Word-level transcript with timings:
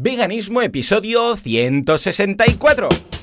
Veganismo 0.00 0.62
episodio 0.62 1.34
164. 1.34 3.17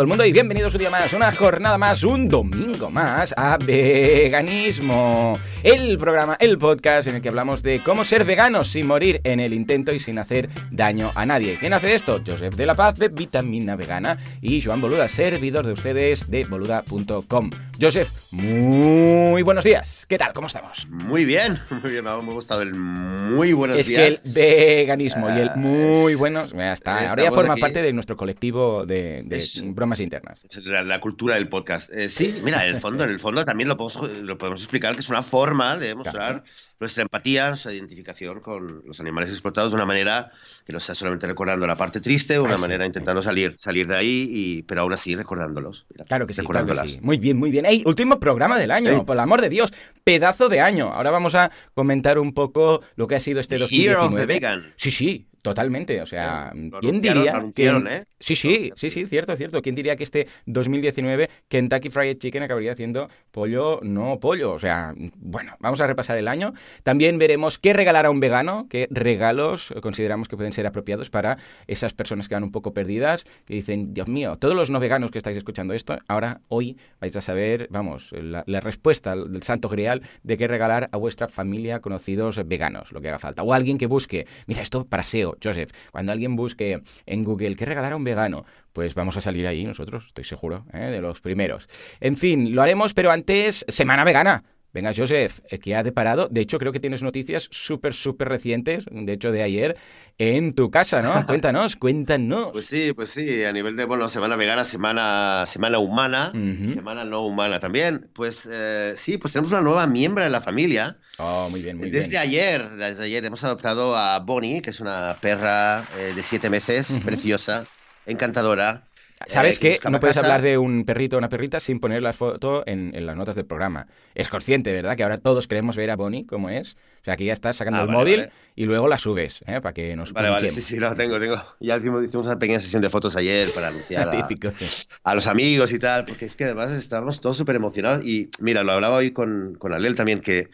Todo 0.00 0.04
el 0.06 0.08
mundo 0.08 0.24
y 0.24 0.32
bienvenidos 0.32 0.72
un 0.74 0.78
día 0.78 0.88
más, 0.88 1.12
una 1.12 1.30
jornada 1.30 1.76
más, 1.76 2.02
un 2.04 2.26
domingo 2.26 2.88
más 2.90 3.34
a 3.36 3.58
Veganismo. 3.58 5.38
El 5.62 5.98
programa, 5.98 6.38
el 6.40 6.56
podcast 6.56 7.06
en 7.08 7.16
el 7.16 7.20
que 7.20 7.28
hablamos 7.28 7.62
de 7.62 7.82
cómo 7.82 8.02
ser 8.06 8.24
veganos 8.24 8.68
sin 8.68 8.86
morir 8.86 9.20
en 9.24 9.40
el 9.40 9.52
intento 9.52 9.92
y 9.92 10.00
sin 10.00 10.18
hacer 10.18 10.48
daño 10.70 11.10
a 11.14 11.26
nadie. 11.26 11.58
¿Quién 11.60 11.74
hace 11.74 11.94
esto? 11.94 12.18
Joseph 12.26 12.54
de 12.54 12.64
la 12.64 12.74
Paz 12.74 12.96
de 12.96 13.08
Vitamina 13.08 13.76
Vegana 13.76 14.16
y 14.40 14.62
Joan 14.62 14.80
Boluda, 14.80 15.06
servidor 15.10 15.66
de 15.66 15.72
ustedes 15.74 16.30
de 16.30 16.44
boluda.com. 16.44 17.50
Joseph, 17.78 18.10
muy 18.30 19.42
buenos 19.42 19.64
días. 19.64 20.06
¿Qué 20.08 20.16
tal? 20.18 20.32
¿Cómo 20.32 20.46
estamos? 20.46 20.86
Muy 20.90 21.24
bien, 21.26 21.58
muy 21.82 21.90
bien, 21.90 22.04
me 22.04 22.10
ha 22.10 22.14
gustado 22.14 22.62
el 22.62 22.74
muy 22.74 23.52
buenos 23.52 23.78
es 23.78 23.86
días. 23.86 24.00
que 24.00 24.06
el 24.06 24.20
veganismo 24.32 25.28
y 25.28 25.40
el 25.40 25.48
Ah, 25.50 25.56
muy 25.56 26.12
es- 26.14 26.18
buenos, 26.18 26.52
ya 26.52 26.72
está. 26.72 27.08
Ahora 27.10 27.22
ya 27.22 27.32
forma 27.32 27.52
aquí. 27.54 27.60
parte 27.60 27.82
de 27.82 27.92
nuestro 27.92 28.16
colectivo 28.16 28.84
de, 28.86 29.22
de 29.24 29.36
Es- 29.36 29.62
bromas 29.90 30.00
internas. 30.00 30.40
La, 30.64 30.82
la 30.82 31.00
cultura 31.00 31.34
del 31.34 31.48
podcast. 31.48 31.92
Eh, 31.92 32.08
sí, 32.08 32.40
mira, 32.44 32.66
en 32.66 32.74
el 32.74 32.80
fondo, 32.80 33.04
en 33.04 33.10
el 33.10 33.18
fondo 33.18 33.44
también 33.44 33.68
lo 33.68 33.76
podemos, 33.76 34.10
lo 34.22 34.38
podemos 34.38 34.60
explicar 34.60 34.94
que 34.94 35.00
es 35.00 35.08
una 35.08 35.22
forma 35.22 35.76
de 35.76 35.94
mostrar 35.94 36.42
Claro. 36.42 36.44
nuestra 36.78 37.02
empatía, 37.02 37.48
nuestra 37.48 37.72
identificación 37.72 38.40
con 38.40 38.82
los 38.86 39.00
animales 39.00 39.30
explotados 39.30 39.72
de 39.72 39.76
una 39.76 39.86
manera 39.86 40.30
que 40.64 40.72
no 40.72 40.80
sea 40.80 40.94
solamente 40.94 41.26
recordando 41.26 41.66
la 41.66 41.76
parte 41.76 42.00
triste, 42.00 42.38
una 42.38 42.54
Ah, 42.54 42.56
sí, 42.56 42.60
manera 42.62 42.86
intentando 42.86 43.22
salir, 43.22 43.54
salir 43.58 43.86
de 43.86 43.96
ahí, 43.96 44.26
y, 44.30 44.62
pero 44.62 44.82
aún 44.82 44.92
así 44.92 45.14
recordándolos. 45.16 45.86
Mira, 45.90 46.04
Claro 46.04 46.26
que 46.26 46.34
sí, 46.34 46.40
claro 46.42 46.48
que 46.48 46.58
recordándolas. 46.72 46.92
sí. 46.92 46.98
Muy 47.02 47.18
bien, 47.18 47.36
muy 47.38 47.50
bien. 47.50 47.66
¡Ey! 47.66 47.82
Último 47.86 48.18
programa 48.20 48.58
del 48.58 48.70
año, 48.70 48.96
Sí. 48.98 49.04
por 49.04 49.16
el 49.16 49.20
amor 49.20 49.40
de 49.40 49.48
Dios. 49.48 49.72
Pedazo 50.04 50.48
de 50.48 50.60
año. 50.60 50.92
Ahora 50.92 51.10
vamos 51.10 51.34
a 51.34 51.50
comentar 51.74 52.18
un 52.18 52.32
poco 52.32 52.82
lo 52.96 53.06
que 53.06 53.16
ha 53.16 53.20
sido 53.20 53.40
este 53.40 53.58
The 53.58 53.64
Hero 53.70 54.04
of 54.06 54.12
the 54.14 54.26
2019. 54.26 54.26
Vegan. 54.26 54.72
Sí, 54.76 54.90
sí, 54.90 55.26
totalmente. 55.42 56.00
O 56.02 56.06
sea, 56.06 56.52
Eh, 56.54 56.68
lo 56.72 56.80
¿quién 56.80 56.94
anunciaron- 56.96 57.18
diría 57.22 57.36
anunciaron. 57.36 57.88
¿eh? 57.88 58.04
Sí, 58.18 58.36
sí, 58.36 58.72
sí, 58.76 58.90
sí, 58.90 59.06
cierto, 59.06 59.34
cierto. 59.36 59.62
¿Quién 59.62 59.74
diría 59.74 59.96
que 59.96 60.04
este 60.04 60.26
2019 60.46 61.30
Kentucky 61.48 61.90
Fried 61.90 62.18
Chicken 62.18 62.42
acabaría 62.42 62.72
haciendo 62.72 63.08
pollo, 63.30 63.80
no 63.82 64.20
pollo? 64.20 64.52
O 64.52 64.58
sea, 64.58 64.94
bueno, 65.16 65.56
vamos 65.60 65.80
a 65.80 65.86
repasar 65.86 66.18
el 66.18 66.28
año. 66.28 66.52
También 66.82 67.18
veremos 67.18 67.58
qué 67.58 67.72
regalar 67.72 68.06
a 68.06 68.10
un 68.10 68.20
vegano, 68.20 68.66
qué 68.68 68.86
regalos 68.90 69.72
consideramos 69.82 70.28
que 70.28 70.36
pueden 70.36 70.52
ser 70.52 70.66
apropiados 70.66 71.10
para 71.10 71.38
esas 71.66 71.94
personas 71.94 72.28
que 72.28 72.34
van 72.34 72.44
un 72.44 72.52
poco 72.52 72.72
perdidas, 72.74 73.24
que 73.46 73.54
dicen, 73.54 73.94
Dios 73.94 74.08
mío, 74.08 74.36
todos 74.36 74.54
los 74.54 74.70
no 74.70 74.80
veganos 74.80 75.10
que 75.10 75.18
estáis 75.18 75.36
escuchando 75.36 75.74
esto, 75.74 75.98
ahora, 76.08 76.40
hoy, 76.48 76.76
vais 77.00 77.16
a 77.16 77.20
saber, 77.20 77.68
vamos, 77.70 78.12
la, 78.12 78.44
la 78.46 78.60
respuesta 78.60 79.16
del 79.16 79.42
santo 79.42 79.68
grial 79.68 80.02
de 80.22 80.36
qué 80.36 80.46
regalar 80.48 80.88
a 80.92 80.96
vuestra 80.96 81.28
familia, 81.28 81.80
conocidos 81.80 82.40
veganos, 82.46 82.92
lo 82.92 83.00
que 83.00 83.08
haga 83.08 83.18
falta. 83.18 83.42
O 83.42 83.52
alguien 83.52 83.78
que 83.78 83.86
busque, 83.86 84.26
mira, 84.46 84.62
esto 84.62 84.84
para 84.84 85.02
SEO, 85.04 85.29
Joseph, 85.42 85.70
cuando 85.90 86.12
alguien 86.12 86.36
busque 86.36 86.82
en 87.06 87.24
Google 87.24 87.56
qué 87.56 87.64
regalar 87.64 87.92
a 87.92 87.96
un 87.96 88.04
vegano, 88.04 88.44
pues 88.72 88.94
vamos 88.94 89.16
a 89.16 89.20
salir 89.20 89.46
ahí 89.46 89.64
nosotros, 89.64 90.06
estoy 90.06 90.24
seguro, 90.24 90.64
¿eh? 90.72 90.78
de 90.78 91.00
los 91.00 91.20
primeros. 91.20 91.68
En 92.00 92.16
fin, 92.16 92.54
lo 92.54 92.62
haremos, 92.62 92.94
pero 92.94 93.10
antes, 93.10 93.64
Semana 93.68 94.04
Vegana. 94.04 94.44
Venga, 94.72 94.92
Joseph, 94.96 95.40
¿qué 95.62 95.74
ha 95.74 95.82
deparado? 95.82 96.28
De 96.30 96.40
hecho, 96.40 96.58
creo 96.58 96.70
que 96.72 96.78
tienes 96.78 97.02
noticias 97.02 97.48
súper, 97.50 97.92
súper 97.92 98.28
recientes, 98.28 98.84
de 98.90 99.12
hecho, 99.12 99.32
de 99.32 99.42
ayer, 99.42 99.76
en 100.18 100.54
tu 100.54 100.70
casa, 100.70 101.02
¿no? 101.02 101.10
Cuéntanos, 101.26 101.76
cuéntanos. 101.76 102.50
Pues 102.52 102.66
sí, 102.66 102.92
pues 102.92 103.10
sí, 103.10 103.44
a 103.44 103.52
nivel 103.52 103.74
de, 103.76 103.84
bueno, 103.84 104.08
semana 104.08 104.36
vegana, 104.36 104.64
semana, 104.64 105.44
semana 105.46 105.78
humana, 105.78 106.30
semana 106.32 107.04
no 107.04 107.22
humana 107.26 107.58
también. 107.58 108.08
Pues 108.12 108.48
eh, 108.50 108.94
sí, 108.96 109.18
pues 109.18 109.32
tenemos 109.32 109.50
una 109.50 109.60
nueva 109.60 109.86
miembro 109.86 110.24
en 110.24 110.30
la 110.30 110.40
familia. 110.40 110.98
Oh, 111.18 111.48
muy 111.50 111.62
bien, 111.62 111.78
muy 111.78 111.90
desde 111.90 112.10
bien. 112.10 112.22
ayer, 112.22 112.70
desde 112.70 113.04
ayer 113.04 113.24
hemos 113.24 113.42
adoptado 113.44 113.96
a 113.96 114.18
Bonnie, 114.20 114.62
que 114.62 114.70
es 114.70 114.80
una 114.80 115.16
perra 115.20 115.84
eh, 115.98 116.12
de 116.14 116.22
siete 116.22 116.48
meses, 116.48 116.92
preciosa, 117.04 117.66
encantadora. 118.06 118.84
¿Sabes 119.26 119.58
eh, 119.58 119.60
qué? 119.60 119.80
No 119.90 120.00
puedes 120.00 120.14
casa. 120.16 120.20
hablar 120.20 120.42
de 120.42 120.58
un 120.58 120.84
perrito 120.84 121.16
o 121.16 121.18
una 121.18 121.28
perrita 121.28 121.60
sin 121.60 121.78
poner 121.80 122.02
las 122.02 122.16
fotos 122.16 122.64
en, 122.66 122.94
en 122.94 123.06
las 123.06 123.16
notas 123.16 123.36
del 123.36 123.46
programa. 123.46 123.86
Es 124.14 124.28
consciente, 124.28 124.72
¿verdad? 124.72 124.96
Que 124.96 125.02
ahora 125.02 125.18
todos 125.18 125.46
queremos 125.46 125.76
ver 125.76 125.90
a 125.90 125.96
Bonnie 125.96 126.26
como 126.26 126.48
es. 126.50 126.76
O 127.02 127.04
sea, 127.04 127.16
que 127.16 127.24
ya 127.26 127.32
estás 127.32 127.56
sacando 127.56 127.80
Ah, 127.80 127.82
el 127.82 127.88
vale, 127.88 127.98
móvil 127.98 128.20
vale. 128.20 128.32
y 128.56 128.64
luego 128.64 128.88
la 128.88 128.98
subes, 128.98 129.42
¿eh? 129.46 129.60
Para 129.60 129.72
que 129.72 129.94
nos 129.96 130.12
Vale, 130.12 130.30
vale, 130.30 130.50
sí, 130.50 130.62
sí, 130.62 130.76
lo 130.78 130.94
tengo, 130.94 131.18
tengo. 131.20 131.36
Ya 131.60 131.76
hicimos, 131.78 132.04
hicimos 132.04 132.26
una 132.26 132.38
pequeña 132.38 132.60
sesión 132.60 132.82
de 132.82 132.90
fotos 132.90 133.14
ayer 133.16 133.50
para 133.52 133.68
anunciar 133.68 134.08
a, 134.08 134.10
Típico, 134.28 134.50
sí. 134.52 134.66
a 135.04 135.14
los 135.14 135.26
amigos 135.26 135.72
y 135.72 135.78
tal, 135.78 136.04
porque 136.04 136.24
es 136.26 136.36
que 136.36 136.44
además 136.44 136.72
estábamos 136.72 137.20
todos 137.20 137.36
súper 137.36 137.56
emocionados. 137.56 138.04
Y 138.04 138.30
mira, 138.40 138.62
lo 138.64 138.72
hablaba 138.72 138.96
hoy 138.96 139.12
con, 139.12 139.54
con 139.58 139.72
Alel 139.72 139.94
también, 139.94 140.20
que 140.20 140.48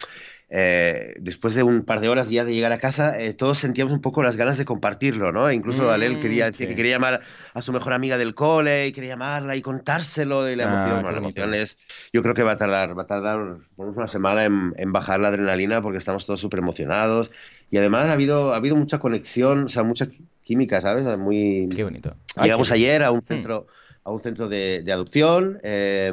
eh, 0.49 1.15
después 1.19 1.55
de 1.55 1.62
un 1.65 1.84
par 1.84 2.01
de 2.01 2.09
horas 2.09 2.31
ya 2.31 2.45
de 2.45 2.55
llegar 2.55 2.73
a 2.73 2.79
casa, 2.79 3.21
eh, 3.21 3.34
todos 3.34 3.59
sentíamos 3.59 3.93
un 3.93 4.01
poco 4.01 4.23
las 4.23 4.37
ganas 4.37 4.57
de 4.59 4.65
compartirlo, 4.65 5.33
¿no? 5.33 5.49
E 5.49 5.55
incluso 5.55 5.84
Mm, 5.87 5.91
Alel 5.91 6.21
quería, 6.21 6.53
sí. 6.53 6.67
que 6.67 6.75
quería 6.75 6.93
llamar 6.93 7.21
a 7.55 7.62
su 7.62 7.73
mejor 7.73 7.93
amiga 7.93 8.17
del 8.19 8.34
cole 8.34 8.87
y 8.87 8.93
quería 8.93 9.11
llamarla 9.11 9.56
y 9.56 9.62
contárselo. 9.62 10.49
Y 10.51 10.56
la 10.56 10.65
Ah, 10.65 10.67
emoción, 10.67 11.03
la 11.12 11.19
emoción 11.19 11.55
es, 11.55 11.79
yo 12.12 12.23
creo 12.23 12.35
que 12.35 12.43
va 12.45 12.53
a 12.53 12.56
tardar, 12.56 12.97
va 12.97 13.03
a 13.03 13.06
tardar 13.06 13.59
una 13.77 14.09
semana 14.09 14.45
en, 14.45 14.73
en 14.77 14.93
bajar 14.93 15.21
la 15.21 15.29
adrenalina 15.29 15.83
porque 15.83 15.99
estamos 15.99 16.25
todos 16.27 16.41
súper 16.41 16.61
emocionados. 16.61 17.31
Y 17.71 17.79
además 17.79 18.06
ha 18.06 18.12
habido, 18.12 18.53
ha 18.55 18.56
habido 18.56 18.77
mucha 18.77 18.99
conexión, 19.01 19.65
o 19.65 19.69
sea, 19.69 19.83
mucha 19.83 20.06
química, 20.43 20.81
¿sabes? 20.81 21.05
Muy, 21.19 21.69
Qué 21.75 21.83
bonito. 21.85 22.15
Ay, 22.37 22.45
Llegamos 22.45 22.69
qué- 22.69 22.75
ayer 22.75 23.03
a 23.03 23.11
un 23.11 23.19
Mm. 23.19 23.23
centro, 23.23 23.67
a 24.05 24.11
un 24.12 24.23
centro 24.23 24.49
de, 24.49 24.83
de 24.85 24.93
adopción. 24.93 25.59
eh, 25.62 26.12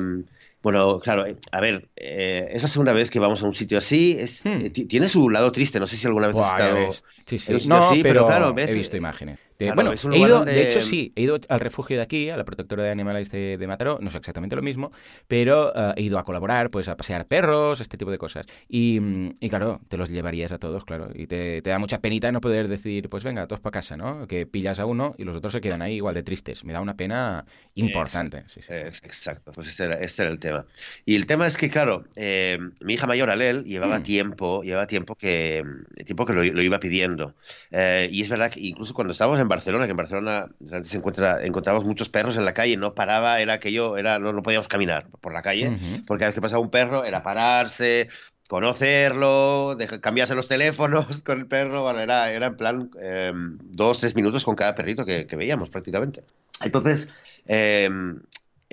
bueno, 0.64 1.00
claro, 1.00 1.26
eh, 1.26 1.38
a 1.52 1.62
ver, 1.62 1.90
eh, 1.96 2.48
es 2.52 2.62
la 2.64 2.68
segunda 2.70 2.94
vez 2.94 3.10
que 3.12 3.20
vamos 3.20 3.44
a 3.44 3.48
un 3.48 3.56
sitio 3.56 3.78
así. 3.78 4.18
Es, 4.20 4.46
Hmm. 4.46 4.50
eh, 4.60 4.70
ti- 4.72 4.86
tiene 4.86 5.10
su 5.10 5.30
lado 5.30 5.52
triste, 5.52 5.80
no 5.80 5.88
sé 5.88 5.98
si 5.98 6.08
alguna 6.08 6.28
vez 6.28 6.36
Buah, 6.36 6.46
has 6.48 6.52
estado. 6.52 6.92
Sí, 7.26 7.40
sí. 7.40 7.52
en 7.52 7.56
un 7.56 7.60
sitio 7.62 7.80
No, 7.80 7.80
así, 7.80 8.04
pero, 8.04 8.26
pero 8.26 8.26
claro, 8.26 8.54
ves, 8.54 8.72
he 8.72 8.74
visto 8.74 8.96
eh, 8.96 8.98
imágenes. 8.98 9.40
De- 9.60 9.66
claro, 9.66 9.76
bueno, 9.76 9.92
es 9.94 10.04
un 10.04 10.14
he 10.14 10.20
ido, 10.20 10.38
donde- 10.38 10.52
de 10.54 10.62
hecho 10.64 10.82
sí, 10.82 11.14
he 11.16 11.22
ido 11.24 11.40
al 11.50 11.60
refugio 11.60 11.98
de 11.98 12.04
aquí, 12.04 12.30
a 12.30 12.38
la 12.38 12.46
protectora 12.46 12.84
de 12.84 12.92
animales 12.92 13.30
de, 13.32 13.58
de 13.58 13.68
Mataró, 13.68 14.00
no 14.02 14.10
es 14.10 14.16
exactamente 14.16 14.56
lo 14.56 14.62
mismo, 14.62 14.92
pero 15.28 15.74
eh, 15.76 15.94
he 15.98 16.02
ido 16.04 16.20
a 16.20 16.24
colaborar, 16.24 16.70
pues 16.70 16.88
a 16.88 16.98
pasear 16.98 17.26
perros, 17.28 17.80
este 17.82 17.98
tipo 17.98 18.12
de 18.12 18.18
cosas. 18.18 18.46
Y, 18.68 19.00
mm, 19.00 19.34
y 19.40 19.50
claro, 19.50 19.82
te 19.88 19.98
los 19.98 20.10
llevarías 20.10 20.52
a 20.52 20.58
todos, 20.60 20.86
claro, 20.86 21.10
y 21.14 21.28
te, 21.28 21.62
te 21.62 21.70
da 21.70 21.80
mucha 21.80 22.00
penita 22.02 22.32
no 22.32 22.42
poder 22.42 22.68
decir, 22.68 23.10
pues 23.10 23.24
venga, 23.24 23.48
todos 23.48 23.60
para 23.62 23.74
casa, 23.74 23.98
¿no? 23.98 24.28
Que 24.28 24.46
pillas 24.46 24.80
a 24.80 24.86
uno 24.86 25.14
y 25.18 25.24
los 25.24 25.36
otros 25.36 25.54
se 25.54 25.62
quedan 25.62 25.82
ahí 25.82 25.96
igual 25.96 26.16
de 26.16 26.24
tristes. 26.24 26.64
Me 26.66 26.74
da 26.74 26.82
una 26.82 26.96
pena 26.98 27.46
importante. 27.76 28.44
Sí, 28.48 28.62
sí, 28.62 28.68
sí. 28.68 28.74
Es- 28.74 29.04
exacto, 29.04 29.52
pues 29.52 29.68
este 29.68 29.84
era, 29.86 29.96
este 29.96 30.24
era 30.24 30.32
el 30.32 30.40
tema. 30.40 30.66
Y 31.06 31.16
el 31.16 31.26
tema 31.26 31.48
es 31.48 31.58
que, 31.58 31.70
claro, 31.70 32.04
eh, 32.16 32.58
mi 32.82 32.94
hija 32.94 33.08
mayor, 33.08 33.30
Alel, 33.30 33.64
llevaba 33.64 34.00
Hmm. 34.00 34.04
tiempo, 34.04 34.64
llevaba 34.64 34.88
tiempo 34.88 35.16
que, 35.16 35.64
tiempo 36.06 36.26
que 36.26 36.34
lo, 36.34 36.44
lo 36.44 36.62
iba 36.62 36.80
pidiendo. 36.80 37.36
Eh, 37.72 38.10
y 38.12 38.22
es 38.22 38.30
verdad 38.30 38.52
que 38.52 38.60
incluso 38.62 38.94
cuando 38.94 39.12
estábamos 39.14 39.40
en 39.44 39.50
Barcelona, 39.50 39.86
que 39.86 39.92
en 39.92 39.98
Barcelona 39.98 40.48
antes 40.72 40.90
se 40.90 40.98
encuentra, 40.98 41.46
encontrábamos 41.46 41.86
muchos 41.86 42.10
perros 42.10 42.36
en 42.38 42.46
la 42.46 42.54
calle, 42.54 42.76
no 42.78 42.96
paraba, 42.96 43.40
era 43.40 43.54
aquello, 43.54 43.98
era, 43.98 44.20
no, 44.20 44.34
no 44.34 44.42
podíamos 44.42 44.68
caminar 44.68 45.08
por 45.22 45.34
la 45.34 45.42
calle, 45.42 45.78
porque 46.08 46.22
cada 46.22 46.30
vez 46.30 46.36
que 46.36 46.42
pasaba 46.42 46.62
un 46.62 46.70
perro 46.70 47.06
era 47.06 47.22
pararse, 47.22 48.10
conocerlo, 48.48 49.78
cambiarse 50.02 50.36
los 50.36 50.48
teléfonos 50.48 51.22
con 51.24 51.40
el 51.40 51.48
perro, 51.48 51.84
bueno, 51.84 52.00
era, 52.00 52.32
era 52.32 52.48
en 52.48 52.58
plan 52.58 52.90
eh, 53.02 53.32
dos, 53.36 54.00
tres 54.00 54.16
minutos 54.16 54.44
con 54.44 54.56
cada 54.56 54.76
perrito 54.76 55.06
que, 55.06 55.26
que 55.26 55.36
veíamos 55.36 55.70
prácticamente. 55.70 56.24
Entonces, 56.62 57.10
eh, 57.46 57.90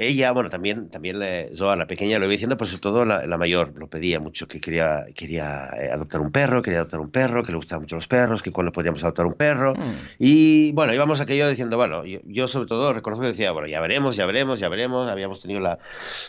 ella, 0.07 0.33
bueno, 0.33 0.51
también, 0.51 0.89
también 0.91 1.19
le- 1.19 1.55
Zoa, 1.55 1.77
la 1.77 1.87
pequeña, 1.87 2.19
lo 2.19 2.25
iba 2.27 2.33
diciendo, 2.33 2.57
pero 2.57 2.69
sobre 2.69 2.81
todo 2.81 3.05
la, 3.05 3.27
la 3.27 3.39
mayor, 3.39 3.73
lo 3.77 3.89
pedía 3.89 4.21
mucho, 4.21 4.47
que 4.49 4.61
quería, 4.61 5.07
quería 5.15 5.71
eh, 5.79 5.91
adoptar 5.91 6.21
un 6.21 6.31
perro, 6.31 6.63
quería 6.63 6.81
adoptar 6.81 7.01
un 7.01 7.11
perro, 7.11 7.43
que 7.45 7.53
le 7.53 7.57
gustaban 7.57 7.83
mucho 7.83 7.97
los 7.97 8.09
perros, 8.09 8.43
que 8.43 8.53
cuando 8.53 8.73
podríamos 8.73 9.03
adoptar 9.03 9.27
un 9.27 9.35
perro. 9.35 9.75
Mm. 9.75 9.93
Y 10.19 10.73
bueno, 10.73 10.95
íbamos 10.95 11.21
aquello 11.21 11.49
diciendo, 11.49 11.77
bueno, 11.77 12.05
yo, 12.05 12.21
yo 12.25 12.49
sobre 12.49 12.67
todo 12.67 12.93
reconozco 12.93 13.23
que 13.23 13.33
decía, 13.33 13.53
bueno, 13.53 13.69
ya 13.69 13.81
veremos, 13.81 14.17
ya 14.17 14.27
veremos, 14.27 14.59
ya 14.61 14.69
veremos. 14.69 15.11
Habíamos 15.11 15.41
tenido 15.41 15.61
la, 15.61 15.79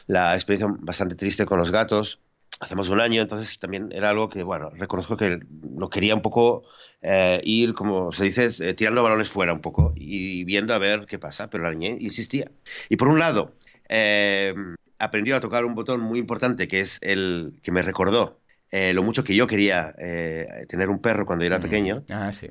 la 0.08 0.36
experiencia 0.36 0.76
bastante 0.82 1.16
triste 1.16 1.46
con 1.46 1.60
los 1.60 1.72
gatos. 1.72 2.20
Hacemos 2.60 2.90
un 2.90 3.00
año, 3.00 3.24
entonces 3.24 3.58
también 3.58 3.90
era 3.92 4.12
algo 4.12 4.30
que, 4.30 4.44
bueno, 4.44 4.70
reconozco 4.70 5.18
que 5.18 5.40
lo 5.76 5.90
quería 5.90 6.14
un 6.14 6.22
poco 6.22 6.64
eh, 7.02 7.42
ir, 7.44 7.74
como 7.74 8.12
se 8.12 8.26
dice, 8.26 8.52
eh, 8.60 8.76
tirando 8.76 9.02
balones 9.02 9.30
fuera 9.30 9.52
un 9.52 9.62
poco 9.62 9.94
y 9.96 10.44
viendo 10.44 10.76
a 10.76 10.78
ver 10.78 11.08
qué 11.08 11.18
pasa, 11.18 11.50
pero 11.50 11.64
la 11.64 11.72
niña 11.72 11.96
insistía. 12.00 12.46
Y 12.88 12.98
por 12.98 13.08
un 13.08 13.18
lado, 13.18 13.54
eh, 13.92 14.56
aprendió 14.98 15.36
a 15.36 15.40
tocar 15.40 15.66
un 15.66 15.76
botón 15.76 16.00
muy 16.00 16.18
importante 16.18 16.68
que 16.68 16.82
es 16.82 16.98
el 17.02 17.60
que 17.62 17.72
me 17.72 17.84
recordó 17.84 18.42
eh, 18.72 18.94
lo 18.94 19.04
mucho 19.04 19.24
que 19.24 19.36
yo 19.36 19.48
quería 19.48 19.94
eh, 19.98 20.66
tener 20.68 20.90
un 20.90 21.00
perro 21.00 21.26
cuando 21.26 21.44
era 21.46 21.60
pequeño. 21.60 22.04
Ah, 22.10 22.32
sí. 22.32 22.48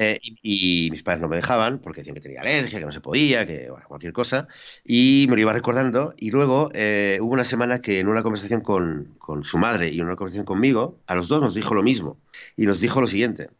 Eh, 0.00 0.16
y, 0.22 0.86
y, 0.86 0.90
mis 0.92 1.02
padres 1.02 1.20
no 1.20 1.28
me 1.28 1.34
dejaban 1.34 1.80
porque 1.80 2.02
decían 2.02 2.14
que 2.14 2.20
tenía 2.20 2.40
alergia, 2.40 2.78
que 2.78 2.84
no 2.86 2.92
se 2.92 3.00
podía, 3.00 3.44
que 3.44 3.68
bueno, 3.68 3.84
cualquier 3.88 4.12
cosa. 4.12 4.46
Y 4.84 5.26
me 5.28 5.34
lo 5.34 5.42
iba 5.42 5.52
recordando. 5.52 6.14
Y 6.16 6.30
luego 6.30 6.70
eh, 6.72 7.18
hubo 7.20 7.32
una 7.32 7.44
semana 7.44 7.80
que 7.80 7.98
en 7.98 8.08
una 8.08 8.22
conversación 8.22 8.60
con, 8.60 9.16
con 9.18 9.42
su 9.44 9.58
madre 9.58 9.90
y 9.90 9.98
en 9.98 10.06
una 10.06 10.16
conversación 10.16 10.46
conmigo, 10.46 11.00
a 11.06 11.16
los 11.16 11.26
dos 11.26 11.42
nos 11.42 11.54
dijo 11.54 11.74
lo 11.74 11.82
mismo. 11.82 12.16
Y 12.56 12.66
nos 12.66 12.80
dijo 12.80 13.00
lo 13.00 13.08
siguiente. 13.08 13.50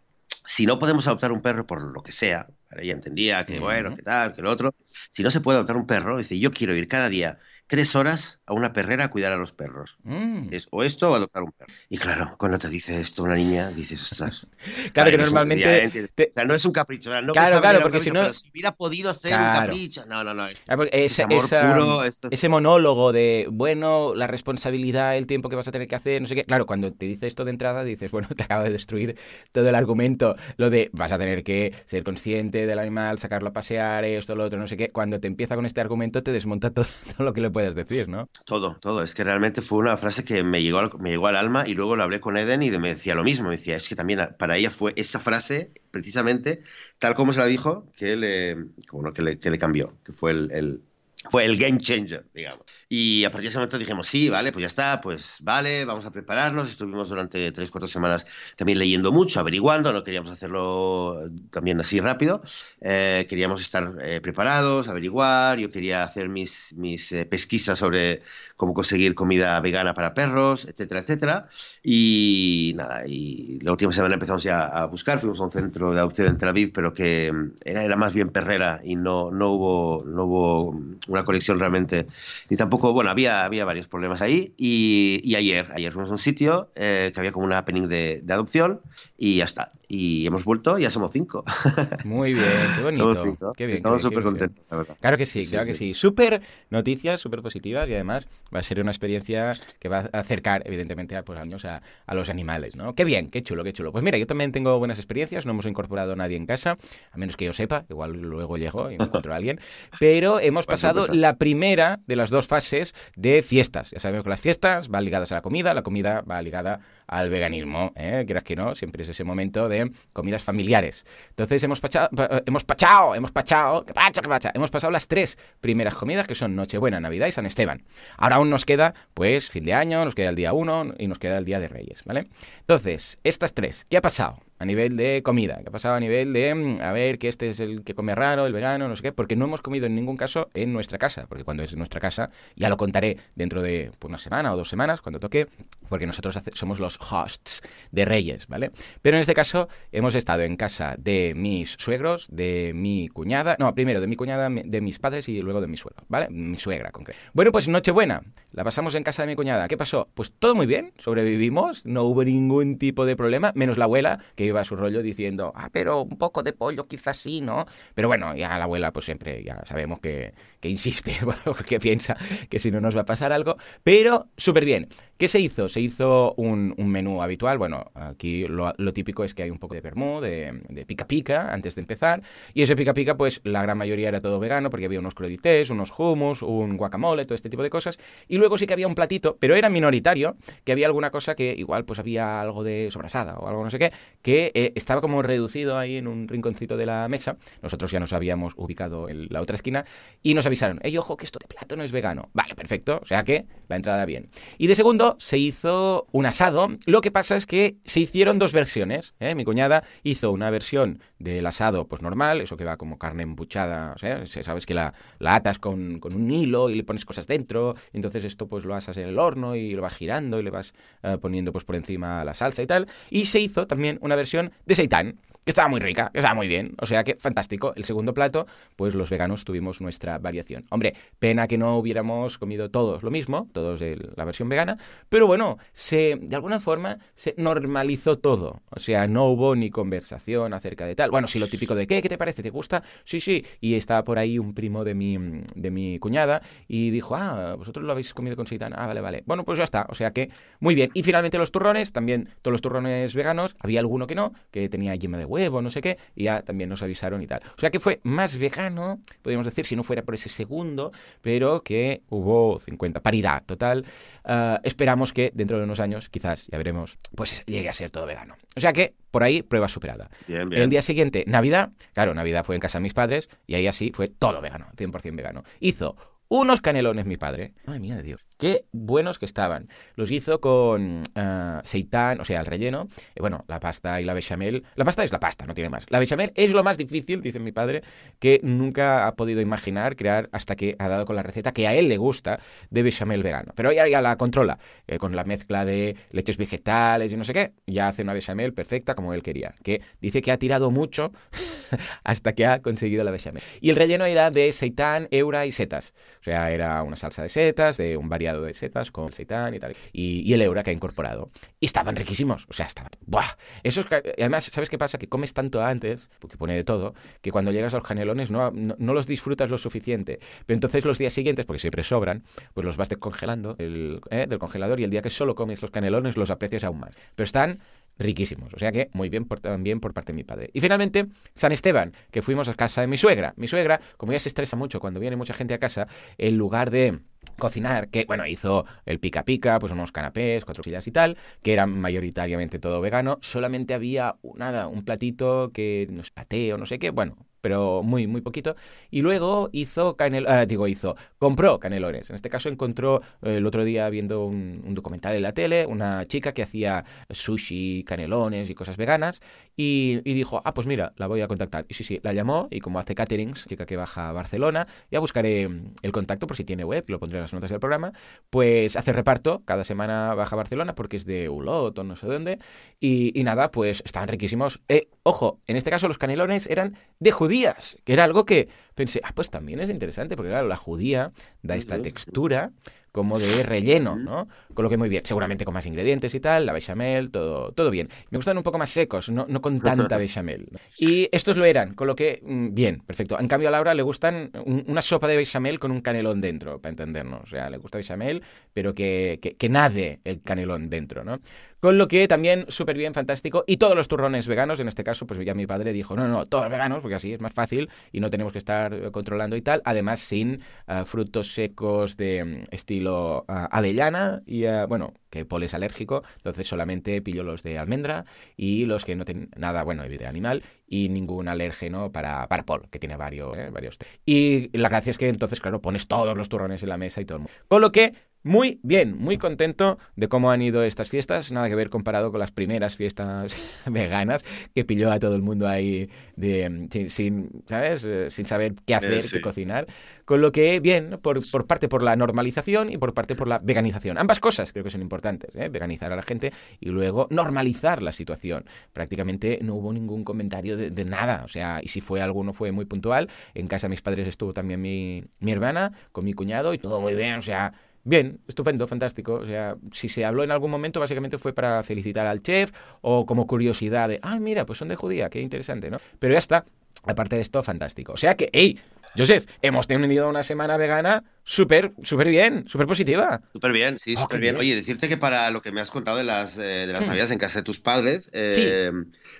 Si 0.44 0.64
no 0.64 0.78
podemos 0.78 1.06
adoptar 1.08 1.32
un 1.32 1.42
perro 1.42 1.66
por 1.66 1.82
lo 1.82 2.02
que 2.02 2.12
sea, 2.12 2.48
ella 2.70 2.92
entendía 2.92 3.44
que 3.46 3.58
bueno, 3.60 3.94
que 3.94 4.02
tal, 4.02 4.34
que 4.34 4.42
lo 4.42 4.50
otro, 4.50 4.74
si 5.12 5.22
no 5.22 5.30
se 5.30 5.40
puede 5.40 5.56
adoptar 5.56 5.76
un 5.76 5.86
perro, 5.86 6.18
dice, 6.18 6.38
yo 6.38 6.52
quiero 6.52 6.74
ir 6.74 6.88
cada 6.88 7.08
día 7.08 7.38
tres 7.66 7.94
horas 7.96 8.37
a 8.48 8.52
una 8.54 8.72
perrera 8.72 9.04
a 9.04 9.08
cuidar 9.10 9.32
a 9.32 9.36
los 9.36 9.52
perros. 9.52 9.96
Mm. 10.04 10.48
Es 10.50 10.66
o 10.70 10.82
esto 10.82 11.10
o 11.10 11.14
adoptar 11.14 11.42
un 11.42 11.52
perro. 11.52 11.72
Y 11.88 11.98
claro, 11.98 12.34
cuando 12.38 12.58
te 12.58 12.68
dice 12.68 13.00
esto 13.00 13.22
una 13.22 13.34
niña, 13.36 13.70
dices, 13.70 14.02
ostras. 14.10 14.46
claro, 14.92 15.10
que 15.10 15.18
no 15.18 15.24
normalmente. 15.24 16.08
te- 16.14 16.30
O 16.30 16.32
sea, 16.34 16.44
no 16.44 16.54
es 16.54 16.64
un 16.64 16.72
capricho. 16.72 17.10
no 17.22 17.32
Claro, 17.32 17.60
claro, 17.60 17.80
porque 17.82 17.98
capricho, 17.98 18.04
si 18.04 18.10
no- 18.10 18.20
pero 18.22 18.32
si 18.32 18.50
hubiera 18.50 18.72
podido 18.72 19.14
ser 19.14 19.32
un 19.32 19.38
capricho. 19.38 20.06
No, 20.06 20.24
no, 20.24 20.34
no. 20.34 20.46
Es, 20.46 20.64
Ah, 20.68 20.76
es 20.90 21.20
amor 21.20 21.44
esa- 21.44 21.74
puro. 21.74 22.04
esto- 22.04 22.28
ese 22.30 22.48
monólogo 22.48 23.12
de, 23.12 23.46
bueno, 23.50 24.14
la 24.14 24.26
responsabilidad, 24.26 25.16
el 25.16 25.26
tiempo 25.26 25.48
que 25.48 25.56
vas 25.56 25.68
a 25.68 25.72
tener 25.72 25.86
que 25.88 25.94
hacer, 25.94 26.20
no 26.22 26.26
sé 26.28 26.34
qué. 26.34 26.44
Claro, 26.44 26.66
cuando 26.66 26.92
te 26.92 27.06
dice 27.06 27.26
esto 27.26 27.44
de 27.44 27.50
entrada, 27.50 27.84
dices, 27.84 28.10
bueno, 28.10 28.28
te 28.36 28.42
acaba 28.44 28.64
de 28.64 28.70
destruir 28.70 29.16
todo 29.52 29.68
el 29.68 29.74
argumento. 29.74 30.36
Lo 30.56 30.70
de, 30.70 30.90
vas 30.92 31.12
a 31.12 31.18
tener 31.18 31.44
que 31.44 31.74
ser 31.86 32.02
consciente 32.02 32.66
del 32.66 32.78
animal, 32.78 33.18
sacarlo 33.18 33.50
a 33.50 33.52
pasear, 33.52 34.04
esto, 34.04 34.34
lo 34.34 34.44
otro, 34.44 34.58
no 34.58 34.66
sé 34.66 34.76
qué. 34.76 34.88
Cuando 34.88 35.20
te 35.20 35.26
empieza 35.26 35.54
con 35.54 35.66
este 35.66 35.80
argumento, 35.80 36.22
te 36.22 36.32
desmonta 36.32 36.70
todo, 36.74 36.86
todo 37.16 37.24
lo 37.24 37.32
que 37.32 37.40
le 37.40 37.50
puedes 37.50 37.74
decir, 37.74 38.08
¿no? 38.08 38.28
Todo, 38.44 38.76
todo. 38.80 39.02
Es 39.02 39.14
que 39.14 39.24
realmente 39.24 39.60
fue 39.62 39.78
una 39.78 39.96
frase 39.96 40.24
que 40.24 40.42
me 40.42 40.62
llegó, 40.62 40.78
al, 40.78 40.90
me 41.00 41.10
llegó 41.10 41.26
al 41.26 41.36
alma 41.36 41.64
y 41.66 41.74
luego 41.74 41.96
lo 41.96 42.02
hablé 42.02 42.20
con 42.20 42.36
Eden 42.36 42.62
y 42.62 42.70
me 42.78 42.88
decía 42.94 43.14
lo 43.14 43.24
mismo. 43.24 43.48
Me 43.48 43.56
decía, 43.56 43.76
es 43.76 43.88
que 43.88 43.96
también 43.96 44.20
para 44.38 44.56
ella 44.56 44.70
fue 44.70 44.92
esa 44.96 45.20
frase, 45.20 45.72
precisamente, 45.90 46.62
tal 46.98 47.14
como 47.14 47.32
se 47.32 47.38
la 47.40 47.46
dijo, 47.46 47.90
que 47.96 48.16
le, 48.16 48.54
bueno, 48.92 49.12
que 49.12 49.22
le, 49.22 49.38
que 49.38 49.50
le 49.50 49.58
cambió, 49.58 49.98
que 50.04 50.12
fue 50.12 50.30
el, 50.32 50.50
el- 50.52 50.82
fue 51.30 51.44
el 51.44 51.58
game 51.58 51.78
changer, 51.78 52.26
digamos. 52.32 52.64
Y 52.90 53.24
a 53.24 53.30
partir 53.30 53.44
de 53.44 53.48
ese 53.50 53.58
momento 53.58 53.78
dijimos, 53.78 54.08
sí, 54.08 54.30
vale, 54.30 54.50
pues 54.50 54.62
ya 54.62 54.66
está, 54.66 55.00
pues 55.02 55.36
vale, 55.42 55.84
vamos 55.84 56.06
a 56.06 56.10
prepararnos. 56.10 56.70
Estuvimos 56.70 57.10
durante 57.10 57.52
tres, 57.52 57.70
cuatro 57.70 57.86
semanas 57.86 58.24
también 58.56 58.78
leyendo 58.78 59.12
mucho, 59.12 59.40
averiguando, 59.40 59.92
no 59.92 60.02
queríamos 60.02 60.30
hacerlo 60.30 61.22
también 61.50 61.78
así 61.80 62.00
rápido. 62.00 62.42
Eh, 62.80 63.26
queríamos 63.28 63.60
estar 63.60 63.94
eh, 64.00 64.22
preparados, 64.22 64.88
averiguar. 64.88 65.58
Yo 65.58 65.70
quería 65.70 66.02
hacer 66.02 66.30
mis, 66.30 66.72
mis 66.76 67.12
eh, 67.12 67.26
pesquisas 67.26 67.78
sobre 67.78 68.22
cómo 68.56 68.72
conseguir 68.72 69.14
comida 69.14 69.60
vegana 69.60 69.92
para 69.92 70.14
perros, 70.14 70.64
etcétera, 70.64 71.00
etcétera. 71.00 71.48
Y 71.82 72.72
nada, 72.76 73.06
y 73.06 73.58
la 73.60 73.72
última 73.72 73.92
semana 73.92 74.14
empezamos 74.14 74.42
ya 74.42 74.64
a 74.64 74.86
buscar, 74.86 75.18
fuimos 75.20 75.40
a 75.40 75.44
un 75.44 75.50
centro 75.50 75.92
de 75.92 76.00
adopción 76.00 76.28
en 76.28 76.38
Tel 76.38 76.48
Aviv, 76.48 76.72
pero 76.72 76.94
que 76.94 77.32
era, 77.64 77.84
era 77.84 77.96
más 77.96 78.14
bien 78.14 78.30
perrera 78.30 78.80
y 78.82 78.96
no, 78.96 79.30
no, 79.30 79.50
hubo, 79.52 80.04
no 80.06 80.24
hubo 80.24 80.80
una 81.06 81.24
conexión 81.24 81.58
realmente, 81.58 82.06
ni 82.48 82.56
tampoco, 82.56 82.77
bueno, 82.78 83.10
había, 83.10 83.44
había 83.44 83.64
varios 83.64 83.86
problemas 83.88 84.20
ahí. 84.20 84.54
Y, 84.56 85.34
ayer, 85.34 85.70
ayer 85.74 85.92
fuimos 85.92 86.10
a 86.10 86.12
un 86.12 86.18
sitio 86.18 86.70
eh, 86.74 87.10
que 87.12 87.20
había 87.20 87.32
como 87.32 87.44
una 87.46 87.58
happening 87.58 87.88
de, 87.88 88.20
de 88.22 88.32
adopción 88.34 88.80
y 89.16 89.36
ya 89.36 89.44
está. 89.44 89.72
Y 89.90 90.26
hemos 90.26 90.44
vuelto 90.44 90.78
y 90.78 90.82
ya 90.82 90.90
somos 90.90 91.10
cinco. 91.12 91.44
Muy 92.04 92.34
bien, 92.34 92.46
qué 92.76 92.82
bonito. 92.82 93.52
Qué 93.56 93.64
bien, 93.64 93.78
Estamos 93.78 94.02
súper 94.02 94.22
contentos, 94.22 94.64
la 94.70 94.76
verdad. 94.76 94.96
Claro 95.00 95.16
que 95.16 95.24
sí, 95.24 95.46
Sí, 95.46 95.50
claro 95.50 95.64
que 95.64 95.74
sí. 95.74 95.94
Súper 95.94 96.42
noticias, 96.68 97.20
súper 97.20 97.40
positivas 97.40 97.88
y 97.88 97.94
además 97.94 98.28
va 98.54 98.60
a 98.60 98.62
ser 98.62 98.80
una 98.80 98.90
experiencia 98.90 99.54
que 99.80 99.88
va 99.88 100.10
a 100.12 100.18
acercar, 100.18 100.62
evidentemente, 100.66 101.16
a, 101.16 101.24
pues, 101.24 101.38
años 101.38 101.64
a, 101.64 101.80
a 102.06 102.14
los 102.14 102.28
animales, 102.28 102.76
¿no? 102.76 102.94
Qué 102.94 103.04
bien, 103.04 103.30
qué 103.30 103.42
chulo, 103.42 103.64
qué 103.64 103.72
chulo. 103.72 103.90
Pues 103.90 104.04
mira, 104.04 104.18
yo 104.18 104.26
también 104.26 104.52
tengo 104.52 104.78
buenas 104.78 104.98
experiencias, 104.98 105.46
no 105.46 105.52
hemos 105.52 105.64
incorporado 105.64 106.12
a 106.12 106.16
nadie 106.16 106.36
en 106.36 106.44
casa, 106.44 106.76
a 107.12 107.16
menos 107.16 107.38
que 107.38 107.46
yo 107.46 107.54
sepa, 107.54 107.86
igual 107.88 108.12
luego 108.12 108.58
llego 108.58 108.90
y 108.90 108.98
me 108.98 109.04
encuentro 109.04 109.32
a 109.32 109.36
alguien, 109.36 109.58
pero 110.00 110.38
hemos 110.38 110.66
pasado 110.66 111.06
la 111.08 111.36
primera 111.36 112.00
de 112.06 112.16
las 112.16 112.28
dos 112.28 112.46
fases 112.46 112.94
de 113.16 113.42
fiestas. 113.42 113.90
Ya 113.90 114.00
sabemos 114.00 114.24
que 114.24 114.30
las 114.30 114.40
fiestas 114.40 114.88
van 114.88 115.04
ligadas 115.04 115.32
a 115.32 115.36
la 115.36 115.42
comida, 115.42 115.72
la 115.72 115.82
comida 115.82 116.22
va 116.22 116.42
ligada 116.42 116.80
al 117.08 117.28
veganismo, 117.30 117.92
¿eh? 117.96 118.22
Quieras 118.26 118.44
que 118.44 118.54
no, 118.54 118.74
siempre 118.76 119.02
es 119.02 119.08
ese 119.08 119.24
momento 119.24 119.68
de 119.68 119.90
comidas 120.12 120.42
familiares. 120.44 121.04
Entonces 121.30 121.62
hemos 121.64 121.80
pachado, 121.80 122.08
pa- 122.10 122.42
hemos 122.46 122.64
pachado, 122.64 123.14
hemos 123.14 123.32
pachado, 123.32 123.84
¿qué 123.84 123.92
pacha, 123.94 124.22
qué 124.22 124.28
pacha? 124.28 124.52
Hemos 124.54 124.70
pasado 124.70 124.90
las 124.92 125.08
tres 125.08 125.38
primeras 125.60 125.94
comidas 125.94 126.26
que 126.28 126.34
son 126.34 126.54
Nochebuena, 126.54 127.00
Navidad 127.00 127.26
y 127.26 127.32
San 127.32 127.46
Esteban. 127.46 127.82
Ahora 128.16 128.36
aún 128.36 128.50
nos 128.50 128.64
queda, 128.64 128.94
pues, 129.14 129.50
fin 129.50 129.64
de 129.64 129.74
año, 129.74 130.04
nos 130.04 130.14
queda 130.14 130.28
el 130.28 130.36
día 130.36 130.52
1 130.52 130.94
y 130.98 131.08
nos 131.08 131.18
queda 131.18 131.38
el 131.38 131.44
día 131.44 131.58
de 131.58 131.68
Reyes, 131.68 132.04
¿vale? 132.04 132.26
Entonces, 132.60 133.18
estas 133.24 133.54
tres, 133.54 133.84
¿qué 133.88 133.96
ha 133.96 134.02
pasado? 134.02 134.38
A 134.60 134.64
nivel 134.64 134.96
de 134.96 135.22
comida, 135.22 135.60
¿qué 135.62 135.68
ha 135.68 135.70
pasado 135.70 135.94
a 135.94 136.00
nivel 136.00 136.32
de, 136.32 136.54
mm, 136.54 136.80
a 136.82 136.92
ver, 136.92 137.18
que 137.18 137.28
este 137.28 137.48
es 137.48 137.60
el 137.60 137.84
que 137.84 137.94
come 137.94 138.14
raro, 138.14 138.46
el 138.46 138.52
vegano, 138.52 138.88
no 138.88 138.96
sé 138.96 139.02
qué? 139.02 139.12
Porque 139.12 139.36
no 139.36 139.44
hemos 139.44 139.60
comido 139.60 139.86
en 139.86 139.94
ningún 139.94 140.16
caso 140.16 140.50
en 140.54 140.72
nuestra 140.72 140.98
casa, 140.98 141.26
porque 141.28 141.44
cuando 141.44 141.62
es 141.62 141.76
nuestra 141.76 142.00
casa, 142.00 142.30
ya 142.56 142.68
lo 142.68 142.76
contaré 142.76 143.18
dentro 143.36 143.62
de 143.62 143.92
pues, 143.98 144.08
una 144.08 144.18
semana 144.18 144.52
o 144.52 144.56
dos 144.56 144.68
semanas, 144.68 145.00
cuando 145.00 145.20
toque, 145.20 145.46
porque 145.88 146.06
nosotros 146.06 146.38
somos 146.54 146.80
los 146.80 146.98
hosts 147.00 147.62
de 147.92 148.04
Reyes, 148.04 148.48
¿vale? 148.48 148.72
Pero 149.00 149.16
en 149.16 149.20
este 149.20 149.34
caso 149.34 149.68
hemos 149.92 150.16
estado 150.16 150.42
en 150.42 150.56
casa 150.56 150.96
de 150.98 151.34
mis 151.36 151.76
suegros, 151.78 152.26
de 152.30 152.72
mi 152.74 153.08
cuñada, 153.08 153.56
no, 153.60 153.74
primero 153.74 154.00
de 154.00 154.08
mi 154.08 154.16
cuñada, 154.16 154.48
de 154.50 154.80
mis 154.80 154.98
padres 154.98 155.28
y 155.28 155.40
luego 155.40 155.60
de 155.60 155.68
mi 155.68 155.76
suegro, 155.76 156.04
¿vale? 156.08 156.28
Mi 156.30 156.56
suegra, 156.56 156.90
concreto. 156.90 157.20
Bueno, 157.32 157.52
pues 157.52 157.68
Nochebuena, 157.68 158.22
la 158.52 158.64
pasamos 158.64 158.96
en 158.96 159.04
casa 159.04 159.22
de 159.22 159.28
mi 159.28 159.36
cuñada. 159.36 159.68
¿Qué 159.68 159.76
pasó? 159.76 160.08
Pues 160.14 160.32
todo 160.36 160.56
muy 160.56 160.66
bien, 160.66 160.92
sobrevivimos, 160.98 161.86
no 161.86 162.02
hubo 162.02 162.24
ningún 162.24 162.78
tipo 162.78 163.06
de 163.06 163.14
problema, 163.14 163.52
menos 163.54 163.78
la 163.78 163.84
abuela, 163.84 164.18
que 164.34 164.47
iba 164.48 164.60
a 164.60 164.64
su 164.64 164.76
rollo 164.76 165.02
diciendo, 165.02 165.52
ah, 165.54 165.70
pero 165.72 166.02
un 166.02 166.18
poco 166.18 166.42
de 166.42 166.52
pollo 166.52 166.86
quizás 166.86 167.16
sí, 167.16 167.40
¿no? 167.40 167.66
Pero 167.94 168.08
bueno, 168.08 168.34
ya 168.34 168.56
la 168.58 168.64
abuela 168.64 168.92
pues 168.92 169.04
siempre, 169.06 169.42
ya 169.42 169.64
sabemos 169.64 170.00
que, 170.00 170.32
que 170.60 170.68
insiste, 170.68 171.16
porque 171.44 171.78
piensa 171.78 172.16
que 172.48 172.58
si 172.58 172.70
no 172.70 172.80
nos 172.80 172.96
va 172.96 173.02
a 173.02 173.06
pasar 173.06 173.32
algo, 173.32 173.56
pero 173.82 174.28
súper 174.36 174.64
bien. 174.64 174.88
¿Qué 175.18 175.26
se 175.26 175.40
hizo? 175.40 175.68
Se 175.68 175.80
hizo 175.80 176.32
un, 176.36 176.74
menú 176.76 177.22
habitual. 177.22 177.58
Bueno, 177.58 177.90
aquí 177.94 178.46
lo, 178.46 178.72
típico 178.92 179.24
es 179.24 179.34
que 179.34 179.42
hay 179.42 179.50
un 179.50 179.58
poco 179.58 179.74
de 179.74 179.80
vermú, 179.80 180.20
de, 180.20 180.84
pica 180.86 181.08
pica, 181.08 181.52
antes 181.52 181.74
de 181.74 181.80
empezar. 181.80 182.22
Y 182.54 182.62
ese 182.62 182.76
pica 182.76 182.94
pica, 182.94 183.16
pues 183.16 183.40
la 183.42 183.60
gran 183.62 183.76
mayoría 183.76 184.08
era 184.10 184.20
todo 184.20 184.38
vegano, 184.38 184.70
porque 184.70 184.86
había 184.86 185.00
unos 185.00 185.14
crudités, 185.14 185.70
unos 185.70 185.92
hummus, 185.98 186.42
un 186.42 186.76
guacamole, 186.76 187.24
todo 187.24 187.34
este 187.34 187.50
tipo 187.50 187.64
de 187.64 187.70
cosas. 187.70 187.98
Y 188.28 188.36
luego 188.36 188.58
sí 188.58 188.68
que 188.68 188.74
había 188.74 188.86
un 188.86 188.94
platito, 188.94 189.36
pero 189.40 189.56
era 189.56 189.68
minoritario, 189.68 190.36
que 190.62 190.70
había 190.70 190.86
alguna 190.86 191.10
cosa 191.10 191.34
que 191.34 191.52
igual 191.52 191.84
pues 191.84 191.98
había 191.98 192.40
algo 192.40 192.62
de 192.62 192.88
sobrasada 192.92 193.38
o 193.38 193.48
algo 193.48 193.64
no 193.64 193.70
sé 193.70 193.80
qué, 193.80 193.92
que 194.22 194.37
eh, 194.46 194.72
estaba 194.74 195.00
como 195.00 195.22
reducido 195.22 195.78
ahí 195.78 195.96
en 195.96 196.06
un 196.06 196.28
rinconcito 196.28 196.76
de 196.76 196.86
la 196.86 197.08
mesa. 197.08 197.36
Nosotros 197.62 197.90
ya 197.90 198.00
nos 198.00 198.12
habíamos 198.12 198.54
ubicado 198.56 199.08
en 199.08 199.28
la 199.30 199.40
otra 199.40 199.56
esquina 199.56 199.84
y 200.22 200.34
nos 200.34 200.46
avisaron, 200.46 200.80
ey, 200.82 200.96
ojo, 200.96 201.16
que 201.16 201.26
esto 201.26 201.38
de 201.38 201.46
plato 201.46 201.76
no 201.76 201.82
es 201.82 201.92
vegano. 201.92 202.30
Vale, 202.32 202.54
perfecto, 202.54 203.00
o 203.02 203.06
sea 203.06 203.24
que 203.24 203.46
la 203.68 203.76
entrada 203.76 204.04
bien. 204.04 204.30
Y 204.56 204.66
de 204.66 204.74
segundo, 204.74 205.16
se 205.18 205.38
hizo 205.38 206.06
un 206.12 206.26
asado. 206.26 206.68
Lo 206.86 207.00
que 207.00 207.10
pasa 207.10 207.36
es 207.36 207.46
que 207.46 207.76
se 207.84 208.00
hicieron 208.00 208.38
dos 208.38 208.52
versiones. 208.52 209.14
¿eh? 209.20 209.34
Mi 209.34 209.44
cuñada 209.44 209.84
hizo 210.02 210.30
una 210.30 210.50
versión 210.50 211.00
del 211.18 211.46
asado 211.46 211.86
pues 211.88 212.02
normal, 212.02 212.40
eso 212.40 212.56
que 212.56 212.64
va 212.64 212.76
como 212.76 212.98
carne 212.98 213.22
embuchada, 213.24 213.92
o 213.94 213.98
sea, 213.98 214.24
se- 214.26 214.44
sabes 214.44 214.66
que 214.66 214.74
la, 214.74 214.94
la 215.18 215.34
atas 215.34 215.58
con, 215.58 215.98
con 216.00 216.14
un 216.14 216.30
hilo 216.30 216.70
y 216.70 216.74
le 216.76 216.84
pones 216.84 217.04
cosas 217.04 217.26
dentro, 217.26 217.74
y 217.92 217.96
entonces 217.98 218.24
esto 218.24 218.46
pues 218.46 218.64
lo 218.64 218.74
asas 218.74 218.96
en 218.98 219.08
el 219.08 219.18
horno 219.18 219.56
y 219.56 219.72
lo 219.72 219.82
vas 219.82 219.94
girando 219.94 220.38
y 220.38 220.42
le 220.42 220.50
vas 220.50 220.74
eh, 221.02 221.18
poniendo 221.20 221.52
pues 221.52 221.64
por 221.64 221.76
encima 221.76 222.24
la 222.24 222.34
salsa 222.34 222.62
y 222.62 222.66
tal. 222.66 222.86
Y 223.10 223.24
se 223.26 223.40
hizo 223.40 223.66
también 223.66 223.98
una 224.02 224.16
versión 224.16 224.52
de 224.66 224.74
seitán, 224.74 225.18
que 225.44 225.52
estaba 225.52 225.68
muy 225.68 225.80
rica, 225.80 226.10
que 226.12 226.18
estaba 226.18 226.34
muy 226.34 226.46
bien, 226.46 226.74
o 226.78 226.84
sea 226.84 227.04
que 227.04 227.14
fantástico. 227.16 227.72
El 227.74 227.84
segundo 227.84 228.12
plato, 228.12 228.46
pues 228.76 228.94
los 228.94 229.08
veganos 229.08 229.44
tuvimos 229.46 229.80
nuestra 229.80 230.18
variación. 230.18 230.66
Hombre, 230.68 230.92
pena 231.18 231.46
que 231.46 231.56
no 231.56 231.78
hubiéramos 231.78 232.36
comido 232.36 232.70
todos 232.70 233.02
lo 233.02 233.10
mismo, 233.10 233.48
todos 233.52 233.80
el- 233.80 234.10
la 234.14 234.26
versión 234.26 234.50
vegana, 234.50 234.76
pero 235.08 235.26
bueno, 235.26 235.56
se, 235.72 236.16
de 236.20 236.36
alguna 236.36 236.60
forma 236.60 236.98
se 237.14 237.34
normalizó 237.38 238.18
todo. 238.18 238.60
O 238.70 238.78
sea, 238.78 239.06
no 239.06 239.24
hubo 239.26 239.56
ni 239.56 239.70
conversación 239.70 240.52
acerca 240.52 240.84
de 240.84 240.94
tal. 240.94 241.07
Bueno, 241.10 241.28
sí, 241.28 241.38
lo 241.38 241.48
típico 241.48 241.74
de 241.74 241.86
¿qué? 241.86 242.02
¿Qué 242.02 242.08
te 242.08 242.18
parece? 242.18 242.42
¿Te 242.42 242.50
gusta? 242.50 242.82
Sí, 243.04 243.20
sí. 243.20 243.44
Y 243.60 243.74
estaba 243.74 244.04
por 244.04 244.18
ahí 244.18 244.38
un 244.38 244.54
primo 244.54 244.84
de 244.84 244.94
mi, 244.94 245.16
de 245.54 245.70
mi 245.70 245.98
cuñada 245.98 246.42
y 246.66 246.90
dijo, 246.90 247.16
ah, 247.16 247.54
vosotros 247.56 247.84
lo 247.84 247.92
habéis 247.92 248.14
comido 248.14 248.36
con 248.36 248.46
seitán. 248.46 248.72
Ah, 248.76 248.86
vale, 248.86 249.00
vale. 249.00 249.22
Bueno, 249.26 249.44
pues 249.44 249.58
ya 249.58 249.64
está. 249.64 249.86
O 249.88 249.94
sea 249.94 250.12
que, 250.12 250.30
muy 250.60 250.74
bien. 250.74 250.90
Y 250.94 251.02
finalmente 251.02 251.38
los 251.38 251.50
turrones, 251.50 251.92
también 251.92 252.28
todos 252.42 252.52
los 252.52 252.60
turrones 252.60 253.14
veganos. 253.14 253.54
Había 253.60 253.80
alguno 253.80 254.06
que 254.06 254.14
no, 254.14 254.32
que 254.50 254.68
tenía 254.68 254.94
yema 254.94 255.18
de 255.18 255.24
huevo, 255.24 255.62
no 255.62 255.70
sé 255.70 255.80
qué, 255.80 255.98
y 256.14 256.24
ya 256.24 256.42
también 256.42 256.70
nos 256.70 256.82
avisaron 256.82 257.22
y 257.22 257.26
tal. 257.26 257.40
O 257.56 257.60
sea 257.60 257.70
que 257.70 257.80
fue 257.80 258.00
más 258.02 258.36
vegano, 258.36 259.00
podríamos 259.22 259.46
decir, 259.46 259.66
si 259.66 259.76
no 259.76 259.82
fuera 259.82 260.02
por 260.02 260.14
ese 260.14 260.28
segundo, 260.28 260.92
pero 261.20 261.62
que 261.62 262.02
hubo 262.08 262.58
50, 262.58 263.00
paridad 263.00 263.42
total. 263.44 263.84
Ah, 264.24 264.60
esperamos 264.64 265.12
que 265.12 265.30
dentro 265.34 265.58
de 265.58 265.64
unos 265.64 265.80
años, 265.80 266.08
quizás, 266.08 266.46
ya 266.48 266.58
veremos, 266.58 266.98
pues 267.14 267.44
llegue 267.46 267.68
a 267.68 267.72
ser 267.72 267.90
todo 267.90 268.06
vegano. 268.06 268.36
O 268.56 268.60
sea 268.60 268.72
que, 268.72 268.94
por 269.10 269.22
ahí, 269.22 269.42
prueba 269.42 269.68
superada. 269.68 270.10
Bien, 270.26 270.48
bien. 270.48 270.62
El 270.62 270.70
día 270.70 270.82
siguiente, 270.82 271.24
Navidad, 271.26 271.70
claro, 271.94 272.14
Navidad 272.14 272.44
fue 272.44 272.54
en 272.54 272.60
casa 272.60 272.78
de 272.78 272.82
mis 272.82 272.94
padres, 272.94 273.28
y 273.46 273.54
ahí 273.54 273.66
así 273.66 273.92
fue 273.94 274.08
todo 274.08 274.40
vegano, 274.40 274.66
100% 274.76 275.16
vegano. 275.16 275.44
Hizo 275.60 275.96
unos 276.28 276.60
canelones 276.60 277.06
mi 277.06 277.16
padre. 277.16 277.54
Ay, 277.66 277.80
mía 277.80 277.96
de 277.96 278.02
Dios. 278.02 278.27
Qué 278.38 278.66
buenos 278.70 279.18
que 279.18 279.26
estaban. 279.26 279.68
Los 279.96 280.12
hizo 280.12 280.40
con 280.40 281.00
uh, 281.00 281.58
o 281.58 282.24
sea, 282.24 282.40
el 282.40 282.46
relleno. 282.46 282.86
Eh, 283.16 283.20
bueno, 283.20 283.44
la 283.48 283.58
pasta 283.58 284.00
y 284.00 284.04
la 284.04 284.14
bechamel. 284.14 284.62
La 284.76 284.84
pasta 284.84 285.02
es 285.02 285.10
la 285.10 285.18
pasta, 285.18 285.44
no 285.44 285.54
tiene 285.54 285.70
más. 285.70 285.86
La 285.90 285.98
bechamel 285.98 286.30
es 286.36 286.52
lo 286.52 286.62
más 286.62 286.78
difícil, 286.78 287.20
dice 287.20 287.40
mi 287.40 287.50
padre, 287.50 287.82
que 288.20 288.38
nunca 288.44 289.08
ha 289.08 289.16
podido 289.16 289.40
imaginar 289.40 289.96
crear 289.96 290.28
hasta 290.30 290.54
que 290.54 290.76
ha 290.78 290.88
dado 290.88 291.04
con 291.04 291.16
la 291.16 291.24
receta 291.24 291.50
que 291.50 291.66
a 291.66 291.74
él 291.74 291.88
le 291.88 291.96
gusta 291.96 292.38
de 292.70 292.82
bechamel 292.84 293.24
vegano. 293.24 293.52
Pero 293.56 293.72
ya, 293.72 294.00
la 294.00 294.16
controla, 294.16 294.60
eh, 294.86 294.98
con 294.98 295.16
la 295.16 295.24
mezcla 295.24 295.64
de 295.64 295.96
leches 296.12 296.36
vegetales 296.36 297.12
y 297.12 297.16
no 297.16 297.24
sé 297.24 297.32
qué. 297.32 297.54
Ya 297.66 297.88
hace 297.88 298.02
una 298.02 298.12
bechamel 298.12 298.54
perfecta 298.54 298.94
como 298.94 299.14
él 299.14 299.22
quería. 299.24 299.52
Que 299.64 299.82
dice 300.00 300.22
que 300.22 300.30
ha 300.30 300.38
tirado 300.38 300.70
mucho 300.70 301.10
hasta 302.04 302.34
que 302.34 302.46
ha 302.46 302.62
conseguido 302.62 303.02
la 303.02 303.10
bechamel. 303.10 303.42
Y 303.60 303.70
el 303.70 303.76
relleno 303.76 304.04
era 304.04 304.30
de 304.30 304.52
seitán, 304.52 305.08
eura 305.10 305.44
y 305.44 305.50
setas. 305.50 305.92
O 306.20 306.22
sea, 306.22 306.52
era 306.52 306.84
una 306.84 306.94
salsa 306.94 307.22
de 307.22 307.30
setas, 307.30 307.76
de 307.78 307.96
un 307.96 308.08
de 308.36 308.54
setas 308.54 308.90
con 308.90 309.12
seitán 309.12 309.54
y 309.54 309.58
tal. 309.58 309.74
Y, 309.92 310.32
el 310.32 310.42
eura 310.42 310.62
que 310.62 310.70
ha 310.70 310.72
incorporado. 310.72 311.30
Y 311.60 311.66
estaban 311.66 311.96
riquísimos. 311.96 312.46
O 312.48 312.52
sea, 312.52 312.66
estaban... 312.66 312.90
¡Buah! 313.06 313.36
Eso 313.62 313.82
además, 314.18 314.44
¿sabes 314.44 314.68
qué 314.68 314.78
pasa? 314.78 314.98
Que 314.98 315.08
comes 315.08 315.34
tanto 315.34 315.62
antes, 315.62 316.08
porque 316.18 316.36
pone 316.36 316.54
de 316.54 316.64
todo, 316.64 316.94
que 317.22 317.32
cuando 317.32 317.50
llegas 317.50 317.74
a 317.74 317.78
los 317.78 317.86
canelones 317.86 318.30
no, 318.30 318.50
no, 318.50 318.94
los 318.94 319.06
disfrutas 319.06 319.50
lo 319.50 319.58
suficiente. 319.58 320.20
Pero 320.46 320.56
entonces 320.56 320.84
los 320.84 320.98
días 320.98 321.12
siguientes, 321.12 321.46
porque 321.46 321.58
siempre 321.58 321.82
sobran, 321.82 322.24
pues 322.54 322.64
los 322.64 322.76
vas 322.76 322.88
descongelando 322.88 323.56
el, 323.58 324.00
¿eh? 324.10 324.26
del 324.28 324.38
congelador 324.38 324.80
y 324.80 324.84
el 324.84 324.90
día 324.90 325.02
que 325.02 325.10
solo 325.10 325.34
comes 325.34 325.62
los 325.62 325.70
canelones 325.70 326.16
los 326.16 326.30
aprecias 326.30 326.64
aún 326.64 326.80
más. 326.80 326.94
Pero 327.14 327.24
están 327.24 327.58
riquísimos. 327.98 328.54
O 328.54 328.58
sea 328.58 328.72
que 328.72 328.90
muy 328.92 329.08
bien 329.08 329.24
por, 329.24 329.40
también 329.40 329.80
por 329.80 329.92
parte 329.92 330.12
de 330.12 330.16
mi 330.16 330.24
padre. 330.24 330.50
Y 330.52 330.60
finalmente, 330.60 331.06
San 331.34 331.52
Esteban, 331.52 331.92
que 332.10 332.22
fuimos 332.22 332.48
a 332.48 332.54
casa 332.54 332.80
de 332.80 332.86
mi 332.86 332.96
suegra. 332.96 333.34
Mi 333.36 333.48
suegra, 333.48 333.80
como 333.96 334.12
ya 334.12 334.20
se 334.20 334.28
estresa 334.28 334.56
mucho 334.56 334.80
cuando 334.80 335.00
viene 335.00 335.16
mucha 335.16 335.34
gente 335.34 335.54
a 335.54 335.58
casa, 335.58 335.88
en 336.16 336.36
lugar 336.36 336.70
de 336.70 337.00
cocinar, 337.38 337.88
que 337.88 338.04
bueno, 338.04 338.26
hizo 338.26 338.66
el 338.84 339.00
pica 339.00 339.24
pica, 339.24 339.58
pues 339.58 339.72
unos 339.72 339.92
canapés, 339.92 340.44
cuatro 340.44 340.62
sillas 340.62 340.86
y 340.86 340.92
tal, 340.92 341.16
que 341.42 341.52
eran 341.52 341.80
mayoritariamente 341.80 342.58
todo 342.58 342.80
vegano, 342.80 343.18
solamente 343.22 343.74
había 343.74 344.16
nada, 344.34 344.66
un 344.68 344.84
platito 344.84 345.50
que 345.52 345.86
no 345.90 346.02
pateo, 346.14 346.58
no 346.58 346.66
sé 346.66 346.78
qué, 346.78 346.90
bueno, 346.90 347.16
pero 347.40 347.82
muy, 347.82 348.06
muy 348.06 348.20
poquito. 348.20 348.56
Y 348.90 349.02
luego 349.02 349.48
hizo, 349.52 349.96
canel, 349.96 350.26
ah, 350.26 350.46
digo, 350.46 350.68
hizo, 350.68 350.96
compró 351.18 351.58
canelones. 351.58 352.10
En 352.10 352.16
este 352.16 352.30
caso 352.30 352.48
encontró 352.48 353.00
eh, 353.22 353.36
el 353.36 353.46
otro 353.46 353.64
día 353.64 353.88
viendo 353.90 354.24
un, 354.24 354.74
documental 354.74 355.16
en 355.16 355.22
la 355.22 355.32
tele, 355.32 355.66
una 355.66 356.06
chica 356.06 356.32
que 356.32 356.42
hacía 356.42 356.84
sushi, 357.10 357.84
canelones 357.84 358.50
y 358.50 358.54
cosas 358.54 358.76
veganas, 358.76 359.20
y, 359.56 360.00
dijo, 360.02 360.40
ah, 360.44 360.54
pues 360.54 360.66
mira, 360.66 360.92
la 360.96 361.06
voy 361.06 361.20
a 361.20 361.28
contactar. 361.28 361.66
Y 361.68 361.74
sí, 361.74 361.84
sí, 361.84 362.00
la 362.02 362.12
llamó 362.12 362.48
y 362.50 362.60
como 362.60 362.78
hace 362.78 362.94
caterings, 362.94 363.46
chica 363.46 363.66
que 363.66 363.76
baja 363.76 364.08
a 364.10 364.12
Barcelona, 364.12 364.66
ya 364.90 365.00
buscaré 365.00 365.48
el 365.82 365.92
contacto 365.92 366.26
por 366.26 366.36
si 366.36 366.44
tiene 366.44 366.64
web, 366.64 366.84
lo 366.88 366.98
pondré 366.98 367.18
en 367.18 367.22
las 367.22 367.32
notas 367.32 367.50
del 367.50 367.60
programa, 367.60 367.92
pues 368.30 368.76
hace 368.76 368.92
reparto, 368.92 369.42
cada 369.44 369.64
semana 369.64 370.14
baja 370.14 370.34
a 370.34 370.38
Barcelona 370.38 370.74
porque 370.74 370.96
es 370.96 371.04
de 371.06 371.28
Ulot 371.28 371.78
o 371.78 371.84
no 371.84 371.96
sé 371.96 372.06
dónde, 372.06 372.38
y, 372.80 373.12
nada, 373.24 373.50
pues 373.50 373.82
estaban 373.84 374.08
riquísimos. 374.08 374.60
Eh, 374.68 374.88
ojo, 375.02 375.40
en 375.46 375.56
este 375.56 375.70
caso 375.70 375.88
los 375.88 375.98
canelones 375.98 376.46
eran 376.46 376.76
de 377.00 377.10
judías, 377.28 377.76
que 377.84 377.92
era 377.92 378.04
algo 378.04 378.24
que 378.24 378.48
pensé, 378.74 379.00
ah, 379.04 379.12
pues 379.14 379.28
también 379.28 379.60
es 379.60 379.68
interesante, 379.68 380.16
porque 380.16 380.30
claro, 380.30 380.48
la 380.48 380.56
judía 380.56 381.12
da 381.42 381.56
esta 381.56 381.80
textura 381.82 382.52
como 382.98 383.20
de 383.20 383.44
relleno, 383.44 383.94
¿no? 383.94 384.26
Con 384.54 384.64
lo 384.64 384.68
que 384.68 384.76
muy 384.76 384.88
bien, 384.88 385.06
seguramente 385.06 385.44
con 385.44 385.54
más 385.54 385.64
ingredientes 385.66 386.12
y 386.16 386.18
tal, 386.18 386.46
la 386.46 386.52
bechamel, 386.52 387.12
todo, 387.12 387.52
todo 387.52 387.70
bien. 387.70 387.88
Me 388.10 388.18
gustan 388.18 388.36
un 388.36 388.42
poco 388.42 388.58
más 388.58 388.70
secos, 388.70 389.08
no, 389.08 389.24
no 389.28 389.40
con 389.40 389.60
tanta 389.60 389.96
bechamel. 389.98 390.48
Y 390.76 391.08
estos 391.12 391.36
lo 391.36 391.44
eran, 391.44 391.74
con 391.74 391.86
lo 391.86 391.94
que, 391.94 392.20
mm, 392.20 392.54
bien, 392.54 392.82
perfecto. 392.84 393.16
En 393.20 393.28
cambio 393.28 393.50
a 393.50 393.52
Laura 393.52 393.72
le 393.72 393.82
gustan 393.82 394.32
una 394.44 394.82
sopa 394.82 395.06
de 395.06 395.16
bechamel 395.16 395.60
con 395.60 395.70
un 395.70 395.80
canelón 395.80 396.20
dentro, 396.20 396.60
para 396.60 396.70
entendernos. 396.70 397.22
O 397.22 397.26
sea, 397.28 397.48
le 397.50 397.58
gusta 397.58 397.78
bechamel, 397.78 398.24
pero 398.52 398.74
que, 398.74 399.20
que, 399.22 399.36
que 399.36 399.48
nade 399.48 400.00
el 400.02 400.20
canelón 400.20 400.70
dentro, 400.70 401.04
¿no? 401.04 401.20
Con 401.60 401.76
lo 401.76 401.88
que 401.88 402.06
también 402.06 402.44
súper 402.48 402.76
bien, 402.76 402.94
fantástico. 402.94 403.42
Y 403.46 403.56
todos 403.56 403.74
los 403.74 403.88
turrones 403.88 404.28
veganos, 404.28 404.60
en 404.60 404.68
este 404.68 404.84
caso, 404.84 405.08
pues 405.08 405.18
ya 405.24 405.34
mi 405.34 405.46
padre 405.46 405.72
dijo, 405.72 405.96
no, 405.96 406.06
no, 406.06 406.24
todos 406.24 406.48
veganos, 406.48 406.80
porque 406.80 406.94
así 406.94 407.12
es 407.12 407.20
más 407.20 407.32
fácil 407.32 407.68
y 407.90 407.98
no 407.98 408.10
tenemos 408.10 408.32
que 408.32 408.38
estar 408.38 408.72
eh, 408.72 408.90
controlando 408.92 409.34
y 409.34 409.42
tal. 409.42 409.60
Además, 409.64 409.98
sin 409.98 410.40
uh, 410.68 410.84
frutos 410.84 411.34
secos 411.34 411.96
de 411.96 412.24
mm, 412.24 412.54
estilo 412.54 412.87
avellana 413.26 414.22
y, 414.26 414.46
uh, 414.46 414.66
bueno, 414.66 414.94
que 415.10 415.24
Paul 415.24 415.42
es 415.42 415.54
alérgico, 415.54 416.02
entonces 416.16 416.46
solamente 416.46 417.00
pillo 417.02 417.22
los 417.22 417.42
de 417.42 417.58
almendra 417.58 418.04
y 418.36 418.66
los 418.66 418.84
que 418.84 418.96
no 418.96 419.04
tienen 419.04 419.30
nada, 419.36 419.62
bueno, 419.62 419.84
de 419.84 420.06
animal 420.06 420.42
y 420.66 420.88
ningún 420.88 421.28
alérgeno 421.28 421.90
para, 421.92 422.26
para 422.28 422.44
Paul, 422.44 422.68
que 422.70 422.78
tiene 422.78 422.96
varios, 422.96 423.36
¿eh? 423.36 423.50
varios. 423.50 423.78
Y 424.04 424.56
la 424.56 424.68
gracia 424.68 424.90
es 424.90 424.98
que 424.98 425.08
entonces, 425.08 425.40
claro, 425.40 425.60
pones 425.60 425.88
todos 425.88 426.16
los 426.16 426.28
turrones 426.28 426.62
en 426.62 426.68
la 426.68 426.76
mesa 426.76 427.00
y 427.00 427.04
todo 427.04 427.16
el 427.16 427.22
mundo. 427.22 427.32
Con 427.48 427.62
lo 427.62 427.72
que 427.72 427.94
muy 428.22 428.58
bien, 428.62 428.98
muy 428.98 429.16
contento 429.16 429.78
de 429.96 430.08
cómo 430.08 430.30
han 430.30 430.42
ido 430.42 430.62
estas 430.64 430.90
fiestas, 430.90 431.30
nada 431.30 431.48
que 431.48 431.54
ver 431.54 431.70
comparado 431.70 432.10
con 432.10 432.18
las 432.18 432.32
primeras 432.32 432.76
fiestas 432.76 433.62
veganas 433.66 434.24
que 434.54 434.64
pilló 434.64 434.90
a 434.90 434.98
todo 434.98 435.14
el 435.14 435.22
mundo 435.22 435.46
ahí 435.46 435.88
de, 436.16 436.68
sin, 436.88 437.42
¿sabes? 437.46 437.84
Eh, 437.84 438.10
sin 438.10 438.26
saber 438.26 438.54
qué 438.66 438.74
hacer, 438.74 439.04
qué 439.10 439.20
cocinar. 439.20 439.66
Con 440.04 440.20
lo 440.20 440.32
que, 440.32 440.58
bien, 440.60 440.98
por, 441.00 441.28
por, 441.30 441.46
parte 441.46 441.68
por 441.68 441.82
la 441.82 441.94
normalización 441.94 442.70
y 442.72 442.76
por 442.76 442.92
parte 442.92 443.14
por 443.14 443.28
la 443.28 443.38
veganización. 443.38 443.98
Ambas 443.98 444.20
cosas 444.20 444.52
creo 444.52 444.64
que 444.64 444.70
son 444.70 444.82
importantes, 444.82 445.34
¿eh? 445.36 445.48
veganizar 445.48 445.92
a 445.92 445.96
la 445.96 446.02
gente 446.02 446.32
y 446.60 446.70
luego 446.70 447.06
normalizar 447.10 447.82
la 447.82 447.92
situación. 447.92 448.46
Prácticamente 448.72 449.38
no 449.42 449.54
hubo 449.54 449.72
ningún 449.72 450.04
comentario 450.04 450.56
de, 450.56 450.70
de, 450.70 450.84
nada, 450.84 451.22
o 451.24 451.28
sea, 451.28 451.60
y 451.62 451.68
si 451.68 451.80
fue 451.80 452.02
alguno 452.02 452.32
fue 452.32 452.50
muy 452.52 452.64
puntual. 452.64 453.08
En 453.34 453.46
casa 453.46 453.68
de 453.68 453.70
mis 453.70 453.82
padres 453.82 454.08
estuvo 454.08 454.32
también 454.32 454.60
mi, 454.60 455.04
mi 455.20 455.30
hermana 455.30 455.70
con 455.92 456.04
mi 456.04 456.14
cuñado 456.14 456.52
y 456.52 456.58
todo 456.58 456.80
muy 456.80 456.94
bien, 456.94 457.18
o 457.18 457.22
sea 457.22 457.52
Bien, 457.84 458.20
estupendo, 458.28 458.66
fantástico. 458.66 459.14
O 459.14 459.26
sea, 459.26 459.56
si 459.72 459.88
se 459.88 460.04
habló 460.04 460.24
en 460.24 460.30
algún 460.30 460.50
momento, 460.50 460.80
básicamente 460.80 461.18
fue 461.18 461.32
para 461.32 461.62
felicitar 461.62 462.06
al 462.06 462.22
chef 462.22 462.52
o 462.80 463.06
como 463.06 463.26
curiosidad 463.26 463.88
de, 463.88 463.98
ah, 464.02 464.18
mira, 464.18 464.44
pues 464.44 464.58
son 464.58 464.68
de 464.68 464.76
judía, 464.76 465.08
qué 465.10 465.20
interesante, 465.20 465.70
¿no? 465.70 465.78
Pero 465.98 466.12
ya 466.12 466.18
está. 466.18 466.44
Aparte 466.84 467.16
de 467.16 467.22
esto, 467.22 467.42
fantástico. 467.42 467.92
O 467.92 467.96
sea 467.96 468.14
que, 468.14 468.30
hey, 468.32 468.58
Joseph, 468.96 469.26
hemos 469.42 469.66
tenido 469.66 470.08
una 470.08 470.22
semana 470.22 470.56
vegana 470.56 471.04
súper, 471.24 471.72
súper 471.82 472.08
bien, 472.08 472.48
súper 472.48 472.66
positiva. 472.66 473.20
Súper 473.32 473.52
bien, 473.52 473.78
sí, 473.78 473.94
oh, 473.96 474.02
súper 474.02 474.20
bien. 474.20 474.36
Oye, 474.36 474.54
decirte 474.54 474.88
que 474.88 474.96
para 474.96 475.30
lo 475.30 475.42
que 475.42 475.52
me 475.52 475.60
has 475.60 475.70
contado 475.70 475.98
de 475.98 476.04
las, 476.04 476.38
eh, 476.38 476.66
de 476.66 476.72
las 476.72 476.82
navidades 476.82 477.10
en 477.10 477.18
casa 477.18 477.40
de 477.40 477.44
tus 477.44 477.58
padres, 477.60 478.10
eh, 478.12 478.70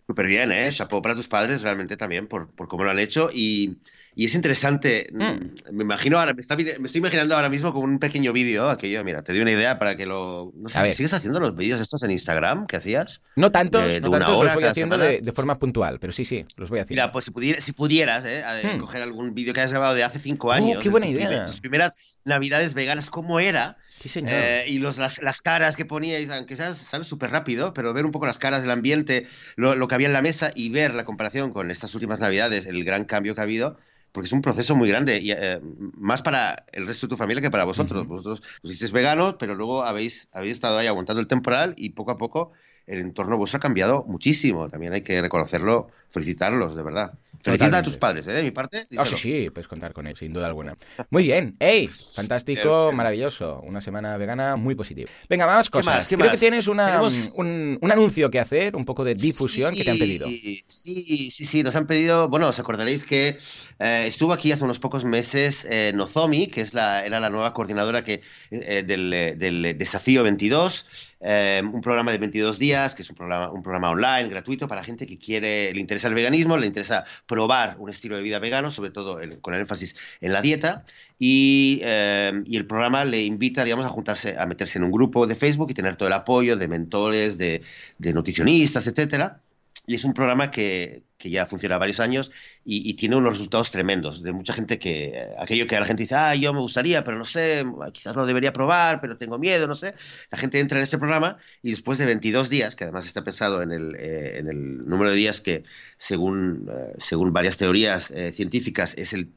súper 0.06 0.26
bien, 0.26 0.52
¿eh? 0.52 0.70
Chapeau 0.72 1.02
para 1.02 1.14
tus 1.14 1.28
padres 1.28 1.62
realmente 1.62 1.96
también 1.96 2.26
por, 2.26 2.50
por 2.50 2.68
cómo 2.68 2.84
lo 2.84 2.90
han 2.90 2.98
hecho 2.98 3.30
y 3.32 3.78
y 4.14 4.24
es 4.24 4.34
interesante, 4.34 5.08
mm, 5.12 5.22
mm. 5.22 5.52
me 5.72 5.84
imagino 5.84 6.18
ahora, 6.18 6.34
me, 6.34 6.40
estoy 6.40 6.98
imaginando 6.98 7.36
ahora 7.36 7.48
mismo 7.48 7.72
como 7.72 7.84
un 7.84 7.98
pequeño 7.98 8.32
vídeo, 8.32 8.68
aquello, 8.68 9.04
mira, 9.04 9.22
te 9.22 9.32
doy 9.32 9.42
una 9.42 9.52
idea 9.52 9.78
para 9.78 9.96
que 9.96 10.06
lo... 10.06 10.52
No 10.56 10.68
sé, 10.68 10.94
¿sigues 10.94 11.12
haciendo 11.12 11.40
los 11.40 11.54
vídeos 11.56 11.80
estos 11.80 12.02
en 12.02 12.10
Instagram 12.10 12.66
que 12.66 12.76
hacías? 12.76 13.20
No 13.36 13.52
tantos, 13.52 13.82
no 14.00 14.10
tantos, 14.10 14.44
los 14.44 14.54
voy 14.54 14.64
haciendo 14.64 14.98
de, 14.98 15.32
forma 15.32 15.54
puntual, 15.54 15.98
pero 16.00 16.12
sí, 16.12 16.24
sí, 16.24 16.44
los 16.56 16.68
voy 16.70 16.80
haciendo. 16.80 17.02
Mira, 17.02 17.12
pues 17.12 17.26
si, 17.26 17.72
pudieras, 17.72 18.24
¿eh? 18.24 18.42
Hmm. 18.62 18.78
coger 18.78 19.02
algún 19.02 19.34
vídeo 19.34 19.54
que 19.54 19.60
has 19.60 19.70
grabado 19.70 19.94
de 19.94 20.04
hace 20.04 20.18
cinco 20.18 20.48
oh, 20.48 20.52
años. 20.52 20.82
qué 20.82 20.88
buena 20.88 21.06
idea. 21.06 21.44
Tus 21.44 21.60
primeras 21.60 21.96
navidades 22.24 22.74
veganas, 22.74 23.10
¿cómo 23.10 23.40
era? 23.40 23.76
Sí, 24.00 24.08
señor. 24.08 24.32
Eh, 24.32 24.64
y 24.68 24.78
los, 24.78 24.96
las, 24.98 25.20
las, 25.22 25.40
caras 25.42 25.76
que 25.76 25.84
poníais, 25.84 26.30
aunque 26.30 26.56
seas, 26.56 26.78
sabes, 26.78 27.06
súper 27.06 27.30
rápido, 27.30 27.74
pero 27.74 27.92
ver 27.92 28.04
un 28.04 28.12
poco 28.12 28.26
las 28.26 28.38
caras 28.38 28.62
del 28.62 28.70
ambiente, 28.70 29.26
lo, 29.56 29.74
lo 29.74 29.88
que 29.88 29.94
había 29.94 30.06
en 30.06 30.12
la 30.12 30.22
mesa 30.22 30.50
y 30.54 30.68
ver 30.68 30.94
la 30.94 31.04
comparación 31.04 31.52
con 31.52 31.70
estas 31.70 31.94
últimas 31.94 32.20
navidades, 32.20 32.66
el 32.66 32.84
gran 32.84 33.04
cambio 33.04 33.34
que 33.34 33.40
ha 33.40 33.44
habido, 33.44 33.76
porque 34.12 34.26
es 34.26 34.32
un 34.32 34.42
proceso 34.42 34.76
muy 34.76 34.88
grande, 34.88 35.20
y, 35.20 35.32
eh, 35.32 35.60
más 35.94 36.22
para 36.22 36.64
el 36.72 36.86
resto 36.86 37.06
de 37.06 37.10
tu 37.10 37.16
familia 37.16 37.42
que 37.42 37.50
para 37.50 37.64
vosotros. 37.64 38.06
Vosotros 38.06 38.42
os 38.62 38.70
hicisteis 38.70 38.92
veganos, 38.92 39.36
pero 39.38 39.54
luego 39.54 39.84
habéis, 39.84 40.28
habéis 40.32 40.54
estado 40.54 40.78
ahí 40.78 40.86
aguantando 40.86 41.20
el 41.20 41.26
temporal 41.26 41.74
y 41.76 41.90
poco 41.90 42.12
a 42.12 42.18
poco 42.18 42.52
el 42.88 43.00
entorno 43.00 43.36
vuestro 43.36 43.58
ha 43.58 43.60
cambiado 43.60 44.04
muchísimo. 44.08 44.68
También 44.68 44.92
hay 44.94 45.02
que 45.02 45.20
reconocerlo, 45.20 45.88
felicitarlos, 46.10 46.74
de 46.74 46.82
verdad. 46.82 47.12
Felicita 47.42 47.78
a 47.78 47.82
tus 47.82 47.96
padres, 47.96 48.26
¿eh? 48.26 48.32
De 48.32 48.42
mi 48.42 48.50
parte. 48.50 48.86
Oh, 48.98 49.06
sí, 49.06 49.16
sí, 49.16 49.50
puedes 49.50 49.68
contar 49.68 49.92
con 49.92 50.06
él, 50.06 50.16
sin 50.16 50.32
duda 50.32 50.46
alguna. 50.46 50.74
Muy 51.10 51.22
bien. 51.22 51.56
¡Ey! 51.60 51.88
Fantástico, 51.88 52.90
maravilloso. 52.92 53.60
Una 53.64 53.80
semana 53.80 54.16
vegana 54.16 54.56
muy 54.56 54.74
positiva. 54.74 55.10
Venga, 55.28 55.46
más 55.46 55.70
cosas. 55.70 56.06
Creo 56.08 56.30
que 56.30 56.36
tienes 56.36 56.66
una, 56.66 57.00
un, 57.36 57.78
un, 57.80 57.92
anuncio 57.92 58.30
que 58.30 58.40
hacer, 58.40 58.74
un 58.74 58.84
poco 58.84 59.04
de 59.04 59.14
difusión 59.14 59.74
que 59.74 59.84
te 59.84 59.90
han 59.90 59.98
pedido. 59.98 60.26
Sí, 60.26 61.30
sí, 61.30 61.46
sí. 61.46 61.62
Nos 61.62 61.76
han 61.76 61.86
pedido. 61.86 62.28
Bueno, 62.28 62.48
os 62.48 62.58
acordaréis 62.58 63.04
que 63.04 63.38
eh, 63.78 64.04
estuvo 64.06 64.32
aquí 64.32 64.50
hace 64.50 64.64
unos 64.64 64.80
pocos 64.80 65.04
meses 65.04 65.64
eh, 65.68 65.92
Nozomi, 65.94 66.48
que 66.48 66.62
es 66.62 66.74
la, 66.74 67.04
era 67.06 67.20
la 67.20 67.30
nueva 67.30 67.52
coordinadora 67.52 68.02
que, 68.02 68.20
eh, 68.50 68.82
del, 68.84 69.38
del 69.38 69.78
Desafío 69.78 70.24
22. 70.24 70.86
un 71.20 71.80
programa 71.80 72.10
de 72.10 72.18
22 72.18 72.58
días, 72.58 72.94
que 72.94 73.02
es 73.02 73.10
un 73.10 73.16
programa, 73.16 73.50
un 73.52 73.62
programa 73.62 73.90
online 73.90 74.28
gratuito 74.28 74.66
para 74.66 74.82
gente 74.82 75.06
que 75.06 75.18
quiere, 75.18 75.72
le 75.72 75.80
interesa 75.98 76.08
el 76.08 76.14
veganismo, 76.14 76.56
le 76.56 76.66
interesa 76.66 77.04
probar 77.26 77.76
un 77.78 77.90
estilo 77.90 78.16
de 78.16 78.22
vida 78.22 78.38
vegano, 78.38 78.70
sobre 78.70 78.90
todo 78.90 79.18
con 79.40 79.54
el 79.54 79.60
énfasis 79.60 79.96
en 80.20 80.32
la 80.32 80.40
dieta. 80.40 80.84
Y, 81.18 81.80
eh, 81.82 82.42
y, 82.46 82.56
el 82.56 82.66
programa 82.66 83.04
le 83.04 83.24
invita, 83.24 83.64
digamos, 83.64 83.84
a 83.84 83.88
juntarse, 83.88 84.36
a 84.38 84.46
meterse 84.46 84.78
en 84.78 84.84
un 84.84 84.92
grupo 84.92 85.26
de 85.26 85.34
Facebook 85.34 85.70
y 85.70 85.74
tener 85.74 85.96
todo 85.96 86.06
el 86.08 86.14
apoyo 86.14 86.56
de 86.56 86.68
mentores, 86.68 87.38
de, 87.38 87.62
de 87.98 88.12
nutricionistas, 88.12 88.86
etcétera. 88.86 89.40
Y 89.86 89.96
es 89.96 90.04
un 90.04 90.14
programa 90.14 90.50
que, 90.50 91.02
que 91.18 91.30
ya 91.30 91.46
funciona 91.46 91.76
varios 91.78 92.00
años 92.00 92.30
y, 92.64 92.94
tiene 92.94 93.16
unos 93.16 93.32
resultados 93.32 93.70
tremendos. 93.70 94.22
De 94.22 94.32
mucha 94.32 94.52
gente 94.52 94.78
que, 94.78 95.26
aquello 95.38 95.66
que 95.66 95.78
la 95.78 95.86
gente 95.86 96.02
dice, 96.04 96.14
ah, 96.14 96.34
yo 96.34 96.52
me 96.52 96.60
gustaría, 96.60 97.02
pero 97.02 97.18
no 97.18 97.24
sé, 97.24 97.64
quizás 97.92 98.14
lo 98.14 98.26
debería 98.26 98.52
probar, 98.52 99.00
pero 99.00 99.16
tengo 99.16 99.38
miedo, 99.38 99.66
no 99.66 99.74
sé. 99.74 99.94
La 100.30 100.38
gente 100.38 100.60
entra 100.60 100.78
en 100.78 100.84
este 100.84 100.98
programa 100.98 101.38
y 101.62 101.70
después 101.70 101.98
de 101.98 102.06
22 102.06 102.48
días, 102.50 102.76
que 102.76 102.84
además 102.84 103.06
está 103.06 103.24
pensado 103.24 103.62
en 103.62 103.72
el, 103.72 103.94
eh, 103.96 104.38
en 104.38 104.48
el 104.48 104.86
número 104.86 105.10
de 105.10 105.16
días 105.16 105.40
que, 105.40 105.64
según, 105.96 106.70
eh, 106.70 106.94
según 106.98 107.32
varias 107.32 107.56
teorías 107.56 108.10
eh, 108.10 108.32
científicas, 108.32 108.94
es 108.96 109.12
el 109.12 109.32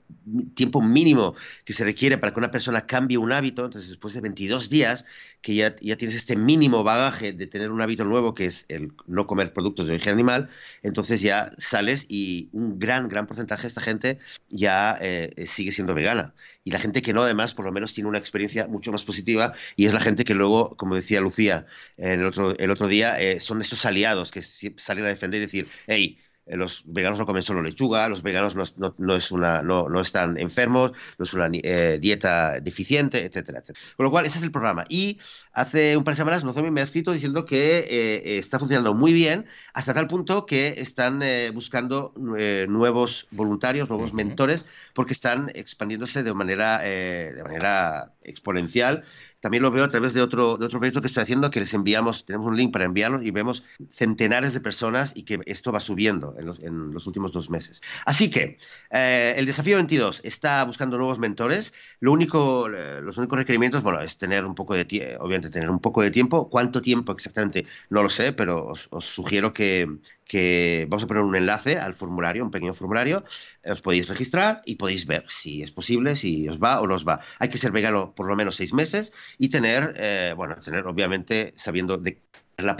tiempo 0.53 0.81
mínimo 0.81 1.35
que 1.65 1.73
se 1.73 1.83
requiere 1.83 2.17
para 2.17 2.33
que 2.33 2.39
una 2.39 2.51
persona 2.51 2.85
cambie 2.85 3.17
un 3.17 3.31
hábito, 3.31 3.65
entonces 3.65 3.89
después 3.89 4.13
de 4.13 4.21
22 4.21 4.69
días, 4.69 5.05
que 5.41 5.55
ya, 5.55 5.75
ya 5.81 5.97
tienes 5.97 6.15
este 6.15 6.35
mínimo 6.35 6.83
bagaje 6.83 7.33
de 7.33 7.47
tener 7.47 7.71
un 7.71 7.81
hábito 7.81 8.05
nuevo, 8.05 8.35
que 8.35 8.45
es 8.45 8.65
el 8.67 8.91
no 9.07 9.25
comer 9.25 9.53
productos 9.53 9.87
de 9.87 9.93
origen 9.93 10.13
animal, 10.13 10.49
entonces 10.83 11.21
ya 11.21 11.51
sales 11.71 12.05
y 12.07 12.49
un 12.53 12.79
gran, 12.79 13.09
gran 13.09 13.27
porcentaje 13.27 13.63
de 13.63 13.67
esta 13.69 13.81
gente 13.81 14.19
ya 14.49 14.97
eh, 15.01 15.33
sigue 15.47 15.71
siendo 15.71 15.95
vegana. 15.95 16.33
Y 16.63 16.71
la 16.71 16.79
gente 16.79 17.01
que 17.01 17.13
no, 17.13 17.23
además, 17.23 17.53
por 17.53 17.65
lo 17.65 17.71
menos 17.71 17.93
tiene 17.93 18.09
una 18.09 18.19
experiencia 18.19 18.67
mucho 18.67 18.91
más 18.91 19.03
positiva 19.03 19.53
y 19.75 19.87
es 19.87 19.93
la 19.93 19.99
gente 19.99 20.23
que 20.23 20.35
luego, 20.35 20.75
como 20.77 20.95
decía 20.95 21.21
Lucía 21.21 21.65
en 21.97 22.19
el 22.19 22.25
otro, 22.27 22.57
el 22.57 22.71
otro 22.71 22.87
día, 22.87 23.19
eh, 23.19 23.39
son 23.39 23.61
estos 23.61 23.85
aliados 23.85 24.31
que 24.31 24.41
salen 24.41 25.05
a 25.05 25.07
defender 25.07 25.39
y 25.41 25.45
decir, 25.45 25.67
hey, 25.87 26.19
los 26.57 26.83
veganos 26.85 27.19
no 27.19 27.25
comen 27.25 27.43
solo 27.43 27.61
lechuga, 27.61 28.07
los 28.09 28.23
veganos 28.23 28.55
no, 28.55 28.93
no, 28.97 29.15
es 29.15 29.31
una, 29.31 29.61
no, 29.61 29.89
no, 29.89 30.01
están 30.01 30.37
enfermos, 30.37 30.91
no 31.17 31.23
es 31.23 31.33
una 31.33 31.49
eh, 31.51 31.97
dieta 32.01 32.59
deficiente, 32.59 33.25
etcétera, 33.25 33.59
etcétera. 33.59 33.79
Con 33.95 34.05
lo 34.05 34.11
cual, 34.11 34.25
ese 34.25 34.37
es 34.37 34.43
el 34.43 34.51
programa. 34.51 34.85
Y 34.89 35.19
hace 35.53 35.97
un 35.97 36.03
par 36.03 36.13
de 36.13 36.17
semanas 36.17 36.43
Nozomi 36.43 36.71
me 36.71 36.81
ha 36.81 36.83
escrito 36.83 37.11
diciendo 37.11 37.45
que 37.45 37.79
eh, 37.79 38.37
está 38.37 38.59
funcionando 38.59 38.93
muy 38.93 39.13
bien, 39.13 39.45
hasta 39.73 39.93
tal 39.93 40.07
punto 40.07 40.45
que 40.45 40.75
están 40.77 41.21
buscando 41.53 42.13
nuevos 42.15 43.27
voluntarios, 43.31 43.89
nuevos 43.89 44.13
mentores, 44.13 44.65
porque 44.93 45.13
están 45.13 45.51
expandiéndose 45.55 46.23
de 46.23 46.33
manera, 46.33 46.79
de 46.79 47.41
manera 47.43 48.13
exponencial 48.23 49.03
también 49.41 49.63
lo 49.63 49.71
veo 49.71 49.83
a 49.83 49.89
través 49.89 50.13
de 50.13 50.21
otro, 50.21 50.51
otro 50.51 50.79
proyecto 50.79 51.01
que 51.01 51.07
estoy 51.07 51.23
haciendo, 51.23 51.49
que 51.49 51.59
les 51.59 51.73
enviamos, 51.73 52.25
tenemos 52.25 52.47
un 52.47 52.55
link 52.55 52.71
para 52.71 52.85
enviarlos 52.85 53.23
y 53.23 53.31
vemos 53.31 53.63
centenares 53.91 54.53
de 54.53 54.61
personas 54.61 55.11
y 55.15 55.23
que 55.23 55.39
esto 55.45 55.71
va 55.71 55.79
subiendo 55.79 56.35
en 56.37 56.93
los, 56.93 57.07
últimos 57.07 57.31
dos 57.31 57.49
meses. 57.49 57.81
Así 58.05 58.29
que 58.29 58.57
eh, 58.91 59.33
el 59.37 59.45
desafío 59.45 59.75
22 59.77 60.21
está 60.23 60.63
buscando 60.63 60.97
nuevos 60.97 61.19
mentores. 61.19 61.73
Lo 61.99 62.11
único, 62.11 62.69
eh, 62.69 63.01
los 63.01 63.17
únicos 63.17 63.37
requerimientos, 63.39 63.81
bueno, 63.81 63.99
es 64.01 64.17
tener 64.17 64.45
un 64.45 64.55
poco 64.55 64.75
de 64.75 64.85
tiempo, 64.85 65.23
obviamente 65.23 65.49
tener 65.49 65.69
un 65.69 65.79
poco 65.79 66.01
de 66.01 66.11
tiempo. 66.11 66.49
¿Cuánto 66.49 66.81
tiempo 66.81 67.11
exactamente? 67.11 67.65
No 67.89 68.03
lo 68.03 68.09
sé, 68.09 68.33
pero 68.33 68.67
os 68.67 69.05
sugiero 69.05 69.51
que, 69.53 69.87
que 70.31 70.87
vamos 70.87 71.03
a 71.03 71.07
poner 71.07 71.23
un 71.23 71.35
enlace 71.35 71.77
al 71.77 71.93
formulario, 71.93 72.45
un 72.45 72.51
pequeño 72.51 72.73
formulario, 72.73 73.25
os 73.65 73.81
podéis 73.81 74.07
registrar 74.07 74.61
y 74.65 74.75
podéis 74.75 75.05
ver 75.05 75.25
si 75.27 75.61
es 75.61 75.71
posible, 75.71 76.15
si 76.15 76.47
os 76.47 76.57
va 76.57 76.79
o 76.79 76.87
no 76.87 76.95
os 76.95 77.05
va. 77.05 77.19
Hay 77.39 77.49
que 77.49 77.57
ser 77.57 77.73
vegano 77.73 78.15
por 78.15 78.27
lo 78.27 78.37
menos 78.37 78.55
seis 78.55 78.71
meses 78.71 79.11
y 79.37 79.49
tener, 79.49 79.93
eh, 79.97 80.33
bueno, 80.37 80.55
tener 80.61 80.87
obviamente 80.87 81.53
sabiendo 81.57 81.97
de 81.97 82.21
la 82.59 82.77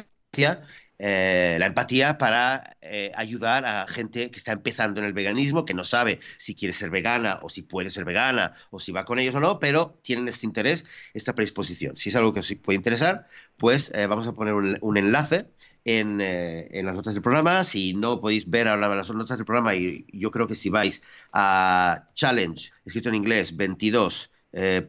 eh, 0.98 1.58
la 1.60 1.66
empatía 1.66 2.18
para 2.18 2.78
eh, 2.80 3.12
ayudar 3.16 3.66
a 3.66 3.86
gente 3.86 4.32
que 4.32 4.38
está 4.38 4.54
empezando 4.54 5.02
en 5.02 5.08
el 5.08 5.14
veganismo, 5.14 5.66
que 5.66 5.74
no 5.74 5.84
sabe 5.84 6.22
si 6.38 6.56
quiere 6.56 6.74
ser 6.74 6.90
vegana 6.90 7.40
o 7.42 7.50
si 7.50 7.64
puede 7.64 7.90
ser 7.90 8.06
vegana 8.06 8.54
o 8.70 8.80
si 8.80 8.94
va 8.94 9.04
con 9.04 9.20
ellos 9.20 9.36
o 9.36 9.42
no, 9.42 9.60
pero 9.60 10.00
tienen 10.04 10.30
este 10.30 10.46
interés, 10.46 10.86
esta 11.14 11.36
predisposición. 11.36 11.98
Si 11.98 12.08
es 12.08 12.16
algo 12.16 12.32
que 12.32 12.40
os 12.40 12.56
puede 12.64 12.78
interesar, 12.78 13.28
pues 13.58 13.92
vamos 14.08 14.26
a 14.26 14.34
poner 14.34 14.54
un 14.54 14.98
enlace 14.98 15.48
eh, 15.84 16.70
en, 16.72 16.86
las 16.86 16.96
notas 16.96 17.14
del 17.14 17.24
programa. 17.24 17.64
Si 17.64 17.94
no 17.94 18.22
podéis 18.22 18.50
ver 18.50 18.68
ahora 18.68 18.94
las 18.96 19.10
notas 19.12 19.38
del 19.38 19.46
programa, 19.46 19.76
y 19.76 20.06
yo 20.14 20.30
creo 20.32 20.48
que 20.48 20.56
si 20.56 20.70
vais 20.70 21.02
a 21.34 22.10
challenge, 22.14 22.72
escrito 22.86 23.10
en 23.10 23.16
inglés, 23.16 23.56
22. 23.56 24.30
Eh, 24.54 24.86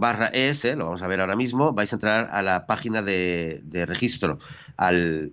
barra 0.00 0.26
es, 0.26 0.64
lo 0.76 0.86
vamos 0.86 1.02
a 1.02 1.06
ver 1.06 1.20
ahora 1.20 1.36
mismo, 1.36 1.72
vais 1.72 1.92
a 1.92 1.96
entrar 1.96 2.28
a 2.32 2.42
la 2.42 2.66
página 2.66 3.00
de, 3.00 3.62
registro 3.86 4.38
al, 4.76 5.32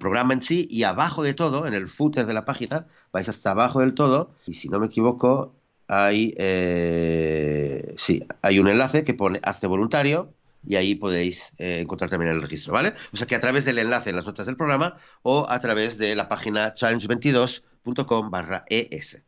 programa 0.00 0.34
en 0.34 0.42
sí 0.42 0.66
y 0.70 0.82
abajo 0.82 1.22
de 1.22 1.32
todo, 1.32 1.66
en 1.66 1.74
el 1.74 1.88
footer 1.88 2.26
de 2.26 2.34
la 2.34 2.44
página, 2.44 2.86
vais 3.12 3.28
hasta 3.28 3.52
abajo 3.52 3.80
del 3.80 3.94
todo 3.94 4.34
y 4.46 4.54
si 4.54 4.68
no 4.68 4.80
me 4.80 4.86
equivoco, 4.86 5.54
hay, 5.88 6.34
eh, 6.36 7.94
sí, 7.96 8.26
hay 8.42 8.58
un 8.58 8.68
enlace 8.68 9.04
que 9.04 9.14
pone 9.14 9.40
hace 9.44 9.68
voluntario 9.68 10.34
y 10.66 10.76
ahí 10.76 10.94
podéis 10.94 11.52
eh, 11.58 11.80
encontrar 11.80 12.10
también 12.10 12.32
el 12.32 12.42
registro, 12.42 12.72
¿vale? 12.72 12.92
O 13.12 13.16
sea 13.16 13.26
que 13.26 13.34
a 13.34 13.40
través 13.40 13.64
del 13.64 13.78
enlace 13.78 14.10
en 14.10 14.16
las 14.16 14.26
notas 14.26 14.46
del 14.46 14.56
programa 14.56 14.98
o 15.22 15.46
a 15.48 15.60
través 15.60 15.96
de 15.96 16.14
la 16.14 16.28
página 16.28 16.74
challenge22.com 16.74 18.30
barra 18.30 18.64
ES. 18.68 19.22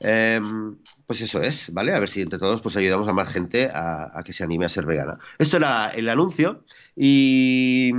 Em, 0.00 0.76
pues 1.06 1.20
eso 1.20 1.40
es, 1.40 1.72
¿vale? 1.72 1.94
A 1.94 2.00
ver 2.00 2.08
si 2.08 2.22
entre 2.22 2.38
todos 2.38 2.60
pues 2.60 2.76
ayudamos 2.76 3.08
a 3.08 3.12
más 3.12 3.32
gente 3.32 3.70
a, 3.72 4.20
que 4.24 4.32
se 4.32 4.42
anime 4.42 4.64
a 4.64 4.68
ser 4.68 4.84
vegana. 4.84 5.18
Esto 5.38 5.58
era 5.58 5.90
el 5.90 6.08
anuncio 6.08 6.64
y, 6.96 7.92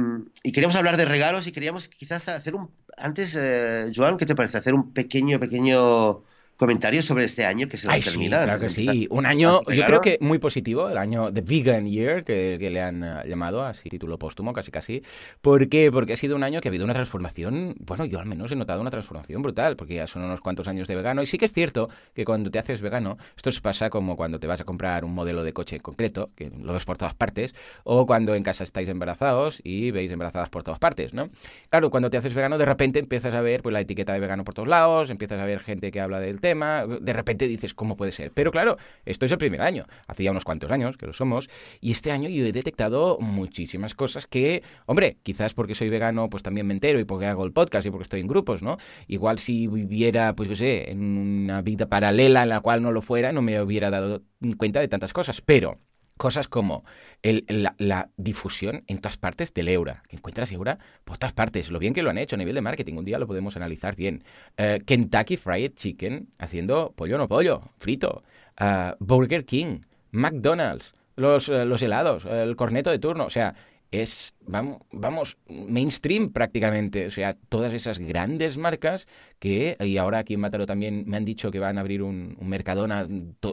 queríamos 0.43 0.75
hablar 0.75 0.97
de 0.97 1.05
regalos 1.05 1.47
y 1.47 1.51
queríamos 1.51 1.87
quizás 1.87 2.27
hacer 2.27 2.55
un... 2.55 2.69
Antes, 2.97 3.35
eh, 3.35 3.91
Joan, 3.95 4.17
¿qué 4.17 4.25
te 4.25 4.35
parece? 4.35 4.57
Hacer 4.57 4.73
un 4.73 4.93
pequeño, 4.93 5.39
pequeño 5.39 6.23
comentarios 6.57 7.05
sobre 7.05 7.25
este 7.25 7.45
año 7.45 7.67
que 7.67 7.77
se 7.77 7.87
va 7.87 7.95
a 7.95 7.99
terminar. 7.99 8.43
claro 8.43 8.59
que 8.59 8.69
sí. 8.69 9.07
Un 9.09 9.25
año, 9.25 9.59
yo 9.63 9.85
creo 9.85 10.01
que 10.01 10.17
muy 10.21 10.39
positivo, 10.39 10.89
el 10.89 10.97
año 10.97 11.31
de 11.31 11.41
Vegan 11.41 11.85
Year, 11.85 12.23
que, 12.23 12.57
le 12.59 12.81
han 12.81 13.03
eh, 13.03 13.23
llamado 13.27 13.65
así, 13.65 13.89
título 13.89 14.17
póstumo, 14.17 14.53
casi 14.53 14.71
casi. 14.71 15.03
¿Por 15.41 15.69
qué? 15.69 15.91
Porque 15.91 16.13
ha 16.13 16.17
sido 16.17 16.35
un 16.35 16.43
año 16.43 16.61
que 16.61 16.67
ha 16.67 16.71
habido 16.71 16.85
una 16.85 16.93
transformación, 16.93 17.75
bueno, 17.79 18.05
yo 18.05 18.19
al 18.19 18.25
menos 18.25 18.51
he 18.51 18.55
notado 18.55 18.81
una 18.81 18.91
transformación 18.91 19.41
brutal, 19.41 19.75
porque 19.75 19.95
ya 19.95 20.07
son 20.07 20.23
unos 20.23 20.41
cuantos 20.41 20.67
años 20.67 20.87
de 20.87 20.95
vegano. 20.95 21.21
Y 21.21 21.25
sí 21.25 21.37
que 21.37 21.45
es 21.45 21.53
cierto 21.53 21.89
que 22.13 22.25
cuando 22.25 22.51
te 22.51 22.59
haces 22.59 22.81
vegano, 22.81 23.17
esto 23.35 23.51
se 23.51 23.61
pasa 23.61 23.89
como 23.89 24.15
cuando 24.15 24.39
te 24.39 24.47
vas 24.47 24.61
a 24.61 24.63
comprar 24.63 25.05
un 25.05 25.13
modelo 25.13 25.43
de 25.43 25.53
coche 25.53 25.77
en 25.77 25.81
concreto, 25.81 26.31
que 26.35 26.49
lo 26.49 26.73
ves 26.73 26.85
por 26.85 26.97
todas 26.97 27.13
partes, 27.13 27.55
o 27.83 28.05
cuando 28.05 28.35
en 28.35 28.43
casa 28.43 28.63
estáis 28.63 28.89
embarazados 28.89 29.59
y 29.63 29.91
veis 29.91 30.11
embarazadas 30.11 30.49
por 30.49 30.63
todas 30.63 30.79
partes, 30.79 31.13
¿no? 31.13 31.29
Claro, 31.69 31.89
cuando 31.89 32.09
te 32.09 32.17
haces 32.17 32.33
vegano, 32.33 32.57
de 32.57 32.65
repente 32.65 32.99
empiezas 32.99 33.33
a 33.33 33.41
ver 33.41 33.61
pues, 33.61 33.73
la 33.73 33.81
etiqueta 33.81 34.13
de 34.13 34.19
vegano 34.19 34.43
por 34.43 34.53
todos 34.53 34.67
lados, 34.67 35.09
empiezas 35.09 35.39
a 35.39 35.45
ver 35.45 35.59
gente 35.59 35.91
que 35.91 35.99
habla 35.99 36.19
del 36.19 36.39
tema, 36.43 36.85
de 36.85 37.13
repente 37.13 37.47
dices, 37.47 37.73
¿cómo 37.73 37.95
puede 37.95 38.11
ser? 38.11 38.31
Pero 38.33 38.51
claro, 38.51 38.77
esto 39.05 39.25
es 39.25 39.31
el 39.31 39.37
primer 39.37 39.61
año, 39.61 39.85
hacía 40.07 40.29
unos 40.29 40.43
cuantos 40.43 40.69
años 40.71 40.97
que 40.97 41.07
lo 41.07 41.13
somos, 41.13 41.49
y 41.79 41.91
este 41.91 42.11
año 42.11 42.27
yo 42.27 42.45
he 42.45 42.51
detectado 42.51 43.17
muchísimas 43.21 43.95
cosas 43.95 44.27
que, 44.27 44.61
hombre, 44.85 45.17
quizás 45.23 45.53
porque 45.53 45.73
soy 45.73 45.87
vegano, 45.87 46.29
pues 46.29 46.43
también 46.43 46.67
me 46.67 46.73
entero 46.73 46.99
y 46.99 47.05
porque 47.05 47.27
hago 47.27 47.45
el 47.45 47.53
podcast 47.53 47.87
y 47.87 47.91
porque 47.91 48.03
estoy 48.03 48.19
en 48.19 48.27
grupos, 48.27 48.61
¿no? 48.61 48.77
Igual 49.07 49.39
si 49.39 49.67
viviera, 49.67 50.35
pues 50.35 50.49
yo 50.49 50.57
sé, 50.57 50.91
en 50.91 51.01
una 51.17 51.61
vida 51.61 51.87
paralela 51.87 52.43
en 52.43 52.49
la 52.49 52.59
cual 52.59 52.83
no 52.83 52.91
lo 52.91 53.01
fuera, 53.01 53.31
no 53.31 53.41
me 53.41 53.61
hubiera 53.61 53.89
dado 53.89 54.21
cuenta 54.57 54.81
de 54.81 54.89
tantas 54.89 55.13
cosas, 55.13 55.39
pero 55.39 55.79
cosas 56.17 56.47
como 56.47 56.83
la, 57.21 58.09
difusión 58.17 58.83
en 58.87 58.99
todas 58.99 59.17
partes 59.17 59.53
del 59.53 59.67
Eura, 59.67 60.03
que 60.07 60.15
encuentras 60.15 60.51
Eura 60.51 60.79
por 61.03 61.17
todas 61.17 61.33
partes, 61.33 61.71
lo 61.71 61.79
bien 61.79 61.93
que 61.93 62.03
lo 62.03 62.09
han 62.09 62.17
hecho 62.17 62.35
a 62.35 62.39
nivel 62.39 62.55
de 62.55 62.61
marketing, 62.61 62.95
un 62.95 63.05
día 63.05 63.19
lo 63.19 63.27
podemos 63.27 63.55
analizar 63.55 63.95
bien. 63.95 64.23
Eh, 64.57 64.79
Kentucky 64.85 65.37
Fried 65.37 65.73
Chicken 65.73 66.29
haciendo 66.37 66.93
pollo 66.95 67.17
no 67.17 67.27
pollo, 67.27 67.61
frito. 67.77 68.23
Eh, 68.59 68.93
Burger 68.99 69.45
King, 69.45 69.81
McDonald's, 70.11 70.93
los, 71.15 71.49
eh, 71.49 71.65
los 71.65 71.81
helados, 71.81 72.25
el 72.25 72.55
corneto 72.55 72.91
de 72.91 72.99
turno, 72.99 73.25
o 73.25 73.29
sea, 73.29 73.55
es, 73.93 74.33
vamos, 74.41 74.81
vamos, 74.91 75.37
mainstream 75.47 76.31
prácticamente. 76.31 77.05
O 77.05 77.11
sea, 77.11 77.35
todas 77.49 77.73
esas 77.73 77.99
grandes 77.99 78.57
marcas 78.57 79.07
que, 79.43 79.75
y 79.81 79.97
ahora 79.97 80.19
aquí 80.19 80.35
en 80.35 80.39
Mátaro 80.39 80.65
también 80.65 81.03
me 81.05 81.17
han 81.17 81.25
dicho 81.25 81.51
que 81.51 81.59
van 81.59 81.77
a 81.77 81.81
abrir 81.81 82.01
un, 82.01 82.37
Mercadona 82.39 83.05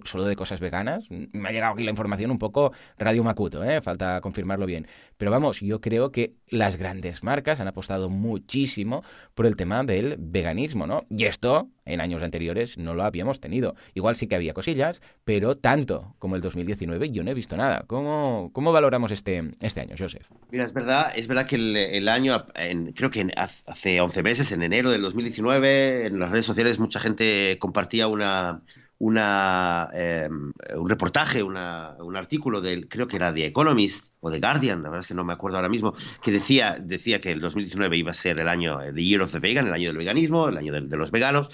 solo 0.04 0.24
de 0.24 0.36
cosas 0.36 0.60
veganas. 0.60 1.06
Me 1.10 1.48
ha 1.48 1.52
llegado 1.52 1.72
aquí 1.72 1.82
la 1.82 1.90
información 1.90 2.30
un 2.30 2.38
poco 2.38 2.72
Radio 2.96 3.24
Macuto, 3.24 3.64
¿eh? 3.64 3.80
falta 3.80 4.20
confirmarlo 4.20 4.66
bien. 4.66 4.86
Pero 5.16 5.32
vamos, 5.32 5.58
yo 5.58 5.80
creo 5.80 6.12
que 6.12 6.34
las 6.46 6.76
grandes 6.76 7.24
marcas 7.24 7.58
han 7.58 7.66
apostado 7.66 8.08
muchísimo 8.08 9.02
por 9.34 9.46
el 9.46 9.56
tema 9.56 9.82
del 9.82 10.14
veganismo, 10.16 10.86
¿no? 10.86 11.06
Y 11.10 11.24
esto 11.24 11.68
en 11.84 12.00
años 12.00 12.22
anteriores 12.22 12.78
no 12.78 12.94
lo 12.94 13.02
habíamos 13.02 13.40
tenido. 13.40 13.74
Igual 13.94 14.14
sí 14.16 14.28
que 14.28 14.36
había 14.36 14.54
cosillas, 14.54 15.00
pero 15.24 15.56
tanto 15.56 16.14
como 16.18 16.36
el 16.36 16.42
2019 16.42 17.10
yo 17.10 17.24
no 17.24 17.32
he 17.32 17.34
visto 17.34 17.56
nada. 17.56 17.84
¿Cómo, 17.86 18.50
cómo 18.52 18.72
valoramos 18.72 19.10
este, 19.10 19.50
este 19.60 19.80
año, 19.80 19.96
Joseph? 19.98 20.28
Mira, 20.50 20.64
es 20.64 20.72
verdad, 20.72 21.12
es 21.16 21.26
verdad 21.26 21.46
que 21.46 21.56
el, 21.56 22.08
año, 22.08 22.46
creo 22.94 23.10
que 23.10 23.26
hace 23.36 24.00
11 24.00 24.22
meses, 24.22 24.52
en 24.52 24.62
enero 24.62 24.90
del 24.90 25.02
2019, 25.02 25.79
en 26.06 26.18
las 26.18 26.30
redes 26.30 26.46
sociales 26.46 26.78
mucha 26.78 27.00
gente 27.00 27.56
compartía 27.58 28.06
una, 28.08 28.62
una, 29.00 29.88
em, 29.94 30.52
un 30.76 30.88
reportaje, 30.88 31.42
una, 31.42 31.96
un 32.00 32.16
artículo 32.16 32.60
del, 32.60 32.86
creo 32.86 33.08
que 33.08 33.16
era 33.16 33.32
The 33.32 33.46
Economist 33.46 34.12
o 34.20 34.30
The 34.30 34.40
Guardian, 34.40 34.82
la 34.82 34.90
verdad 34.90 35.02
es 35.02 35.08
que 35.08 35.14
no 35.14 35.24
me 35.24 35.32
acuerdo 35.32 35.56
ahora 35.56 35.70
mismo, 35.70 35.94
que 36.22 36.30
decía, 36.30 36.78
decía 36.78 37.20
que 37.20 37.32
el 37.32 37.40
2019 37.40 37.96
iba 37.96 38.10
a 38.10 38.14
ser 38.14 38.38
el 38.38 38.48
año, 38.48 38.78
The 38.78 39.02
Year 39.02 39.22
of 39.22 39.32
the 39.32 39.40
Vegan, 39.40 39.66
el 39.66 39.72
año 39.72 39.88
del 39.88 39.96
veganismo, 39.96 40.48
el 40.48 40.58
año 40.58 40.72
de, 40.72 40.96
los 40.96 41.10
veganos. 41.10 41.50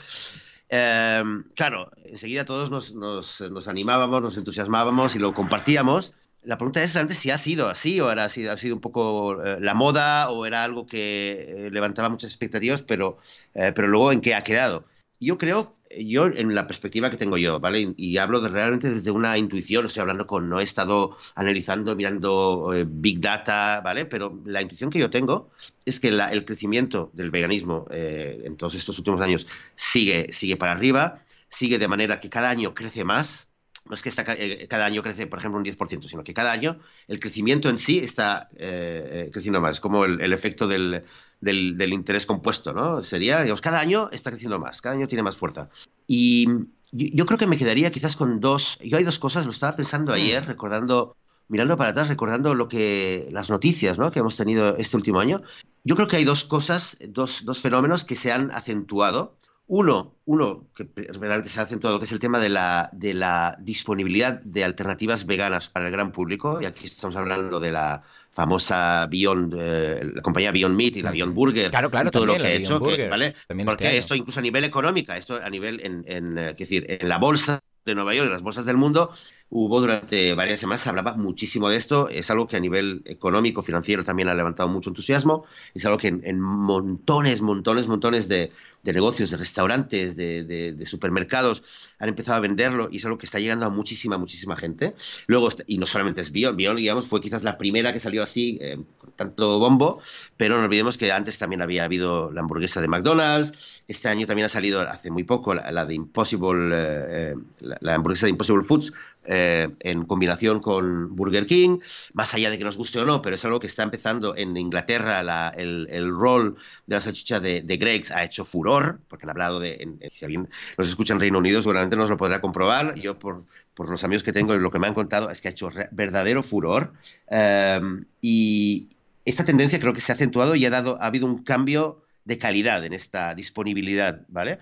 Em, 0.68 1.44
claro, 1.54 1.92
enseguida 2.04 2.44
todos 2.44 2.70
nos, 2.70 2.92
nos, 2.94 3.40
nos, 3.40 3.68
animábamos, 3.68 4.20
nos 4.20 4.36
entusiasmábamos 4.36 5.14
y 5.14 5.20
lo 5.20 5.32
compartíamos 5.32 6.14
la 6.46 6.56
pregunta 6.58 6.82
es 6.82 6.94
realmente 6.94 7.16
si 7.16 7.30
ha 7.30 7.38
sido 7.38 7.68
así 7.68 8.00
o 8.00 8.08
ha 8.08 8.28
sido, 8.30 8.52
ha 8.52 8.56
sido 8.56 8.76
un 8.76 8.80
poco 8.80 9.42
eh, 9.42 9.58
la 9.60 9.74
moda 9.74 10.30
o 10.30 10.46
era 10.46 10.62
algo 10.62 10.86
que 10.86 11.66
eh, 11.66 11.70
levantaba 11.72 12.08
muchas 12.08 12.30
expectativas, 12.30 12.82
pero, 12.82 13.18
eh, 13.54 13.72
pero 13.74 13.88
luego 13.88 14.12
en 14.12 14.20
qué 14.20 14.34
ha 14.34 14.44
quedado. 14.44 14.86
Yo 15.18 15.38
creo, 15.38 15.76
yo 15.98 16.26
en 16.26 16.54
la 16.54 16.68
perspectiva 16.68 17.10
que 17.10 17.16
tengo 17.16 17.36
yo, 17.36 17.58
¿vale? 17.58 17.94
Y, 17.96 18.18
hablo 18.18 18.40
de, 18.40 18.48
realmente 18.48 18.88
desde 18.90 19.10
una 19.10 19.36
intuición, 19.38 19.86
estoy 19.86 20.02
hablando 20.02 20.26
con, 20.26 20.48
no 20.48 20.60
he 20.60 20.62
estado 20.62 21.16
analizando, 21.34 21.96
mirando 21.96 22.72
Big 22.86 23.20
Data, 23.20 23.80
¿vale? 23.82 24.04
Pero 24.06 24.40
la 24.44 24.62
intuición 24.62 24.90
que 24.90 25.00
yo 25.00 25.10
tengo 25.10 25.50
es 25.84 25.98
que 25.98 26.08
el 26.08 26.44
crecimiento 26.44 27.10
del 27.14 27.30
veganismo 27.30 27.86
en 27.90 28.56
todos 28.56 28.74
estos 28.74 28.98
últimos 28.98 29.20
años 29.20 29.46
sigue, 29.74 30.32
sigue 30.32 30.56
para 30.56 30.72
arriba, 30.72 31.24
sigue 31.48 31.78
de 31.78 31.88
manera 31.88 32.20
que 32.20 32.30
cada 32.30 32.50
año 32.50 32.74
crece 32.74 33.04
más, 33.04 33.48
no 33.88 33.94
es 33.94 34.02
que 34.02 34.12
eh, 34.16 34.66
cada 34.68 34.84
año 34.86 35.02
crece, 35.02 35.26
por 35.26 35.38
ejemplo, 35.38 35.58
un 35.58 35.64
10%, 35.64 36.08
sino 36.08 36.24
que 36.24 36.34
cada 36.34 36.52
año 36.52 36.78
el 37.08 37.20
crecimiento 37.20 37.68
en 37.68 37.78
sí 37.78 37.98
está 37.98 38.48
eh, 38.56 39.26
eh, 39.26 39.30
creciendo 39.32 39.60
más. 39.60 39.72
Es 39.72 39.80
como 39.80 40.04
el, 40.04 40.32
efecto 40.32 40.66
del, 40.68 41.04
interés 41.42 42.26
compuesto, 42.26 42.72
¿no? 42.72 43.02
Sería, 43.02 43.42
digamos, 43.42 43.60
cada 43.60 43.80
año 43.80 44.08
está 44.10 44.30
creciendo 44.30 44.58
más, 44.58 44.80
cada 44.80 44.96
año 44.96 45.08
tiene 45.08 45.22
más 45.22 45.36
fuerza. 45.36 45.68
Y 46.06 46.46
yo, 46.92 47.26
creo 47.26 47.38
que 47.38 47.46
me 47.46 47.56
quedaría 47.56 47.90
quizás 47.90 48.16
con 48.16 48.40
dos. 48.40 48.78
Yo 48.82 48.98
hay 48.98 49.04
dos 49.04 49.18
cosas, 49.18 49.44
lo 49.44 49.50
estaba 49.52 49.76
pensando 49.76 50.12
mm. 50.12 50.14
ayer, 50.14 50.46
recordando, 50.46 51.16
mirando 51.48 51.76
para 51.76 51.90
atrás, 51.90 52.08
recordando 52.08 52.54
lo 52.54 52.68
que 52.68 53.28
las 53.30 53.50
noticias 53.50 53.98
¿no? 53.98 54.10
que 54.10 54.20
hemos 54.20 54.36
tenido 54.36 54.76
este 54.76 54.96
último 54.96 55.20
año. 55.20 55.42
Yo 55.84 55.94
creo 55.94 56.08
que 56.08 56.16
hay 56.16 56.24
dos 56.24 56.44
cosas, 56.44 56.98
dos, 57.08 57.44
dos 57.44 57.60
fenómenos 57.60 58.04
que 58.04 58.16
se 58.16 58.32
han 58.32 58.50
acentuado 58.50 59.35
uno, 59.68 60.14
uno 60.24 60.66
que 60.74 60.88
realmente 60.94 61.48
se 61.48 61.60
ha 61.60 61.64
acentuado, 61.64 61.98
que 61.98 62.04
es 62.04 62.12
el 62.12 62.18
tema 62.18 62.38
de 62.38 62.48
la, 62.48 62.88
de 62.92 63.14
la 63.14 63.56
disponibilidad 63.60 64.40
de 64.40 64.64
alternativas 64.64 65.26
veganas 65.26 65.68
para 65.68 65.86
el 65.86 65.92
gran 65.92 66.12
público, 66.12 66.60
y 66.60 66.66
aquí 66.66 66.86
estamos 66.86 67.16
hablando 67.16 67.58
de 67.58 67.72
la 67.72 68.02
famosa 68.32 69.06
Beyond, 69.06 69.54
eh, 69.58 70.10
la 70.14 70.22
compañía 70.22 70.52
Beyond 70.52 70.76
Meat 70.76 70.96
y 70.96 71.02
la 71.02 71.10
Beyond 71.10 71.34
Burger, 71.34 71.70
claro, 71.70 71.90
claro, 71.90 72.10
todo 72.10 72.26
lo 72.26 72.36
que 72.36 72.46
ha 72.46 72.52
hecho, 72.52 72.78
¿vale? 72.78 73.34
Porque 73.64 73.86
este 73.86 73.96
esto 73.96 74.14
incluso 74.14 74.40
a 74.40 74.42
nivel 74.42 74.64
económico, 74.64 75.12
esto 75.14 75.40
a 75.42 75.48
nivel, 75.48 75.80
en, 75.82 76.04
en, 76.06 76.38
eh, 76.38 76.54
decir, 76.56 76.84
en 76.86 77.08
la 77.08 77.18
bolsa 77.18 77.60
de 77.84 77.94
Nueva 77.94 78.14
York, 78.14 78.26
en 78.26 78.32
las 78.32 78.42
bolsas 78.42 78.66
del 78.66 78.76
mundo, 78.76 79.10
hubo 79.50 79.80
durante 79.80 80.34
varias 80.34 80.60
semanas, 80.60 80.82
se 80.82 80.88
hablaba 80.88 81.14
muchísimo 81.14 81.68
de 81.68 81.76
esto, 81.76 82.08
es 82.08 82.30
algo 82.30 82.46
que 82.46 82.56
a 82.56 82.60
nivel 82.60 83.02
económico, 83.04 83.62
financiero 83.62 84.04
también 84.04 84.28
ha 84.28 84.34
levantado 84.34 84.68
mucho 84.68 84.90
entusiasmo, 84.90 85.44
es 85.74 85.84
algo 85.84 85.98
que 85.98 86.08
en 86.08 86.40
montones, 86.40 87.42
montones, 87.42 87.86
montones 87.86 88.28
de, 88.28 88.50
de 88.86 88.92
negocios, 88.92 89.30
de 89.30 89.36
restaurantes, 89.36 90.16
de, 90.16 90.86
supermercados, 90.86 91.62
han 91.98 92.08
empezado 92.08 92.36
a 92.36 92.40
venderlo 92.40 92.88
y 92.90 92.98
es 92.98 93.04
algo 93.04 93.18
que 93.18 93.26
está 93.26 93.40
llegando 93.40 93.66
a 93.66 93.68
muchísima, 93.68 94.16
muchísima 94.16 94.56
gente. 94.56 94.94
Luego, 95.26 95.48
y 95.66 95.78
no 95.78 95.86
solamente 95.86 96.20
es 96.20 96.30
Beyond, 96.30 96.56
Beyond, 96.56 96.78
digamos, 96.78 97.06
fue 97.06 97.20
quizás 97.20 97.42
la 97.42 97.58
primera 97.58 97.92
que 97.92 97.98
salió 97.98 98.22
así, 98.22 98.58
eh, 98.60 98.78
con 98.98 99.10
tanto 99.12 99.58
bombo, 99.58 100.00
pero 100.36 100.56
no 100.56 100.64
olvidemos 100.64 100.96
que 100.96 101.10
antes 101.10 101.36
también 101.36 101.62
había 101.62 101.84
habido 101.84 102.30
la 102.32 102.42
hamburguesa 102.42 102.80
de 102.80 102.86
McDonald's, 102.88 103.82
este 103.88 104.08
año 104.08 104.26
también 104.26 104.46
ha 104.46 104.50
salido 104.50 104.80
hace 104.82 105.10
muy 105.10 105.24
poco 105.24 105.52
la, 105.54 105.84
de 105.84 105.94
Impossible, 105.94 106.74
eh, 106.76 107.34
eh, 107.60 107.74
la, 107.80 107.94
hamburguesa 107.94 108.26
de 108.26 108.30
Impossible 108.30 108.62
Foods, 108.62 108.92
en 109.26 110.04
combinación 110.04 110.60
con 110.60 111.14
Burger 111.14 111.46
King, 111.46 111.78
más 112.14 112.34
allá 112.34 112.50
de 112.50 112.58
que 112.58 112.64
nos 112.64 112.76
guste 112.76 112.98
o 112.98 113.04
no, 113.04 113.22
pero 113.22 113.36
es 113.36 113.44
algo 113.44 113.58
que 113.58 113.66
está 113.66 113.82
empezando 113.82 114.36
en 114.36 114.56
Inglaterra, 114.56 115.20
el, 115.56 115.88
el 115.90 116.10
rol 116.10 116.56
de 116.86 116.96
la 116.96 117.00
salchicha 117.00 117.40
de, 117.40 117.62
de 117.62 117.76
Greg's 117.76 118.10
ha 118.10 118.24
hecho 118.24 118.44
furor 118.44 119.00
porque 119.08 119.24
han 119.24 119.30
hablado 119.30 119.60
de, 119.60 120.10
si 120.12 120.24
alguien 120.24 120.48
nos 120.76 120.88
escucha 120.88 121.12
en 121.14 121.20
Reino 121.20 121.38
Unido 121.38 121.62
seguramente 121.62 121.96
nos 121.96 122.10
lo 122.10 122.16
podrá 122.16 122.40
comprobar, 122.40 122.94
yo 122.96 123.18
por, 123.18 123.44
por 123.74 123.88
los 123.88 124.02
amigos 124.04 124.22
que 124.22 124.32
tengo 124.32 124.54
y 124.54 124.58
lo 124.58 124.70
que 124.70 124.78
me 124.78 124.86
han 124.86 124.94
contado 124.94 125.30
es 125.30 125.40
que 125.40 125.48
ha 125.48 125.50
hecho 125.50 125.70
verdadero 125.90 126.42
furor. 126.42 126.92
Em, 127.28 128.04
y 128.20 128.88
esta 129.24 129.44
tendencia 129.44 129.80
creo 129.80 129.92
que 129.92 130.00
se 130.00 130.12
ha 130.12 130.14
acentuado 130.14 130.54
y 130.54 130.64
ha, 130.64 130.70
dado, 130.70 130.98
ha 131.00 131.06
habido 131.06 131.26
un 131.26 131.42
cambio 131.42 132.02
de 132.26 132.38
calidad 132.38 132.84
en 132.84 132.92
esta 132.92 133.34
disponibilidad, 133.34 134.22
¿vale? 134.28 134.58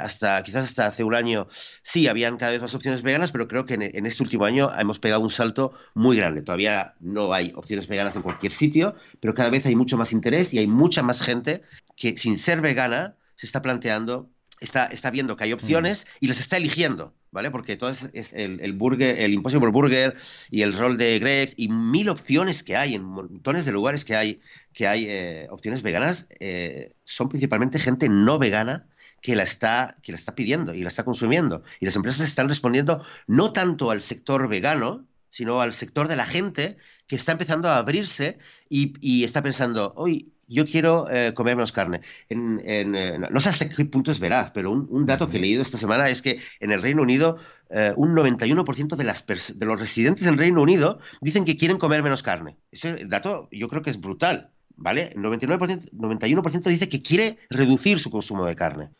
Hasta, 0.00 0.42
quizás 0.42 0.64
hasta 0.64 0.86
hace 0.86 1.02
un 1.02 1.14
año 1.14 1.48
sí 1.82 2.06
habían 2.08 2.36
cada 2.36 2.52
vez 2.52 2.60
más 2.60 2.74
opciones 2.74 3.02
veganas, 3.02 3.32
pero 3.32 3.48
creo 3.48 3.64
que 3.64 3.74
en, 3.74 4.06
este 4.06 4.22
último 4.22 4.44
año 4.44 4.70
hemos 4.78 5.00
pegado 5.00 5.22
un 5.22 5.30
salto 5.30 5.72
muy 5.94 6.16
grande. 6.18 6.42
Todavía 6.42 6.94
no 7.00 7.32
hay 7.32 7.52
opciones 7.56 7.88
veganas 7.88 8.16
en 8.16 8.22
cualquier 8.22 8.52
sitio, 8.52 8.94
pero 9.18 9.34
cada 9.34 9.50
vez 9.50 9.64
hay 9.64 9.74
mucho 9.74 9.96
más 9.96 10.12
interés 10.12 10.52
y 10.52 10.58
hay 10.58 10.66
mucha 10.66 11.02
más 11.02 11.22
gente 11.22 11.62
que 11.96 12.18
sin 12.18 12.38
ser 12.38 12.60
vegana 12.60 13.16
se 13.34 13.46
está 13.46 13.62
planteando, 13.62 14.30
está, 14.60 14.86
está 14.86 15.10
viendo 15.10 15.36
que 15.36 15.44
hay 15.44 15.52
opciones 15.52 16.06
y 16.20 16.28
las 16.28 16.40
está 16.40 16.56
eligiendo, 16.56 17.14
¿vale? 17.30 17.50
Porque 17.50 17.76
todo 17.76 17.90
es, 17.90 18.32
el, 18.32 18.60
el, 18.60 18.72
burger, 18.72 19.18
el 19.20 19.34
Impossible 19.34 19.70
Burger 19.70 20.16
y 20.50 20.62
el 20.62 20.72
rol 20.72 20.96
de 20.96 21.18
Greg's 21.18 21.54
y 21.56 21.68
mil 21.68 22.08
opciones 22.08 22.62
que 22.62 22.76
hay 22.76 22.94
en 22.94 23.04
montones 23.04 23.64
de 23.64 23.72
lugares 23.72 24.04
que 24.04 24.16
hay, 24.16 24.40
que 24.72 24.86
hay 24.86 25.06
eh, 25.08 25.46
opciones 25.50 25.82
veganas, 25.82 26.26
eh, 26.40 26.94
son 27.04 27.28
principalmente 27.28 27.78
gente 27.78 28.08
no 28.08 28.38
vegana 28.38 28.86
que 29.20 29.34
la, 29.34 29.42
está, 29.42 29.96
que 30.02 30.12
la 30.12 30.18
está 30.18 30.34
pidiendo 30.34 30.74
y 30.74 30.82
la 30.82 30.88
está 30.88 31.04
consumiendo. 31.04 31.62
Y 31.80 31.86
las 31.86 31.96
empresas 31.96 32.26
están 32.26 32.48
respondiendo 32.48 33.02
no 33.26 33.52
tanto 33.52 33.90
al 33.90 34.00
sector 34.00 34.48
vegano, 34.48 35.04
sino 35.30 35.60
al 35.60 35.72
sector 35.74 36.08
de 36.08 36.16
la 36.16 36.26
gente 36.26 36.76
que 37.06 37.16
está 37.16 37.32
empezando 37.32 37.68
a 37.68 37.78
abrirse 37.78 38.38
y, 38.68 38.94
y 39.00 39.24
está 39.24 39.42
pensando, 39.42 39.92
hoy 39.96 40.32
yo 40.48 40.66
quiero 40.66 41.10
eh, 41.10 41.34
comer 41.34 41.56
menos 41.56 41.72
carne. 41.72 42.00
En, 42.28 42.60
eh, 42.64 43.18
no 43.18 43.40
sé 43.40 43.48
hasta 43.48 43.68
qué 43.68 43.84
punto 43.84 44.10
es 44.10 44.20
veraz, 44.20 44.50
pero 44.52 44.70
un, 44.70 45.06
dato 45.06 45.28
que 45.28 45.38
he 45.38 45.40
leído 45.40 45.62
esta 45.62 45.78
semana 45.78 46.08
es 46.08 46.22
que 46.22 46.40
en 46.60 46.72
el 46.72 46.82
Reino 46.82 47.02
Unido 47.02 47.38
eh, 47.70 47.92
un 47.96 48.14
91% 48.14 48.96
de, 48.96 49.04
las 49.04 49.26
de 49.26 49.66
los 49.66 49.78
residentes 49.78 50.24
del 50.24 50.38
Reino 50.38 50.62
Unido 50.62 50.98
dicen 51.20 51.44
que 51.44 51.56
quieren 51.56 51.78
comer 51.78 52.02
menos 52.02 52.22
carne. 52.22 52.56
Ese 52.70 53.06
dato 53.06 53.48
yo 53.50 53.68
creo 53.68 53.82
que 53.82 53.90
es 53.90 54.00
brutal. 54.00 54.50
¿Vale? 54.78 55.14
99%, 55.16 55.90
91% 55.92 56.64
dice 56.64 56.90
que 56.90 57.00
quiere 57.00 57.38
reducir 57.48 57.98
su 57.98 58.10
consumo 58.10 58.44
de 58.44 58.56
carne. 58.56 58.90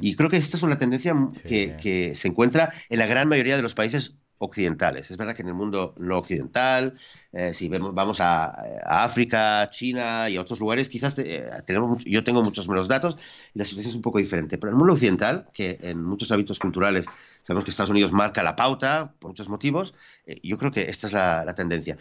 Y 0.00 0.14
creo 0.14 0.30
que 0.30 0.36
esta 0.36 0.56
es 0.56 0.62
una 0.62 0.78
tendencia 0.78 1.12
que, 1.44 1.76
que 1.82 2.14
se 2.14 2.28
encuentra 2.28 2.72
en 2.88 3.00
la 3.00 3.06
gran 3.06 3.28
mayoría 3.28 3.56
de 3.56 3.62
los 3.62 3.74
países 3.74 4.14
occidentales. 4.38 5.10
Es 5.10 5.16
verdad 5.16 5.34
que 5.34 5.42
en 5.42 5.48
el 5.48 5.54
mundo 5.54 5.94
no 5.98 6.18
occidental, 6.18 6.94
eh, 7.32 7.54
si 7.54 7.68
vemos, 7.68 7.94
vamos 7.94 8.20
a, 8.20 8.54
África, 8.84 9.68
China 9.70 10.28
y 10.28 10.38
otros 10.38 10.60
lugares, 10.60 10.88
quizás 10.88 11.18
eh, 11.18 11.48
tenemos 11.66 12.04
yo 12.04 12.24
tengo 12.24 12.42
muchos 12.42 12.68
menos 12.68 12.88
datos 12.88 13.16
y 13.54 13.58
la 13.58 13.64
situación 13.64 13.90
es 13.90 13.96
un 13.96 14.02
poco 14.02 14.18
diferente. 14.18 14.58
Pero 14.58 14.70
en 14.70 14.74
el 14.74 14.78
mundo 14.78 14.94
occidental, 14.94 15.48
que 15.52 15.78
en 15.80 16.02
muchos 16.02 16.30
hábitos 16.32 16.58
culturales 16.58 17.06
sabemos 17.42 17.64
que 17.64 17.70
Estados 17.70 17.90
Unidos 17.90 18.12
marca 18.12 18.42
la 18.42 18.56
pauta 18.56 19.14
por 19.18 19.30
muchos 19.30 19.48
motivos, 19.48 19.94
eh, 20.26 20.40
yo 20.42 20.58
creo 20.58 20.72
que 20.72 20.82
esta 20.82 21.06
es 21.06 21.12
la, 21.12 21.54
tendencia. 21.54 21.96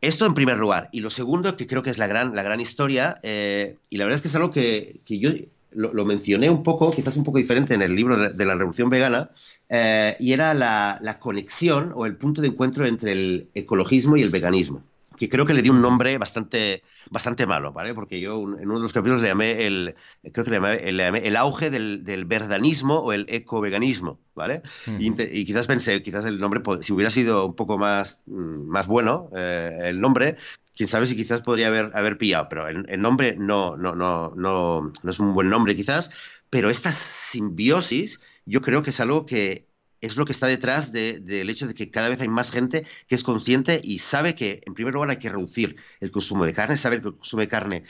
Esto 0.00 0.26
en 0.26 0.34
primer 0.34 0.58
lugar. 0.58 0.88
Y 0.92 1.00
lo 1.00 1.10
segundo, 1.10 1.56
que 1.56 1.66
creo 1.66 1.82
que 1.82 1.90
es 1.90 1.98
la 1.98 2.06
gran, 2.06 2.34
la 2.36 2.42
gran 2.42 2.60
historia, 2.60 3.18
y 3.22 3.96
la 3.96 4.04
verdad 4.04 4.16
es 4.16 4.22
que 4.22 4.28
es 4.28 4.34
algo 4.34 4.50
que, 4.50 5.00
que 5.04 5.18
yo 5.18 5.30
lo, 5.74 6.04
mencioné 6.04 6.50
un 6.50 6.62
poco, 6.62 6.90
quizás 6.90 7.16
un 7.16 7.24
poco 7.24 7.38
diferente 7.38 7.74
en 7.74 7.82
el 7.82 7.94
libro 7.94 8.16
de, 8.16 8.44
la 8.44 8.54
Revolución 8.54 8.90
Vegana, 8.90 9.30
eh, 9.68 10.16
y 10.18 10.32
era 10.32 10.54
la, 10.54 11.18
conexión 11.20 11.92
o 11.94 12.06
el 12.06 12.16
punto 12.16 12.40
de 12.42 12.48
encuentro 12.48 12.86
entre 12.86 13.12
el 13.12 13.48
ecologismo 13.54 14.16
y 14.16 14.22
el 14.22 14.30
veganismo, 14.30 14.82
que 15.16 15.28
creo 15.28 15.46
que 15.46 15.54
le 15.54 15.62
dio 15.62 15.72
un 15.72 15.80
nombre 15.80 16.18
bastante, 16.18 16.82
bastante 17.10 17.46
malo, 17.46 17.72
¿vale? 17.72 17.94
Porque 17.94 18.20
yo 18.20 18.34
en 18.34 18.68
uno 18.68 18.76
de 18.76 18.82
los 18.82 18.92
capítulos 18.92 19.22
le 19.22 19.28
llamé 19.28 19.66
el, 19.66 19.94
creo 20.32 20.44
que 20.44 20.50
le 20.50 20.92
llamé, 20.92 21.26
el 21.26 21.36
auge 21.36 21.70
del, 21.70 22.04
del, 22.04 22.24
verdanismo 22.24 22.96
o 22.96 23.12
el 23.12 23.26
ecoveganismo, 23.28 24.18
¿vale? 24.34 24.62
y, 24.98 25.44
quizás 25.44 25.66
pensé, 25.66 26.02
quizás 26.02 26.24
el 26.26 26.38
nombre, 26.38 26.62
si 26.82 26.92
hubiera 26.92 27.10
sido 27.10 27.46
un 27.46 27.54
poco 27.54 27.78
más, 27.78 28.20
mm, 28.26 28.66
más 28.66 28.86
bueno, 28.86 29.30
eh, 29.36 29.78
el 29.84 30.00
nombre, 30.00 30.36
quién 30.76 30.88
sabe 30.88 31.06
si 31.06 31.16
quizás 31.16 31.42
podría 31.42 31.68
haber, 31.68 31.90
haber 31.94 32.18
pillado, 32.18 32.48
pero 32.48 32.68
el, 32.68 33.00
nombre 33.00 33.36
no, 33.38 33.76
no, 33.76 33.94
no, 33.94 34.32
no, 34.36 34.92
no 35.02 35.10
es 35.10 35.18
un 35.18 35.34
buen 35.34 35.48
nombre 35.48 35.76
quizás, 35.76 36.10
pero 36.50 36.70
esta 36.70 36.92
simbiosis 36.92 38.20
yo 38.46 38.60
creo 38.60 38.82
que 38.82 38.90
es 38.90 39.00
algo 39.00 39.26
que 39.26 39.66
es 40.04 40.16
lo 40.16 40.26
que 40.26 40.32
está 40.32 40.46
detrás 40.46 40.92
del 40.92 41.48
hecho 41.48 41.66
de 41.66 41.74
que 41.74 41.90
cada 41.90 42.10
vez 42.10 42.20
hay 42.20 42.28
más 42.28 42.50
gente 42.50 42.86
que 43.06 43.14
es 43.14 43.24
consciente 43.24 43.80
y 43.82 44.00
sabe 44.00 44.34
que, 44.34 44.60
en 44.66 44.74
primer 44.74 44.92
lugar, 44.92 45.08
hay 45.08 45.16
que 45.16 45.30
reducir 45.30 45.76
el 46.00 46.10
consumo 46.10 46.44
de 46.44 46.52
carne, 46.52 46.76
saber 46.76 47.00
que 47.00 47.08
el 47.08 47.16
consumo 47.16 47.40
de 47.40 47.48
carne 47.48 47.84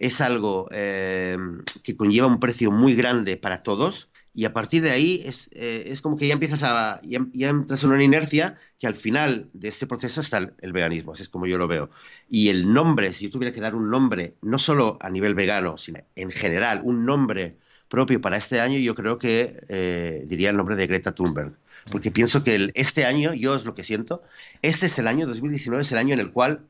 es 0.00 0.20
algo 0.20 0.68
eh, 0.72 1.38
que 1.84 1.96
conlleva 1.96 2.26
un 2.26 2.40
precio 2.40 2.72
muy 2.72 2.96
grande 2.96 3.36
para 3.36 3.62
todos, 3.62 4.10
y 4.34 4.46
a 4.46 4.52
partir 4.52 4.82
de 4.82 4.90
ahí 4.90 5.22
es, 5.26 5.50
eh, 5.52 5.84
es 5.88 6.00
como 6.00 6.16
que 6.16 6.26
ya 6.26 6.32
empiezas 6.32 6.62
a, 6.62 7.00
ya, 7.02 7.20
entras 7.48 7.82
en 7.84 7.90
una 7.90 8.02
inercia 8.02 8.58
que 8.78 8.86
al 8.86 8.94
final 8.94 9.50
de 9.52 9.68
este 9.68 9.86
proceso 9.86 10.22
está 10.22 10.38
el, 10.38 10.72
veganismo, 10.72 11.12
así 11.12 11.22
es 11.22 11.28
como 11.28 11.46
yo 11.46 11.58
lo 11.58 11.68
veo. 11.68 11.90
Y 12.28 12.48
el 12.48 12.72
nombre, 12.72 13.12
si 13.12 13.26
yo 13.26 13.30
tuviera 13.30 13.54
que 13.54 13.60
dar 13.60 13.74
un 13.74 13.90
nombre, 13.90 14.36
no 14.40 14.58
solo 14.58 14.96
a 15.02 15.10
nivel 15.10 15.34
vegano, 15.34 15.76
sino 15.76 16.00
en 16.16 16.30
general, 16.30 16.80
un 16.82 17.04
nombre 17.04 17.58
propio 17.88 18.22
para 18.22 18.38
este 18.38 18.60
año, 18.60 18.78
yo 18.78 18.94
creo 18.94 19.18
que 19.18 19.58
eh, 19.68 20.24
diría 20.26 20.48
el 20.50 20.56
nombre 20.56 20.76
de 20.76 20.86
Greta 20.86 21.12
Thunberg. 21.12 21.58
Porque 21.90 22.10
pienso 22.10 22.42
que 22.42 22.54
el, 22.54 22.72
este 22.74 23.04
año, 23.04 23.34
yo 23.34 23.54
es 23.54 23.66
lo 23.66 23.74
que 23.74 23.84
siento, 23.84 24.22
este 24.62 24.86
es 24.86 24.98
el 24.98 25.08
año 25.08 25.26
2019, 25.26 25.82
es 25.82 25.92
el 25.92 25.98
año 25.98 26.14
en 26.14 26.20
el 26.20 26.32
cual 26.32 26.66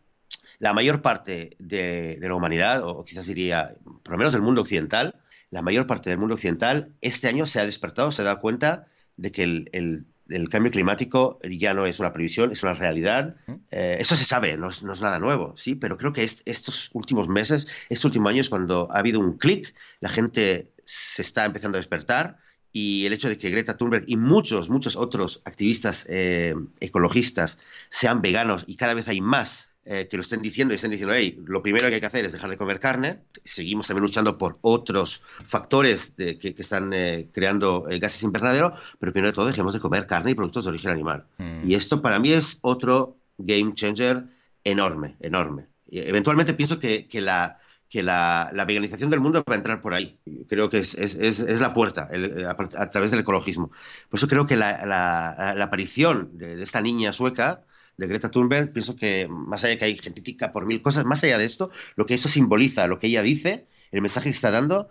la 0.59 0.73
mayor 0.73 1.01
parte 1.01 1.57
de, 1.61 2.17
de 2.19 2.29
la 2.29 2.35
humanidad, 2.35 2.83
o 2.83 3.05
quizás 3.05 3.27
diría, 3.27 3.77
por 4.03 4.13
lo 4.13 4.19
menos 4.19 4.33
del 4.33 4.43
mundo 4.43 4.63
occidental, 4.63 5.22
la 5.53 5.63
mayor 5.63 5.87
parte 5.87 6.11
del 6.11 6.19
mundo 6.19 6.35
occidental 6.35 6.95
este 7.03 7.29
año 7.29 7.47
se 7.47 7.61
ha 7.61 7.65
despertado, 7.65 8.11
se 8.11 8.23
ha 8.23 8.25
dado 8.25 8.41
cuenta 8.41 8.87
de 9.17 9.31
que 9.31 9.45
el 9.45 10.49
cambio 10.49 10.73
climático 10.73 11.39
ya 11.45 11.75
no 11.75 11.85
es 11.85 12.01
una 12.01 12.15
previsión, 12.15 12.53
es 12.53 12.63
una 12.63 12.73
realidad. 12.73 13.37
Eh, 13.71 13.99
eso 14.01 14.17
se 14.17 14.25
sabe, 14.25 14.57
no 14.57 14.71
es, 14.71 14.83
nada 14.83 15.19
nuevo, 15.19 15.55
sí, 15.59 15.75
pero 15.75 15.99
creo 15.99 16.15
que 16.15 16.25
estos 16.25 16.91
últimos 16.95 17.29
meses, 17.29 17.67
estos 17.91 18.07
últimos 18.07 18.31
años, 18.31 18.49
cuando 18.49 18.89
ha 18.91 18.99
habido 18.99 19.21
un 19.21 19.37
clic, 19.37 19.75
la 20.01 20.09
gente 20.09 20.73
se 20.87 21.21
está 21.21 21.45
empezando 21.45 21.77
a 21.77 21.81
despertar 21.81 22.39
y 22.73 23.05
el 23.05 23.13
hecho 23.13 23.29
de 23.29 23.37
que 23.37 23.51
Greta 23.51 23.77
Thunberg 23.77 24.05
y 24.07 24.17
muchos, 24.17 24.71
muchos 24.71 24.97
otros 24.97 25.43
activistas 25.45 26.07
eh, 26.09 26.55
ecologistas 26.81 27.59
sean 27.91 28.23
veganos 28.23 28.65
y 28.67 28.77
cada 28.77 28.95
vez 28.95 29.07
hay 29.07 29.21
más 29.21 29.72
eh, 29.85 30.07
que 30.09 30.17
lo 30.17 30.23
estén 30.23 30.43
diciendo 30.43 30.73
y 30.73 30.77
estén 30.77 30.91
diciendo, 30.91 31.15
hey, 31.15 31.41
lo 31.45 31.63
primero 31.63 31.89
que 31.89 31.95
hay 31.95 32.01
que 32.01 32.07
hacer 32.07 32.25
es 32.25 32.33
dejar 32.33 32.51
de 32.51 32.57
comer 32.57 32.79
carne. 32.79 33.21
Seguimos 33.45 33.87
también 33.87 34.05
luchando 34.05 34.39
por 34.39 34.59
otros 34.63 35.23
factores 35.45 36.13
que, 36.17 36.55
están 36.59 36.93
eh, 36.93 37.29
creando 37.33 37.85
gases 38.01 38.23
invernadero, 38.23 38.75
pero 38.99 39.13
primero 39.13 39.33
de 39.33 39.35
todo 39.35 39.47
dejemos 39.47 39.73
de 39.73 39.81
comer 39.81 40.07
carne 40.07 40.31
y 40.31 40.35
productos 40.35 40.65
de 40.65 40.71
origen 40.71 40.91
animal. 40.91 41.25
Mm. 41.39 41.69
Y 41.69 41.75
esto 41.75 42.01
para 42.01 42.19
mí 42.19 42.33
es 42.33 42.59
otro 42.61 43.17
game 43.39 43.75
changer 43.75 44.25
enorme, 44.65 45.17
enorme. 45.21 45.67
Y 45.89 45.99
eventualmente 45.99 46.55
pienso 46.55 46.79
que, 46.79 47.07
que 47.07 47.21
la, 47.21 47.59
que 47.93 48.03
la, 48.03 48.51
veganización 48.67 49.11
del 49.11 49.21
mundo 49.21 49.45
va 49.47 49.53
a 49.55 49.59
entrar 49.59 49.83
por 49.83 49.93
ahí. 49.93 50.19
Creo 50.49 50.71
que 50.71 50.79
es, 50.79 50.95
es, 50.95 51.15
es, 51.15 51.61
la 51.61 51.75
puerta 51.75 52.09
a, 52.49 52.91
través 52.91 53.11
del 53.11 53.21
ecologismo. 53.21 53.71
Por 54.09 54.19
eso 54.19 54.29
creo 54.29 54.47
que 54.47 54.57
la, 54.57 54.87
la, 54.87 55.63
aparición 55.63 56.31
de, 56.39 56.63
esta 56.63 56.81
niña 56.81 57.13
sueca, 57.13 57.65
de 57.97 58.07
Greta 58.07 58.31
Thunberg, 58.31 58.73
pienso 58.73 58.97
que 58.97 59.29
más 59.29 59.63
allá 59.63 59.71
de 59.73 59.79
que 59.79 59.85
hay 59.87 59.99
genética 59.99 60.53
por 60.53 60.67
mil 60.67 60.83
cosas, 60.83 61.05
más 61.05 61.23
allá 61.25 61.39
de 61.39 61.45
esto, 61.45 61.71
lo 61.97 62.07
que 62.07 62.15
eso 62.15 62.29
simboliza, 62.29 62.87
lo 62.87 62.99
que 62.99 63.09
ella 63.09 63.23
dice, 63.23 63.67
el 63.91 64.03
mensaje 64.03 64.31
que 64.31 64.35
está 64.35 64.51
dando, 64.51 64.89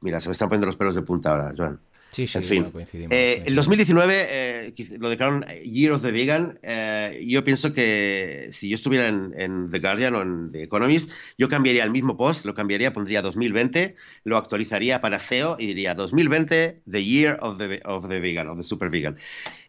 mira, 0.00 0.20
se 0.20 0.28
me 0.28 0.32
están 0.32 0.48
poniendo 0.48 0.66
los 0.66 0.76
pelos 0.76 0.94
de 0.94 1.02
punta 1.02 1.30
ahora, 1.30 1.54
Joan. 1.56 1.80
Sí, 2.10 2.26
sí, 2.26 2.38
en 2.38 2.44
fin. 2.44 2.66
Eh, 3.10 3.42
el 3.46 3.54
2019 3.54 4.26
eh, 4.28 4.74
lo 4.98 5.08
declararon 5.08 5.44
Year 5.64 5.92
of 5.92 6.02
the 6.02 6.10
Vegan. 6.10 6.58
Eh, 6.62 7.24
yo 7.26 7.44
pienso 7.44 7.72
que 7.72 8.48
si 8.52 8.68
yo 8.68 8.74
estuviera 8.74 9.08
en, 9.08 9.70
The 9.70 9.78
Guardian 9.78 10.14
o 10.16 10.22
en 10.22 10.50
The 10.50 10.64
Economist, 10.64 11.10
yo 11.38 11.48
cambiaría 11.48 11.84
el 11.84 11.92
mismo 11.92 12.16
post, 12.16 12.44
lo 12.44 12.54
cambiaría, 12.54 12.92
pondría 12.92 13.22
2020, 13.22 13.94
lo 14.24 14.36
actualizaría 14.36 15.00
para 15.00 15.20
SEO 15.20 15.56
y 15.58 15.66
diría 15.66 15.94
2020, 15.94 16.82
The 16.90 17.04
Year 17.04 17.38
of 17.40 17.58
the, 17.58 17.80
of 17.84 18.08
the 18.08 18.18
Vegan, 18.18 18.48
of 18.48 18.58
the 18.58 18.64
Super 18.64 18.90
Vegan. 18.90 19.16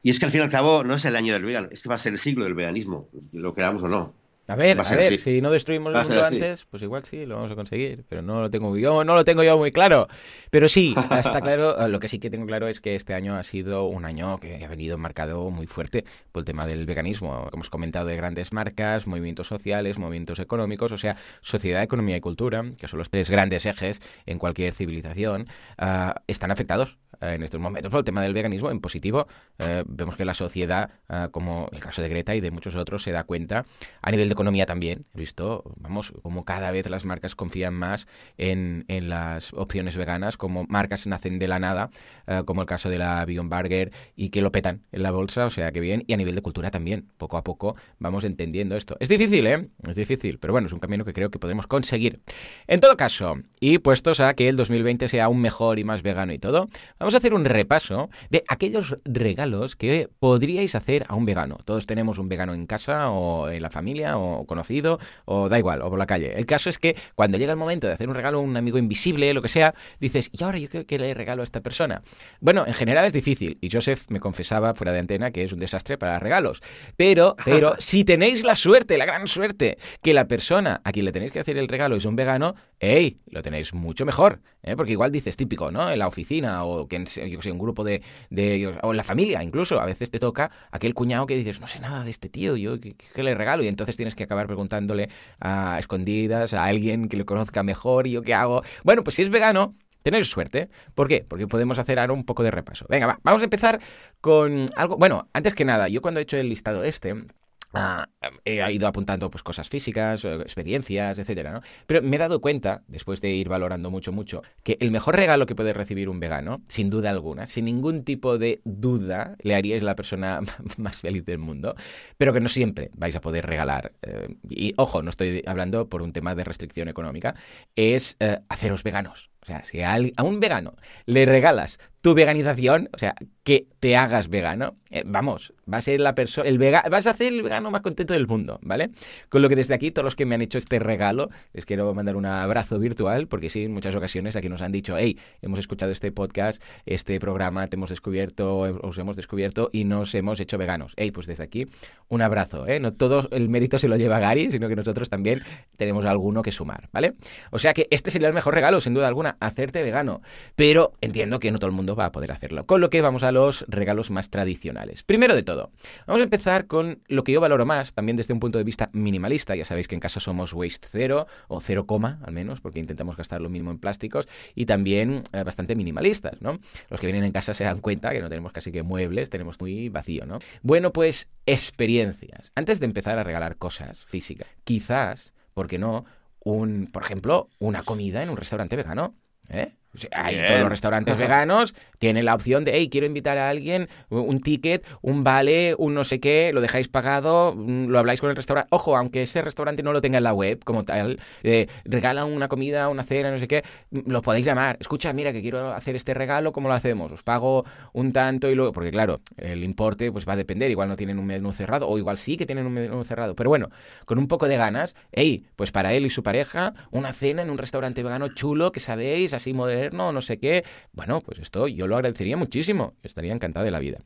Y 0.01 0.09
es 0.09 0.17
que 0.17 0.25
al 0.25 0.31
fin 0.31 0.41
y 0.41 0.43
al 0.43 0.49
cabo 0.49 0.83
no 0.83 0.95
es 0.95 1.05
el 1.05 1.15
año 1.15 1.33
del 1.33 1.45
vegan, 1.45 1.69
es 1.71 1.83
que 1.83 1.89
va 1.89 1.95
a 1.95 1.99
ser 1.99 2.13
el 2.13 2.19
siglo 2.19 2.45
del 2.45 2.55
veganismo, 2.55 3.07
lo 3.31 3.53
queramos 3.53 3.83
o 3.83 3.87
no. 3.87 4.15
A 4.51 4.55
ver, 4.57 4.77
a, 4.81 4.95
ver, 4.95 5.17
si 5.17 5.39
no 5.39 5.49
destruimos 5.49 5.95
el 5.95 6.01
mundo 6.01 6.25
antes, 6.25 6.65
pues 6.65 6.83
igual 6.83 7.05
sí, 7.05 7.25
lo 7.25 7.35
vamos 7.35 7.53
a 7.53 7.55
conseguir, 7.55 8.03
pero 8.09 8.21
no 8.21 8.41
lo 8.41 8.49
tengo 8.49 8.75
yo, 8.75 9.05
no 9.05 9.15
lo 9.15 9.23
tengo 9.23 9.43
yo 9.43 9.57
muy 9.57 9.71
claro. 9.71 10.09
Pero 10.49 10.67
sí, 10.67 10.93
está 11.17 11.39
claro, 11.41 11.87
lo 11.87 11.99
que 12.01 12.09
sí 12.09 12.19
que 12.19 12.29
tengo 12.29 12.45
claro 12.45 12.67
es 12.67 12.81
que 12.81 12.95
este 12.95 13.13
año 13.13 13.37
ha 13.37 13.43
sido 13.43 13.85
un 13.85 14.03
año 14.03 14.39
que 14.39 14.65
ha 14.65 14.67
venido 14.67 14.97
marcado 14.97 15.49
muy 15.51 15.67
fuerte 15.67 16.03
por 16.33 16.41
el 16.41 16.45
tema 16.45 16.67
del 16.67 16.85
veganismo. 16.85 17.49
Hemos 17.53 17.69
comentado 17.69 18.07
de 18.07 18.17
grandes 18.17 18.51
marcas, 18.51 19.07
movimientos 19.07 19.47
sociales, 19.47 19.97
movimientos 19.97 20.39
económicos, 20.39 20.91
o 20.91 20.97
sea, 20.97 21.15
sociedad, 21.39 21.81
economía 21.81 22.17
y 22.17 22.19
cultura, 22.19 22.65
que 22.77 22.89
son 22.89 22.97
los 22.97 23.09
tres 23.09 23.31
grandes 23.31 23.65
ejes 23.65 24.01
en 24.25 24.37
cualquier 24.37 24.73
civilización, 24.73 25.47
ah, 25.77 26.15
están 26.27 26.51
afectados 26.51 26.97
eh, 27.21 27.35
en 27.35 27.43
estos 27.43 27.59
momentos 27.59 27.89
por 27.89 27.99
el 27.99 28.05
tema 28.05 28.21
del 28.21 28.33
veganismo 28.33 28.69
en 28.69 28.81
positivo. 28.81 29.27
Eh, 29.59 29.83
vemos 29.87 30.17
que 30.17 30.25
la 30.25 30.33
sociedad, 30.33 30.89
ah, 31.07 31.29
como 31.31 31.69
el 31.71 31.79
caso 31.79 32.01
de 32.01 32.09
Greta 32.09 32.35
y 32.35 32.41
de 32.41 32.51
muchos 32.51 32.75
otros, 32.75 33.03
se 33.03 33.11
da 33.11 33.23
cuenta 33.23 33.65
a 34.01 34.11
nivel 34.11 34.27
de 34.27 34.35
economía 34.41 34.65
también. 34.65 35.05
He 35.13 35.19
visto, 35.19 35.63
vamos, 35.77 36.13
como 36.23 36.45
cada 36.45 36.71
vez 36.71 36.89
las 36.89 37.05
marcas 37.05 37.35
confían 37.35 37.73
más 37.73 38.07
en, 38.37 38.85
en 38.87 39.07
las 39.07 39.53
opciones 39.53 39.95
veganas, 39.95 40.37
como 40.37 40.65
marcas 40.67 41.05
nacen 41.05 41.37
de 41.37 41.47
la 41.47 41.59
nada, 41.59 41.91
eh, 42.27 42.41
como 42.45 42.61
el 42.61 42.67
caso 42.67 42.89
de 42.89 42.97
la 42.97 43.23
Beyond 43.23 43.49
Burger, 43.49 43.91
y 44.15 44.29
que 44.29 44.41
lo 44.41 44.51
petan 44.51 44.81
en 44.91 45.03
la 45.03 45.11
bolsa, 45.11 45.45
o 45.45 45.49
sea 45.49 45.71
que 45.71 45.79
bien, 45.79 46.03
y 46.07 46.13
a 46.13 46.17
nivel 46.17 46.35
de 46.35 46.41
cultura 46.41 46.71
también. 46.71 47.11
Poco 47.17 47.37
a 47.37 47.43
poco 47.43 47.75
vamos 47.99 48.23
entendiendo 48.23 48.75
esto. 48.75 48.97
Es 48.99 49.09
difícil, 49.09 49.45
¿eh? 49.45 49.69
Es 49.87 49.95
difícil, 49.95 50.39
pero 50.39 50.53
bueno, 50.53 50.67
es 50.67 50.73
un 50.73 50.79
camino 50.79 51.05
que 51.05 51.13
creo 51.13 51.29
que 51.29 51.39
podemos 51.39 51.67
conseguir. 51.67 52.21
En 52.67 52.79
todo 52.79 52.97
caso, 52.97 53.35
y 53.59 53.77
puestos 53.77 54.19
a 54.19 54.33
que 54.33 54.49
el 54.49 54.55
2020 54.55 55.07
sea 55.07 55.25
aún 55.25 55.39
mejor 55.39 55.77
y 55.77 55.83
más 55.83 56.01
vegano 56.01 56.33
y 56.33 56.39
todo, 56.39 56.67
vamos 56.99 57.13
a 57.13 57.17
hacer 57.17 57.33
un 57.33 57.45
repaso 57.45 58.09
de 58.29 58.43
aquellos 58.47 58.95
regalos 59.05 59.75
que 59.75 60.09
podríais 60.19 60.73
hacer 60.73 61.05
a 61.07 61.15
un 61.15 61.25
vegano. 61.25 61.57
Todos 61.63 61.85
tenemos 61.85 62.17
un 62.17 62.27
vegano 62.27 62.53
en 62.53 62.65
casa 62.65 63.11
o 63.11 63.49
en 63.49 63.61
la 63.61 63.69
familia 63.69 64.17
o 64.17 64.30
conocido 64.45 64.99
o 65.25 65.49
da 65.49 65.57
igual, 65.57 65.81
o 65.81 65.89
por 65.89 65.99
la 65.99 66.05
calle. 66.05 66.33
El 66.35 66.45
caso 66.45 66.69
es 66.69 66.77
que 66.77 66.95
cuando 67.15 67.37
llega 67.37 67.51
el 67.51 67.57
momento 67.57 67.87
de 67.87 67.93
hacer 67.93 68.09
un 68.09 68.15
regalo 68.15 68.39
a 68.39 68.41
un 68.41 68.57
amigo 68.57 68.77
invisible, 68.77 69.33
lo 69.33 69.41
que 69.41 69.49
sea, 69.49 69.73
dices, 69.99 70.29
¿y 70.31 70.43
ahora 70.43 70.57
yo 70.57 70.69
qué 70.69 70.99
le 70.99 71.13
regalo 71.13 71.41
a 71.41 71.43
esta 71.43 71.61
persona? 71.61 72.01
Bueno, 72.39 72.65
en 72.67 72.73
general 72.73 73.05
es 73.05 73.13
difícil 73.13 73.57
y 73.61 73.69
Joseph 73.69 74.05
me 74.09 74.19
confesaba 74.19 74.73
fuera 74.73 74.91
de 74.91 74.99
antena 74.99 75.31
que 75.31 75.43
es 75.43 75.53
un 75.53 75.59
desastre 75.59 75.97
para 75.97 76.19
regalos. 76.19 76.61
Pero, 76.95 77.35
pero, 77.43 77.75
si 77.79 78.03
tenéis 78.03 78.43
la 78.43 78.55
suerte, 78.55 78.97
la 78.97 79.05
gran 79.05 79.27
suerte, 79.27 79.77
que 80.01 80.13
la 80.13 80.25
persona 80.27 80.81
a 80.83 80.91
quien 80.91 81.05
le 81.05 81.11
tenéis 81.11 81.31
que 81.31 81.39
hacer 81.39 81.57
el 81.57 81.67
regalo 81.67 81.95
es 81.95 82.05
un 82.05 82.15
vegano, 82.15 82.55
¡ey! 82.79 83.17
Lo 83.27 83.41
tenéis 83.41 83.73
mucho 83.73 84.05
mejor. 84.05 84.41
¿eh? 84.63 84.75
Porque 84.75 84.91
igual 84.91 85.11
dices 85.11 85.37
típico, 85.37 85.71
¿no? 85.71 85.89
En 85.89 85.99
la 85.99 86.07
oficina 86.07 86.63
o 86.63 86.87
que 86.87 86.97
en, 86.97 87.05
yo 87.05 87.41
sé, 87.41 87.51
un 87.51 87.59
grupo 87.59 87.83
de, 87.83 88.01
de, 88.29 88.79
o 88.81 88.91
en 88.91 88.97
la 88.97 89.03
familia 89.03 89.43
incluso, 89.43 89.79
a 89.79 89.85
veces 89.85 90.11
te 90.11 90.19
toca 90.19 90.51
aquel 90.71 90.93
cuñado 90.93 91.25
que 91.25 91.35
dices, 91.35 91.59
no 91.59 91.67
sé 91.67 91.79
nada 91.79 92.03
de 92.03 92.11
este 92.11 92.29
tío, 92.29 92.55
yo 92.55 92.79
qué, 92.79 93.23
le 93.23 93.35
regalo 93.35 93.63
y 93.63 93.67
entonces 93.67 93.95
tienes 93.95 94.15
que 94.15 94.20
acabar 94.23 94.47
preguntándole 94.47 95.09
a 95.39 95.77
escondidas 95.79 96.53
a 96.53 96.65
alguien 96.65 97.09
que 97.09 97.17
lo 97.17 97.25
conozca 97.25 97.63
mejor 97.63 98.07
y 98.07 98.11
yo 98.11 98.21
qué 98.21 98.33
hago. 98.33 98.63
Bueno, 98.83 99.03
pues 99.03 99.15
si 99.15 99.21
es 99.21 99.29
vegano, 99.29 99.75
Tenéis 100.03 100.27
suerte. 100.27 100.69
¿Por 100.95 101.07
qué? 101.07 101.23
Porque 101.27 101.47
podemos 101.47 101.77
hacer 101.77 101.99
ahora 101.99 102.13
un 102.13 102.23
poco 102.23 102.43
de 102.43 102.51
repaso. 102.51 102.85
Venga, 102.89 103.19
vamos 103.23 103.41
a 103.41 103.43
empezar 103.43 103.79
con 104.19 104.65
algo. 104.75 104.97
Bueno, 104.97 105.29
antes 105.33 105.53
que 105.53 105.65
nada, 105.65 105.87
yo 105.89 106.01
cuando 106.01 106.19
he 106.19 106.23
hecho 106.23 106.37
el 106.37 106.49
listado 106.49 106.83
este, 106.83 107.25
Ah, 107.73 108.05
he 108.43 108.73
ido 108.73 108.87
apuntando 108.87 109.29
pues 109.29 109.43
cosas 109.43 109.69
físicas, 109.69 110.25
eh, 110.25 110.35
experiencias, 110.35 111.17
etcétera, 111.17 111.53
¿no? 111.53 111.61
Pero 111.87 112.01
me 112.01 112.17
he 112.17 112.19
dado 112.19 112.41
cuenta, 112.41 112.83
después 112.87 113.21
de 113.21 113.29
ir 113.29 113.47
valorando 113.47 113.89
mucho, 113.89 114.11
mucho, 114.11 114.41
que 114.63 114.77
el 114.81 114.91
mejor 114.91 115.15
regalo 115.15 115.45
que 115.45 115.55
puede 115.55 115.71
recibir 115.71 116.09
un 116.09 116.19
vegano, 116.19 116.61
sin 116.67 116.89
duda 116.89 117.09
alguna, 117.09 117.47
sin 117.47 117.65
ningún 117.65 118.03
tipo 118.03 118.37
de 118.37 118.61
duda, 118.65 119.35
le 119.41 119.55
haríais 119.55 119.83
la 119.83 119.95
persona 119.95 120.41
más 120.77 120.99
feliz 120.99 121.25
del 121.25 121.37
mundo, 121.37 121.75
pero 122.17 122.33
que 122.33 122.41
no 122.41 122.49
siempre 122.49 122.91
vais 122.97 123.15
a 123.15 123.21
poder 123.21 123.45
regalar. 123.45 123.93
Eh, 124.01 124.27
y 124.49 124.73
ojo, 124.75 125.01
no 125.01 125.09
estoy 125.09 125.41
hablando 125.45 125.87
por 125.87 126.01
un 126.01 126.11
tema 126.11 126.35
de 126.35 126.43
restricción 126.43 126.89
económica, 126.89 127.35
es 127.75 128.17
eh, 128.19 128.39
haceros 128.49 128.83
veganos. 128.83 129.31
O 129.43 129.45
sea, 129.45 129.63
si 129.63 129.81
a, 129.81 129.97
un 130.23 130.39
vegano 130.39 130.75
le 131.05 131.25
regalas 131.25 131.79
tu 132.01 132.13
veganización, 132.13 132.89
o 132.93 132.97
sea, 132.97 133.15
que 133.43 133.67
te 133.79 133.95
hagas 133.95 134.27
vegano, 134.27 134.75
vamos, 135.05 135.53
va 135.71 135.77
a 135.77 135.81
ser 135.81 135.99
la 135.99 136.13
persona, 136.13 136.47
el 136.47 136.59
vega, 136.59 136.83
vas 136.91 137.07
a 137.07 137.11
hacer 137.11 137.33
el 137.33 137.41
vegano 137.41 137.71
más 137.71 137.81
contento 137.81 138.13
del 138.13 138.27
mundo, 138.27 138.59
¿vale? 138.61 138.91
Con 139.29 139.41
lo 139.41 139.49
que 139.49 139.55
desde 139.55 139.73
aquí, 139.73 139.89
todos 139.89 140.03
los 140.03 140.15
que 140.15 140.25
me 140.25 140.35
han 140.35 140.41
hecho 140.41 140.59
este 140.59 140.77
regalo, 140.77 141.29
les 141.53 141.65
quiero 141.65 141.91
mandar 141.93 142.15
un 142.15 142.25
abrazo 142.27 142.77
virtual, 142.77 143.27
porque 143.27 143.49
sí, 143.49 143.63
en 143.63 143.73
muchas 143.73 143.95
ocasiones 143.95 144.35
aquí 144.35 144.49
nos 144.49 144.61
han 144.61 144.71
dicho, 144.71 144.95
hey, 144.97 145.17
hemos 145.41 145.59
escuchado 145.59 145.91
este 145.91 146.11
podcast, 146.11 146.61
este 146.85 147.19
programa, 147.19 147.65
te 147.67 147.77
hemos 147.77 147.89
descubierto, 147.89 148.59
os 148.59 148.97
hemos 148.97 149.15
descubierto 149.15 149.69
y 149.71 149.85
nos 149.85 150.13
hemos 150.13 150.39
hecho 150.39 150.57
veganos. 150.57 150.93
Hey, 150.97 151.11
pues 151.11 151.25
desde 151.25 151.43
aquí, 151.43 151.67
un 152.09 152.21
abrazo, 152.21 152.67
¿eh? 152.67 152.79
No 152.79 152.91
todo 152.91 153.27
el 153.31 153.49
mérito 153.49 153.79
se 153.79 153.87
lo 153.87 153.97
lleva 153.97 154.19
Gary, 154.19 154.51
sino 154.51 154.69
que 154.69 154.75
nosotros 154.75 155.09
también 155.09 155.41
tenemos 155.77 156.05
alguno 156.05 156.43
que 156.43 156.51
sumar, 156.51 156.89
¿vale? 156.91 157.13
O 157.49 157.57
sea 157.57 157.73
que 157.73 157.87
este 157.89 158.11
sería 158.11 158.27
el 158.27 158.33
mejor 158.35 158.53
regalo, 158.53 158.81
sin 158.81 158.93
duda 158.93 159.07
alguna, 159.07 159.37
hacerte 159.39 159.81
vegano. 159.81 160.21
Pero 160.55 160.93
entiendo 161.01 161.39
que 161.39 161.51
no 161.51 161.57
todo 161.57 161.69
el 161.69 161.75
mundo 161.75 161.90
va 161.95 162.05
a 162.05 162.11
poder 162.11 162.31
hacerlo. 162.31 162.65
Con 162.65 162.81
lo 162.81 162.89
que 162.89 163.01
vamos 163.01 163.23
a 163.23 163.31
los 163.31 163.65
regalos 163.67 164.11
más 164.11 164.29
tradicionales. 164.29 165.03
Primero 165.03 165.35
de 165.35 165.43
todo, 165.43 165.71
Vamos 166.07 166.21
a 166.21 166.23
empezar 166.23 166.67
con 166.67 167.01
lo 167.07 167.23
que 167.23 167.31
yo 167.31 167.41
valoro 167.41 167.65
más, 167.65 167.93
también 167.93 168.15
desde 168.15 168.33
un 168.33 168.39
punto 168.39 168.57
de 168.57 168.63
vista 168.63 168.89
minimalista. 168.93 169.55
Ya 169.55 169.65
sabéis 169.65 169.87
que 169.87 169.95
en 169.95 170.01
casa 170.01 170.19
somos 170.19 170.53
waste 170.53 170.87
cero, 170.89 171.27
o 171.47 171.61
cero 171.61 171.85
coma 171.85 172.19
al 172.23 172.33
menos, 172.33 172.61
porque 172.61 172.79
intentamos 172.79 173.17
gastar 173.17 173.41
lo 173.41 173.49
mínimo 173.49 173.71
en 173.71 173.79
plásticos, 173.79 174.27
y 174.55 174.65
también 174.65 175.23
eh, 175.33 175.43
bastante 175.43 175.75
minimalistas, 175.75 176.41
¿no? 176.41 176.59
Los 176.89 176.99
que 176.99 177.07
vienen 177.07 177.23
en 177.23 177.31
casa 177.31 177.53
se 177.53 177.63
dan 177.63 177.79
cuenta 177.79 178.11
que 178.11 178.21
no 178.21 178.29
tenemos 178.29 178.51
casi 178.51 178.71
que 178.71 178.83
muebles, 178.83 179.29
tenemos 179.29 179.59
muy 179.59 179.89
vacío, 179.89 180.25
¿no? 180.25 180.39
Bueno, 180.61 180.91
pues 180.91 181.29
experiencias. 181.45 182.51
Antes 182.55 182.79
de 182.79 182.85
empezar 182.85 183.17
a 183.17 183.23
regalar 183.23 183.57
cosas 183.57 184.05
físicas, 184.05 184.47
quizás, 184.63 185.33
¿por 185.53 185.67
qué 185.67 185.77
no? 185.77 186.05
Un, 186.43 186.89
por 186.91 187.03
ejemplo, 187.03 187.49
una 187.59 187.83
comida 187.83 188.23
en 188.23 188.29
un 188.29 188.37
restaurante 188.37 188.75
vegano. 188.75 189.15
¿Eh? 189.49 189.73
Hay 190.11 190.35
todos 190.35 190.61
los 190.61 190.69
restaurantes 190.69 191.17
veganos 191.17 191.73
tienen 192.01 192.25
la 192.25 192.33
opción 192.33 192.65
de, 192.65 192.71
hey, 192.73 192.89
quiero 192.89 193.05
invitar 193.05 193.37
a 193.37 193.47
alguien, 193.47 193.87
un 194.09 194.41
ticket, 194.41 194.83
un 195.03 195.23
vale, 195.23 195.75
un 195.77 195.93
no 195.93 196.03
sé 196.03 196.19
qué, 196.19 196.51
lo 196.51 196.59
dejáis 196.59 196.87
pagado, 196.87 197.53
mm, 197.55 197.89
lo 197.89 197.99
habláis 197.99 198.19
con 198.19 198.31
el 198.31 198.35
restaurante. 198.35 198.67
Ojo, 198.71 198.97
aunque 198.97 199.21
ese 199.21 199.43
restaurante 199.43 199.83
no 199.83 199.93
lo 199.93 200.01
tenga 200.01 200.17
en 200.17 200.23
la 200.23 200.33
web 200.33 200.63
como 200.63 200.83
tal, 200.83 201.19
eh, 201.43 201.67
regalan 201.85 202.31
una 202.31 202.47
comida, 202.47 202.89
una 202.89 203.03
cena, 203.03 203.29
no 203.29 203.37
sé 203.37 203.47
qué, 203.47 203.63
mm, 203.91 204.09
lo 204.09 204.23
podéis 204.23 204.47
llamar. 204.47 204.77
Escucha, 204.79 205.13
mira, 205.13 205.31
que 205.31 205.43
quiero 205.43 205.71
hacer 205.71 205.95
este 205.95 206.15
regalo, 206.15 206.51
¿cómo 206.51 206.69
lo 206.69 206.73
hacemos? 206.73 207.11
Os 207.11 207.21
pago 207.21 207.65
un 207.93 208.11
tanto 208.11 208.49
y 208.49 208.55
luego, 208.55 208.71
porque 208.71 208.89
claro, 208.89 209.21
el 209.37 209.63
importe 209.63 210.11
pues 210.11 210.27
va 210.27 210.33
a 210.33 210.37
depender, 210.37 210.71
igual 210.71 210.89
no 210.89 210.95
tienen 210.95 211.19
un 211.19 211.27
menú 211.27 211.51
cerrado, 211.51 211.87
o 211.87 211.99
igual 211.99 212.17
sí 212.17 212.35
que 212.35 212.47
tienen 212.47 212.65
un 212.65 212.73
menú 212.73 213.03
cerrado, 213.03 213.35
pero 213.35 213.51
bueno, 213.51 213.69
con 214.05 214.17
un 214.17 214.27
poco 214.27 214.47
de 214.47 214.57
ganas, 214.57 214.95
hey, 215.11 215.45
pues 215.55 215.71
para 215.71 215.93
él 215.93 216.03
y 216.03 216.09
su 216.09 216.23
pareja, 216.23 216.73
una 216.89 217.13
cena 217.13 217.43
en 217.43 217.51
un 217.51 217.59
restaurante 217.59 218.01
vegano 218.01 218.29
chulo, 218.33 218.71
que 218.71 218.79
sabéis, 218.79 219.35
así 219.35 219.53
moderno 219.53 219.80
no 219.89 220.21
sé 220.21 220.37
qué. 220.39 220.63
Bueno, 220.93 221.21
pues 221.21 221.39
esto 221.39 221.67
yo 221.67 221.87
lo 221.87 221.95
agradecería 221.95 222.37
muchísimo. 222.37 222.93
Estaría 223.03 223.33
encantado 223.33 223.65
de 223.65 223.71
la 223.71 223.79
vida. 223.79 223.99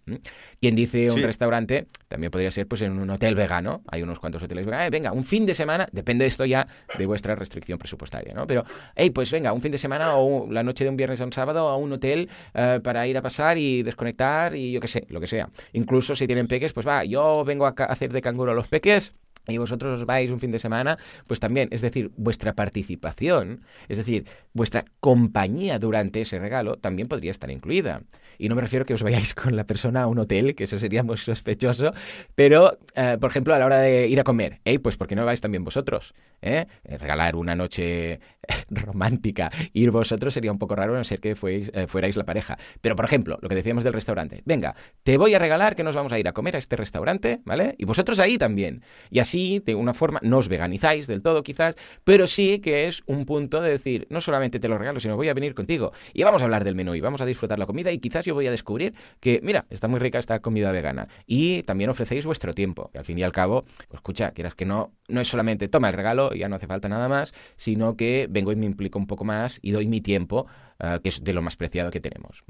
Quien 0.62 0.76
dice 0.76 1.12
un 1.12 1.22
restaurante, 1.22 1.88
también 2.08 2.32
podría 2.32 2.52
ser 2.52 2.68
pues 2.68 2.82
en 2.82 2.98
un 2.98 3.10
hotel 3.10 3.36
vegano. 3.36 3.84
Hay 3.88 4.02
unos 4.02 4.20
cuantos 4.20 4.44
hoteles 4.44 4.66
veganos. 4.66 4.88
Eh, 4.88 4.90
venga, 4.90 5.12
un 5.12 5.24
fin 5.24 5.46
de 5.46 5.54
semana, 5.54 5.88
depende 5.92 6.26
esto 6.26 6.46
ya 6.46 6.68
de 6.98 7.06
vuestra 7.06 7.36
restricción 7.36 7.78
presupuestaria, 7.78 8.34
¿no? 8.34 8.48
Pero, 8.48 8.64
hey, 8.96 9.10
pues 9.10 9.32
venga, 9.32 9.54
un 9.54 9.62
fin 9.62 9.72
de 9.72 9.78
semana 9.78 10.16
o 10.16 10.52
la 10.52 10.64
noche 10.64 10.84
de 10.84 10.90
un 10.90 10.98
viernes 10.98 11.22
a 11.22 11.26
un 11.26 11.34
sábado 11.34 11.68
a 11.68 11.78
un 11.78 11.92
hotel 11.92 12.30
eh, 12.54 12.80
para 12.84 13.06
ir 13.08 13.18
a 13.18 13.22
pasar 13.22 13.58
y 13.58 13.84
desconectar 13.84 14.56
y 14.56 14.72
yo 14.72 14.80
qué 14.80 14.88
sé, 14.88 15.06
lo 15.10 15.20
que 15.20 15.28
sea. 15.28 15.50
Incluso 15.74 16.16
si 16.16 16.28
tienen 16.28 16.48
peques, 16.48 16.74
pues 16.74 16.88
va, 16.88 17.04
yo 17.04 17.44
vengo 17.44 17.66
a 17.66 17.70
hacer 17.70 18.12
de 18.12 18.22
canguro 18.22 18.52
a 18.52 18.56
los 18.56 18.68
peques 18.68 19.12
y 19.48 19.58
vosotros 19.58 20.00
os 20.00 20.06
vais 20.06 20.32
un 20.32 20.40
fin 20.40 20.52
de 20.52 20.60
semana, 20.60 20.98
pues 21.28 21.40
también, 21.40 21.70
es 21.72 21.82
decir, 21.82 22.12
vuestra 22.18 22.54
participación, 22.54 23.62
es 23.88 23.98
decir, 23.98 24.26
vuestra 24.54 24.86
compañía 25.00 25.80
durante 25.80 26.22
ese 26.22 26.40
regalo 26.40 26.78
también 26.78 27.08
podría 27.08 27.32
estar 27.32 27.52
incluida. 27.52 28.02
Y 28.38 28.50
no 28.50 28.56
me 28.56 28.62
refiero 28.62 28.84
a 28.84 28.86
que 28.86 28.94
os 28.94 29.04
vayáis 29.04 29.34
con 29.34 29.56
la 29.56 29.66
persona 29.66 30.04
a 30.04 30.08
un 30.08 30.20
hotel, 30.20 30.56
que 30.56 30.66
eso 30.66 30.80
sería 30.80 31.04
muy 31.04 31.18
sospechoso, 31.18 31.92
pero, 32.36 32.78
eh, 32.96 33.18
por 33.20 33.30
ejemplo, 33.30 33.54
a 33.54 33.60
la 33.60 33.66
hora 33.66 33.80
de 33.80 34.08
ir 34.08 34.20
a 34.20 34.24
comer, 34.24 34.60
hey, 34.66 34.78
pues 34.78 34.98
¿por 34.98 35.08
qué 35.08 35.16
no 35.16 35.26
vais 35.26 35.42
también 35.42 35.64
vosotros? 35.64 36.14
¿Eh? 36.42 36.66
eh 36.84 36.98
regalar 36.98 37.36
una 37.36 37.56
noche 37.56 38.20
romántica, 38.70 39.52
ir 39.74 39.92
vosotros 39.92 40.34
sería 40.34 40.52
un 40.52 40.60
poco 40.60 40.76
raro, 40.76 40.96
a 40.96 40.98
no 40.98 41.04
ser 41.04 41.20
que 41.20 41.36
fuerais, 41.36 41.72
eh, 41.74 41.88
fuerais 41.88 42.18
la 42.18 42.24
pareja. 42.24 42.58
Pero, 42.82 42.96
por 42.96 43.06
ejemplo, 43.06 43.38
lo 43.42 43.50
que 43.50 43.56
decíamos 43.56 43.84
del 43.84 43.94
restaurante, 43.94 44.42
venga, 44.46 44.76
te 45.04 45.18
voy 45.18 45.34
a 45.34 45.40
regalar 45.40 45.76
que 45.76 45.84
nos 45.84 45.96
vamos 45.96 46.12
a 46.12 46.20
ir 46.20 46.28
a 46.28 46.34
comer 46.34 46.56
a 46.56 46.60
este 46.60 46.76
restaurante, 46.76 47.42
¿vale? 47.46 47.76
Y 47.78 47.86
vosotros 47.86 48.20
ahí 48.20 48.38
también. 48.38 48.84
Y 49.10 49.20
así 49.20 49.35
de 49.36 49.76
una 49.76 49.94
forma, 49.94 50.20
no 50.24 50.38
os 50.38 50.48
veganizáis 50.48 51.08
del 51.08 51.22
todo 51.22 51.44
quizás, 51.44 51.76
pero 52.04 52.26
sí 52.28 52.60
que 52.60 52.88
es 52.88 53.04
un 53.06 53.26
punto 53.26 53.62
de 53.62 53.70
decir, 53.70 54.08
no 54.10 54.22
solamente 54.22 54.60
te 54.60 54.68
lo 54.68 54.78
regalo, 54.78 55.00
sino 55.00 55.18
voy 55.18 55.30
a 55.30 55.34
venir 55.34 55.54
contigo 55.54 55.92
y 56.14 56.24
vamos 56.24 56.42
a 56.42 56.46
hablar 56.46 56.64
del 56.64 56.76
menú 56.76 56.96
y 56.96 57.02
vamos 57.02 57.22
a 57.22 57.26
disfrutar 57.26 57.60
la 57.60 57.66
comida 57.66 57.92
y 57.92 58.00
quizás 58.00 58.26
yo 58.26 58.34
voy 58.34 58.48
a 58.48 58.52
descubrir 58.52 58.94
que, 59.20 59.42
mira, 59.44 59.66
está 59.70 59.88
muy 59.88 60.00
rica 60.00 60.20
esta 60.20 60.40
comida 60.40 60.72
vegana 60.72 61.08
y 61.28 61.62
también 61.64 61.90
ofrecéis 61.90 62.26
vuestro 62.26 62.54
tiempo. 62.54 62.92
Al 62.96 63.04
fin 63.04 63.18
y 63.20 63.24
al 63.24 63.32
cabo, 63.32 63.66
pues 63.90 63.96
escucha, 63.96 64.32
quieras 64.32 64.56
que 64.56 64.66
no, 64.66 64.94
no 65.08 65.22
es 65.22 65.28
solamente 65.28 65.68
toma 65.68 65.90
el 65.90 65.94
regalo 65.94 66.32
y 66.34 66.40
ya 66.40 66.50
no 66.50 66.56
hace 66.56 66.68
falta 66.68 66.88
nada 66.88 67.10
más, 67.10 67.34
sino 67.58 67.98
que 67.98 68.28
vengo 68.30 68.52
y 68.52 68.56
me 68.56 68.66
implico 68.66 68.98
un 68.98 69.08
poco 69.08 69.26
más 69.26 69.60
y 69.62 69.72
doy 69.72 69.88
mi 69.88 70.02
tiempo 70.02 70.48
eh, 70.80 71.00
que 71.02 71.10
es 71.10 71.24
de 71.24 71.34
lo 71.34 71.42
más 71.42 71.56
preciado 71.56 71.92
que 71.92 72.00
tenemos. 72.00 72.44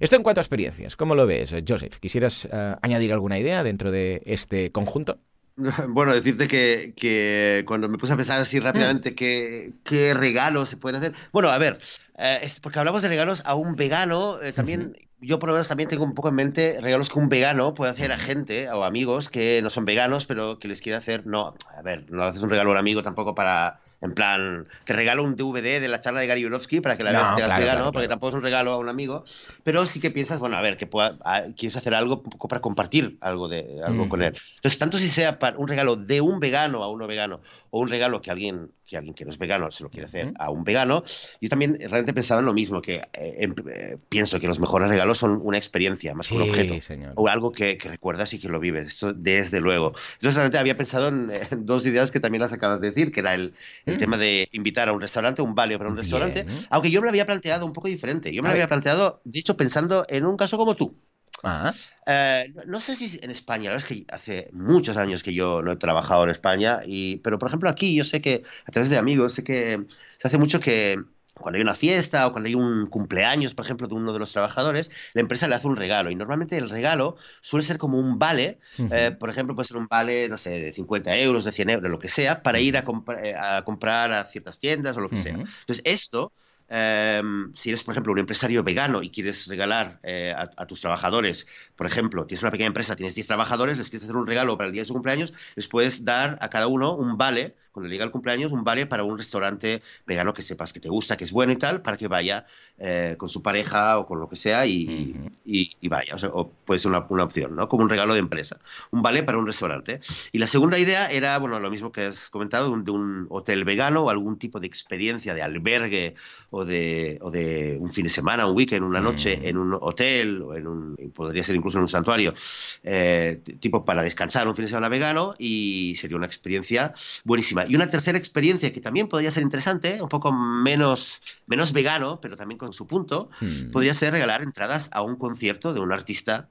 Esto 0.00 0.16
en 0.16 0.22
cuanto 0.22 0.40
a 0.40 0.42
experiencias, 0.42 0.96
¿cómo 0.96 1.14
lo 1.14 1.26
ves, 1.26 1.54
Joseph? 1.66 1.98
¿Quisieras 1.98 2.48
eh, 2.50 2.74
añadir 2.82 3.12
alguna 3.12 3.38
idea 3.38 3.62
dentro 3.62 3.90
de 3.90 4.22
este 4.24 4.72
conjunto? 4.72 5.18
Bueno, 5.88 6.14
decirte 6.14 6.46
que, 6.46 6.94
que, 6.96 7.64
cuando 7.66 7.88
me 7.88 7.98
puse 7.98 8.12
a 8.12 8.16
pensar 8.16 8.40
así 8.40 8.60
rápidamente 8.60 9.14
qué, 9.14 9.72
qué 9.84 10.14
regalos 10.14 10.68
se 10.68 10.76
pueden 10.76 10.96
hacer. 10.96 11.14
Bueno, 11.32 11.48
a 11.48 11.58
ver, 11.58 11.78
eh, 12.16 12.38
es 12.42 12.60
porque 12.60 12.78
hablamos 12.78 13.02
de 13.02 13.08
regalos 13.08 13.42
a 13.44 13.54
un 13.54 13.74
vegano, 13.74 14.40
eh, 14.40 14.52
también 14.52 14.96
yo 15.20 15.38
por 15.38 15.48
lo 15.48 15.54
menos 15.54 15.66
también 15.66 15.88
tengo 15.88 16.04
un 16.04 16.14
poco 16.14 16.28
en 16.28 16.36
mente 16.36 16.78
regalos 16.80 17.08
que 17.08 17.18
un 17.18 17.28
vegano 17.28 17.74
puede 17.74 17.90
hacer 17.90 18.12
a 18.12 18.18
gente 18.18 18.70
o 18.70 18.84
amigos 18.84 19.28
que 19.28 19.60
no 19.62 19.70
son 19.70 19.84
veganos, 19.84 20.26
pero 20.26 20.58
que 20.60 20.68
les 20.68 20.80
quiere 20.80 20.96
hacer, 20.96 21.26
no, 21.26 21.54
a 21.76 21.82
ver, 21.82 22.10
no 22.10 22.22
haces 22.22 22.42
un 22.42 22.50
regalo 22.50 22.70
a 22.70 22.72
un 22.74 22.78
amigo 22.78 23.02
tampoco 23.02 23.34
para 23.34 23.80
en 24.00 24.14
plan, 24.14 24.68
te 24.84 24.92
regalo 24.92 25.24
un 25.24 25.34
DVD 25.34 25.80
de 25.80 25.88
la 25.88 26.00
charla 26.00 26.20
de 26.20 26.28
Gary 26.28 26.42
Yourofsky 26.42 26.80
para 26.80 26.96
que 26.96 27.02
la 27.02 27.10
veas 27.10 27.36
te 27.36 27.58
vegano, 27.58 27.90
porque 27.90 28.06
tampoco 28.06 28.30
es 28.30 28.34
un 28.36 28.42
regalo 28.42 28.72
a 28.72 28.78
un 28.78 28.88
amigo. 28.88 29.24
Pero 29.64 29.86
sí 29.86 29.98
que 29.98 30.10
piensas, 30.10 30.38
bueno, 30.38 30.56
a 30.56 30.62
ver, 30.62 30.76
que 30.76 30.86
pueda, 30.86 31.18
quieres 31.56 31.76
hacer 31.76 31.94
algo 31.94 32.22
para 32.22 32.60
compartir 32.60 33.18
algo, 33.20 33.48
de, 33.48 33.80
algo 33.84 34.08
con 34.08 34.22
él. 34.22 34.34
Entonces, 34.56 34.78
tanto 34.78 34.98
si 34.98 35.10
sea 35.10 35.38
para 35.40 35.58
un 35.58 35.66
regalo 35.66 35.96
de 35.96 36.20
un 36.20 36.38
vegano 36.38 36.84
a 36.84 36.88
uno 36.88 37.08
vegano 37.08 37.40
o 37.70 37.80
un 37.80 37.88
regalo 37.88 38.22
que 38.22 38.30
alguien 38.30 38.70
que 38.88 38.96
alguien 38.96 39.14
que 39.14 39.24
no 39.24 39.30
es 39.30 39.38
vegano 39.38 39.70
se 39.70 39.84
lo 39.84 39.90
quiere 39.90 40.06
hacer 40.06 40.32
a 40.38 40.50
un 40.50 40.64
vegano. 40.64 41.04
Yo 41.40 41.48
también 41.48 41.78
realmente 41.78 42.14
pensaba 42.14 42.40
en 42.40 42.46
lo 42.46 42.54
mismo, 42.54 42.80
que 42.80 42.96
eh, 43.12 43.36
em, 43.38 43.54
eh, 43.70 43.98
pienso 44.08 44.40
que 44.40 44.46
los 44.46 44.58
mejores 44.58 44.88
regalos 44.88 45.18
son 45.18 45.40
una 45.44 45.58
experiencia 45.58 46.14
más 46.14 46.28
que 46.28 46.34
un 46.34 46.42
objeto. 46.42 46.74
O 47.14 47.28
algo 47.28 47.52
que, 47.52 47.78
recuerdas 47.84 48.32
y 48.32 48.38
que 48.38 48.48
lo 48.48 48.58
vives. 48.58 48.88
Esto 48.88 49.12
desde 49.12 49.60
luego. 49.60 49.92
Entonces 50.14 50.34
realmente 50.34 50.58
había 50.58 50.76
pensado 50.76 51.08
en, 51.08 51.30
dos 51.66 51.84
ideas 51.84 52.10
que 52.10 52.18
también 52.18 52.40
las 52.40 52.52
acabas 52.52 52.80
de 52.80 52.88
decir, 52.88 53.12
que 53.12 53.20
era 53.20 53.34
el, 53.34 53.54
el 53.84 53.96
mm. 53.96 53.98
tema 53.98 54.16
de 54.16 54.48
invitar 54.52 54.88
a 54.88 54.92
un 54.92 55.00
restaurante, 55.00 55.42
un 55.42 55.54
vale 55.54 55.76
para 55.76 55.90
un 55.90 55.96
restaurante, 55.96 56.46
aunque 56.70 56.90
yo 56.90 57.00
me 57.00 57.06
lo 57.06 57.10
había 57.10 57.26
planteado 57.26 57.66
un 57.66 57.74
poco 57.74 57.88
diferente. 57.88 58.32
Yo 58.32 58.42
me 58.42 58.48
lo 58.48 58.52
había 58.52 58.68
planteado, 58.68 59.20
dicho, 59.24 59.56
pensando 59.56 60.06
en 60.08 60.24
un 60.24 60.36
caso 60.36 60.56
como 60.56 60.74
tú. 60.74 60.96
Ah. 61.42 61.74
Eh, 62.06 62.52
no, 62.66 62.80
sé 62.80 62.96
si 62.96 63.18
en 63.22 63.30
España, 63.30 63.70
la 63.70 63.76
verdad 63.76 63.90
es 63.90 63.96
que 63.96 64.06
hace 64.12 64.50
muchos 64.52 64.96
años 64.96 65.22
que 65.22 65.34
yo 65.34 65.62
no 65.62 65.72
he 65.72 65.76
trabajado 65.76 66.24
en 66.24 66.30
España, 66.30 66.80
y, 66.84 67.16
pero 67.18 67.38
por 67.38 67.48
ejemplo 67.48 67.68
aquí 67.68 67.94
yo 67.94 68.04
sé 68.04 68.20
que 68.20 68.42
a 68.66 68.72
través 68.72 68.88
de 68.90 68.98
amigos, 68.98 69.34
sé 69.34 69.44
que 69.44 69.84
se 70.18 70.28
hace 70.28 70.38
mucho 70.38 70.60
que 70.60 70.98
cuando 71.38 71.56
hay 71.56 71.62
una 71.62 71.74
fiesta 71.74 72.26
o 72.26 72.32
cuando 72.32 72.48
hay 72.48 72.54
un 72.54 72.86
cumpleaños, 72.86 73.54
por 73.54 73.64
ejemplo, 73.64 73.88
de 73.88 73.94
uno 73.94 74.12
de 74.12 74.18
los 74.18 74.32
trabajadores, 74.32 74.90
la 75.14 75.20
empresa 75.20 75.48
le 75.48 75.54
hace 75.54 75.66
un 75.66 75.76
regalo. 75.76 76.10
Y 76.10 76.14
normalmente 76.14 76.56
el 76.56 76.68
regalo 76.68 77.16
suele 77.40 77.64
ser 77.64 77.78
como 77.78 77.98
un 77.98 78.18
vale, 78.18 78.58
eh, 78.90 79.16
por 79.18 79.30
ejemplo, 79.30 79.54
puede 79.54 79.68
ser 79.68 79.76
un 79.76 79.86
vale, 79.86 80.28
no 80.28 80.38
sé, 80.38 80.50
de 80.50 80.72
50 80.72 81.16
euros, 81.18 81.44
de 81.44 81.52
100 81.52 81.70
euros, 81.70 81.90
lo 81.90 81.98
que 81.98 82.08
sea, 82.08 82.42
para 82.42 82.60
ir 82.60 82.76
a, 82.76 82.84
eh, 83.22 83.34
a 83.34 83.62
comprar 83.64 84.12
a 84.12 84.24
ciertas 84.24 84.58
tiendas 84.58 84.96
o 84.96 85.00
lo 85.00 85.08
que 85.08 85.18
sea. 85.18 85.34
Entonces, 85.34 85.82
esto 85.84 86.32
Em, 86.70 87.54
si 87.56 87.70
eres, 87.70 87.82
por 87.82 87.92
ejemplo, 87.94 88.12
un 88.12 88.18
empresario 88.18 88.62
vegano 88.62 89.02
y 89.02 89.10
quieres 89.10 89.46
regalar 89.46 90.00
eh, 90.02 90.34
a, 90.36 90.66
tus 90.66 90.80
trabajadores, 90.80 91.46
por 91.76 91.86
ejemplo, 91.86 92.26
tienes 92.26 92.42
una 92.42 92.50
pequeña 92.50 92.68
empresa, 92.68 92.94
tienes 92.94 93.14
10 93.14 93.26
trabajadores, 93.26 93.78
les 93.78 93.88
quieres 93.88 94.04
hacer 94.04 94.16
un 94.16 94.26
regalo 94.26 94.56
para 94.58 94.66
el 94.66 94.72
día 94.72 94.82
de 94.82 94.86
su 94.86 94.92
cumpleaños, 94.92 95.32
les 95.56 95.66
puedes 95.68 96.04
dar 96.04 96.38
a 96.42 96.50
cada 96.50 96.66
uno 96.66 96.94
un 96.94 97.16
vale, 97.16 97.56
cuando 97.72 97.88
le 97.88 97.94
llega 97.94 98.04
el 98.04 98.10
cumpleaños, 98.10 98.52
un 98.52 98.64
vale 98.64 98.86
para 98.86 99.04
un 99.04 99.16
restaurante 99.16 99.82
vegano 100.06 100.34
que 100.34 100.42
sepas 100.42 100.72
que 100.72 100.80
te 100.80 100.88
gusta, 100.88 101.16
que 101.16 101.24
es 101.24 101.32
bueno 101.32 101.52
y 101.52 101.56
tal, 101.56 101.82
para 101.82 101.96
que 101.96 102.08
vaya 102.08 102.46
eh, 102.78 103.16
con 103.18 103.28
su 103.28 103.42
pareja 103.42 103.98
o 103.98 104.06
con 104.06 104.20
lo 104.20 104.28
que 104.28 104.36
sea 104.36 104.66
y, 104.66 105.14
y, 105.44 105.88
vaya. 105.88 106.16
O, 106.32 106.50
puede 106.50 106.80
ser 106.80 106.90
una, 106.90 107.06
una, 107.08 107.24
opción, 107.24 107.56
¿no? 107.56 107.68
Como 107.68 107.82
un 107.82 107.90
regalo 107.90 108.14
de 108.14 108.20
empresa. 108.20 108.58
Un 108.90 109.02
vale 109.02 109.22
para 109.22 109.38
un 109.38 109.46
restaurante. 109.46 110.00
Y 110.32 110.38
la 110.38 110.46
segunda 110.46 110.78
idea 110.78 111.10
era, 111.10 111.38
bueno, 111.38 111.60
lo 111.60 111.70
mismo 111.70 111.92
que 111.92 112.06
has 112.06 112.30
comentado, 112.30 112.76
de 112.76 112.90
un 112.90 113.26
hotel 113.30 113.64
vegano 113.64 114.04
o 114.04 114.10
algún 114.10 114.38
tipo 114.38 114.60
de 114.60 114.66
experiencia 114.66 115.34
de 115.34 115.42
albergue 115.42 116.14
o 116.50 116.64
de, 116.64 117.18
o 117.20 117.30
de 117.30 117.76
un 117.80 117.90
fin 117.90 118.04
de 118.04 118.10
semana, 118.10 118.46
un 118.46 118.56
weekend, 118.56 118.84
una 118.84 119.00
noche 119.00 119.36
mm. 119.36 119.46
en 119.46 119.56
un 119.58 119.78
hotel, 119.80 120.42
o 120.42 120.54
en 120.54 120.66
un, 120.66 120.96
podría 121.14 121.42
ser 121.42 121.56
incluso 121.56 121.78
en 121.78 121.82
un 121.82 121.88
santuario, 121.88 122.34
eh, 122.82 123.40
tipo 123.60 123.84
para 123.84 124.02
descansar 124.02 124.48
un 124.48 124.54
fin 124.54 124.64
de 124.64 124.68
semana 124.68 124.88
vegano 124.88 125.34
y 125.38 125.94
sería 125.96 126.16
una 126.16 126.26
experiencia 126.26 126.94
buenísima. 127.24 127.57
Y 127.66 127.76
una 127.76 127.88
tercera 127.88 128.18
experiencia 128.18 128.72
que 128.72 128.80
también 128.80 129.08
podría 129.08 129.30
ser 129.30 129.42
interesante, 129.42 130.00
un 130.02 130.08
poco 130.08 130.32
menos, 130.32 131.22
menos 131.46 131.72
vegano, 131.72 132.20
pero 132.20 132.36
también 132.36 132.58
con 132.58 132.72
su 132.72 132.86
punto, 132.86 133.30
mm. 133.40 133.70
podría 133.70 133.94
ser 133.94 134.12
regalar 134.12 134.42
entradas 134.42 134.90
a 134.92 135.02
un 135.02 135.16
concierto 135.16 135.72
de 135.72 135.80
un 135.80 135.92
artista 135.92 136.48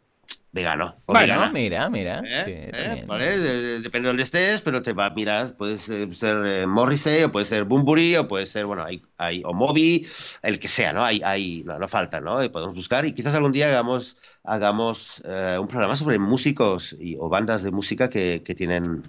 vegano. 0.52 0.96
bueno, 1.06 1.52
mira, 1.52 1.90
mira. 1.90 2.22
¿Eh? 2.26 2.72
¿Eh? 2.74 3.04
¿Vale? 3.06 3.38
Depende 3.80 4.06
de 4.06 4.08
dónde 4.08 4.24
estés, 4.24 4.62
pero 4.62 4.82
te 4.82 4.94
va 4.94 5.08
a 5.08 5.10
mirar, 5.12 5.56
puede 5.56 5.78
ser 5.78 6.46
eh, 6.46 6.66
Morrissey, 6.66 7.24
o 7.24 7.32
puede 7.32 7.46
ser 7.46 7.66
Bumburi, 7.66 8.16
o 8.16 8.28
puede 8.28 8.46
ser, 8.46 8.66
bueno, 8.66 8.84
hay, 8.84 9.04
hay 9.18 9.44
o 9.46 9.54
Moby, 9.54 10.08
el 10.42 10.60
que 10.60 10.68
sea, 10.68 10.94
¿no? 10.94 11.04
Hay, 11.04 11.22
hay, 11.24 11.64
no, 11.64 11.88
falta, 11.88 12.20
¿no? 12.20 12.44
Y 12.44 12.50
podemos 12.50 12.76
buscar 12.76 13.06
y 13.06 13.14
quizás 13.14 13.36
algún 13.36 13.52
día 13.52 13.68
hagamos, 13.68 14.18
hagamos 14.44 15.22
un 15.60 15.68
programa 15.68 15.96
sobre 15.96 16.18
músicos 16.18 16.96
y, 17.00 17.16
o 17.20 17.30
bandas 17.30 17.62
de 17.62 17.72
música 17.72 18.10
que, 18.10 18.42
que 18.44 18.56
tienen 18.56 19.04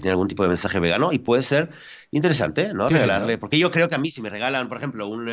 tiene 0.00 0.10
algún 0.10 0.28
tipo 0.28 0.42
de 0.42 0.48
mensaje 0.48 0.80
vegano 0.80 1.12
y 1.12 1.18
puede 1.18 1.42
ser 1.42 1.70
interesante, 2.10 2.72
¿no? 2.74 2.88
Regalarle, 2.88 3.38
porque 3.38 3.58
yo 3.58 3.70
creo 3.70 3.88
que 3.88 3.94
a 3.94 3.98
mí 3.98 4.10
si 4.10 4.20
me 4.20 4.30
regalan, 4.30 4.68
por 4.68 4.78
ejemplo, 4.78 5.06
un, 5.06 5.28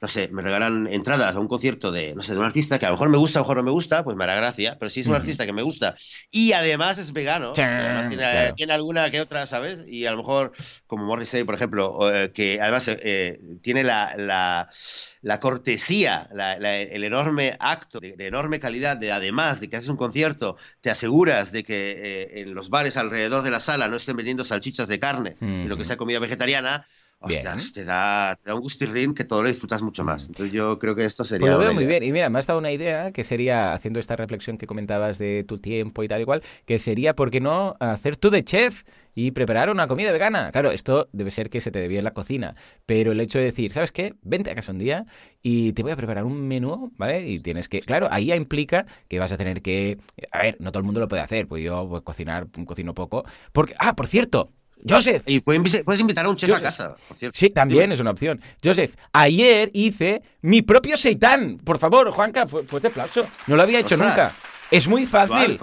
no 0.00 0.08
sé, 0.08 0.28
me 0.28 0.42
regalan 0.42 0.86
entradas 0.90 1.34
a 1.34 1.40
un 1.40 1.48
concierto 1.48 1.90
de, 1.90 2.14
no 2.14 2.22
sé, 2.22 2.32
de 2.32 2.38
un 2.38 2.44
artista 2.44 2.78
que 2.78 2.86
a 2.86 2.90
lo 2.90 2.94
mejor 2.94 3.08
me 3.08 3.16
gusta, 3.16 3.38
a 3.38 3.40
lo 3.40 3.44
mejor 3.44 3.56
no 3.58 3.62
me 3.62 3.70
gusta, 3.70 4.04
pues 4.04 4.16
me 4.16 4.24
hará 4.24 4.34
gracia, 4.34 4.76
pero 4.78 4.90
si 4.90 5.00
es 5.00 5.06
un 5.06 5.14
artista 5.14 5.46
que 5.46 5.52
me 5.52 5.62
gusta 5.62 5.94
y 6.30 6.52
además 6.52 6.98
es 6.98 7.12
vegano, 7.12 7.52
además 7.56 8.54
tiene, 8.56 8.72
alguna 8.72 9.10
que 9.10 9.20
otra, 9.20 9.46
¿sabes? 9.46 9.80
Y 9.86 10.06
a 10.06 10.10
lo 10.10 10.18
mejor, 10.18 10.52
como 10.86 11.06
Morrissey, 11.06 11.44
por 11.44 11.54
ejemplo, 11.54 12.12
eh, 12.12 12.32
que 12.32 12.60
además 12.60 12.88
eh, 12.88 13.38
tiene 13.62 13.84
la, 13.84 14.14
la, 14.16 14.68
la 15.22 15.40
cortesía, 15.40 16.28
el 16.60 17.04
enorme 17.04 17.56
acto 17.58 18.00
de, 18.00 18.14
enorme 18.18 18.60
calidad, 18.60 18.96
de 18.96 19.12
además 19.12 19.60
de 19.60 19.68
que 19.68 19.76
haces 19.76 19.88
un 19.88 19.96
concierto, 19.96 20.56
te 20.80 20.90
aseguras 20.90 21.52
de 21.52 21.64
que 21.64 21.92
eh, 21.96 22.40
en 22.42 22.54
los 22.54 22.70
bares 22.70 22.96
alrededor 22.96 23.42
de 23.42 23.50
la 23.50 23.60
sala 23.60 23.88
no 23.88 23.96
estén 23.96 24.16
vendiendo 24.16 24.44
salchichas 24.44 24.88
de 24.88 24.98
carne 24.98 25.36
lo 25.40 25.76
que 25.76 25.84
sea 25.84 25.96
comida 25.96 26.18
vegetariana, 26.18 26.86
Ostras, 27.18 27.72
te 27.72 27.84
da, 27.84 28.36
te 28.36 28.50
da 28.50 28.54
un 28.54 28.60
gustirrín 28.60 29.14
que 29.14 29.24
todo 29.24 29.42
lo 29.42 29.48
disfrutas 29.48 29.82
mucho 29.82 30.04
más. 30.04 30.26
Entonces 30.26 30.52
yo 30.52 30.78
creo 30.78 30.94
que 30.94 31.04
esto 31.04 31.24
sería... 31.24 31.46
Pues 31.46 31.52
lo 31.52 31.58
veo 31.58 31.74
muy 31.74 31.86
bien. 31.86 32.02
Y 32.02 32.12
mira, 32.12 32.28
me 32.28 32.38
has 32.38 32.46
dado 32.46 32.58
una 32.58 32.70
idea 32.70 33.10
que 33.12 33.24
sería, 33.24 33.72
haciendo 33.72 33.98
esta 33.98 34.16
reflexión 34.16 34.58
que 34.58 34.66
comentabas 34.66 35.18
de 35.18 35.44
tu 35.44 35.58
tiempo 35.58 36.02
y 36.02 36.08
tal 36.08 36.20
y 36.20 36.24
cual, 36.24 36.42
que 36.66 36.78
sería, 36.78 37.16
¿por 37.16 37.30
qué 37.30 37.40
no 37.40 37.76
hacer 37.80 38.16
tú 38.16 38.30
de 38.30 38.44
chef? 38.44 38.84
y 39.18 39.30
preparar 39.30 39.70
una 39.70 39.88
comida 39.88 40.12
vegana. 40.12 40.52
Claro, 40.52 40.70
esto 40.70 41.08
debe 41.12 41.30
ser 41.30 41.48
que 41.48 41.62
se 41.62 41.70
te 41.70 41.80
debía 41.80 41.98
en 41.98 42.04
la 42.04 42.12
cocina, 42.12 42.54
pero 42.84 43.12
el 43.12 43.20
hecho 43.20 43.38
de 43.38 43.46
decir, 43.46 43.72
¿sabes 43.72 43.90
qué? 43.90 44.14
Vente 44.22 44.50
a 44.50 44.54
casa 44.54 44.72
un 44.72 44.78
día 44.78 45.06
y 45.42 45.72
te 45.72 45.82
voy 45.82 45.92
a 45.92 45.96
preparar 45.96 46.24
un 46.24 46.46
menú, 46.46 46.92
¿vale? 46.98 47.26
Y 47.26 47.40
tienes 47.40 47.68
que, 47.68 47.80
claro, 47.80 48.08
ahí 48.10 48.26
ya 48.26 48.36
implica 48.36 48.86
que 49.08 49.18
vas 49.18 49.32
a 49.32 49.38
tener 49.38 49.62
que, 49.62 49.98
a 50.30 50.42
ver, 50.42 50.58
no 50.60 50.70
todo 50.70 50.80
el 50.80 50.84
mundo 50.84 51.00
lo 51.00 51.08
puede 51.08 51.22
hacer, 51.22 51.48
pues 51.48 51.64
yo 51.64 51.88
pues, 51.88 52.02
cocinar, 52.02 52.48
cocino 52.66 52.92
poco, 52.94 53.24
porque, 53.52 53.74
ah, 53.78 53.96
por 53.96 54.06
cierto, 54.06 54.50
Joseph. 54.88 55.22
Y 55.26 55.40
puedes 55.40 56.00
invitar 56.00 56.26
a 56.26 56.28
un 56.28 56.36
chef 56.36 56.48
Joseph. 56.50 56.62
a 56.64 56.68
casa, 56.68 56.96
por 57.08 57.16
cierto. 57.16 57.38
Sí, 57.38 57.48
también 57.50 57.90
es 57.92 58.00
una 58.00 58.10
opción. 58.10 58.40
Joseph, 58.62 58.94
ayer 59.12 59.70
hice 59.74 60.22
mi 60.42 60.62
propio 60.62 60.96
seitán. 60.96 61.58
Por 61.58 61.78
favor, 61.78 62.10
Juanca, 62.12 62.46
fu- 62.46 62.62
fuerte 62.64 62.88
aplauso. 62.88 63.26
No 63.46 63.56
lo 63.56 63.62
había 63.62 63.80
hecho 63.80 63.94
Ostras. 63.96 64.10
nunca. 64.10 64.32
Es 64.70 64.88
muy 64.88 65.06
fácil. 65.06 65.58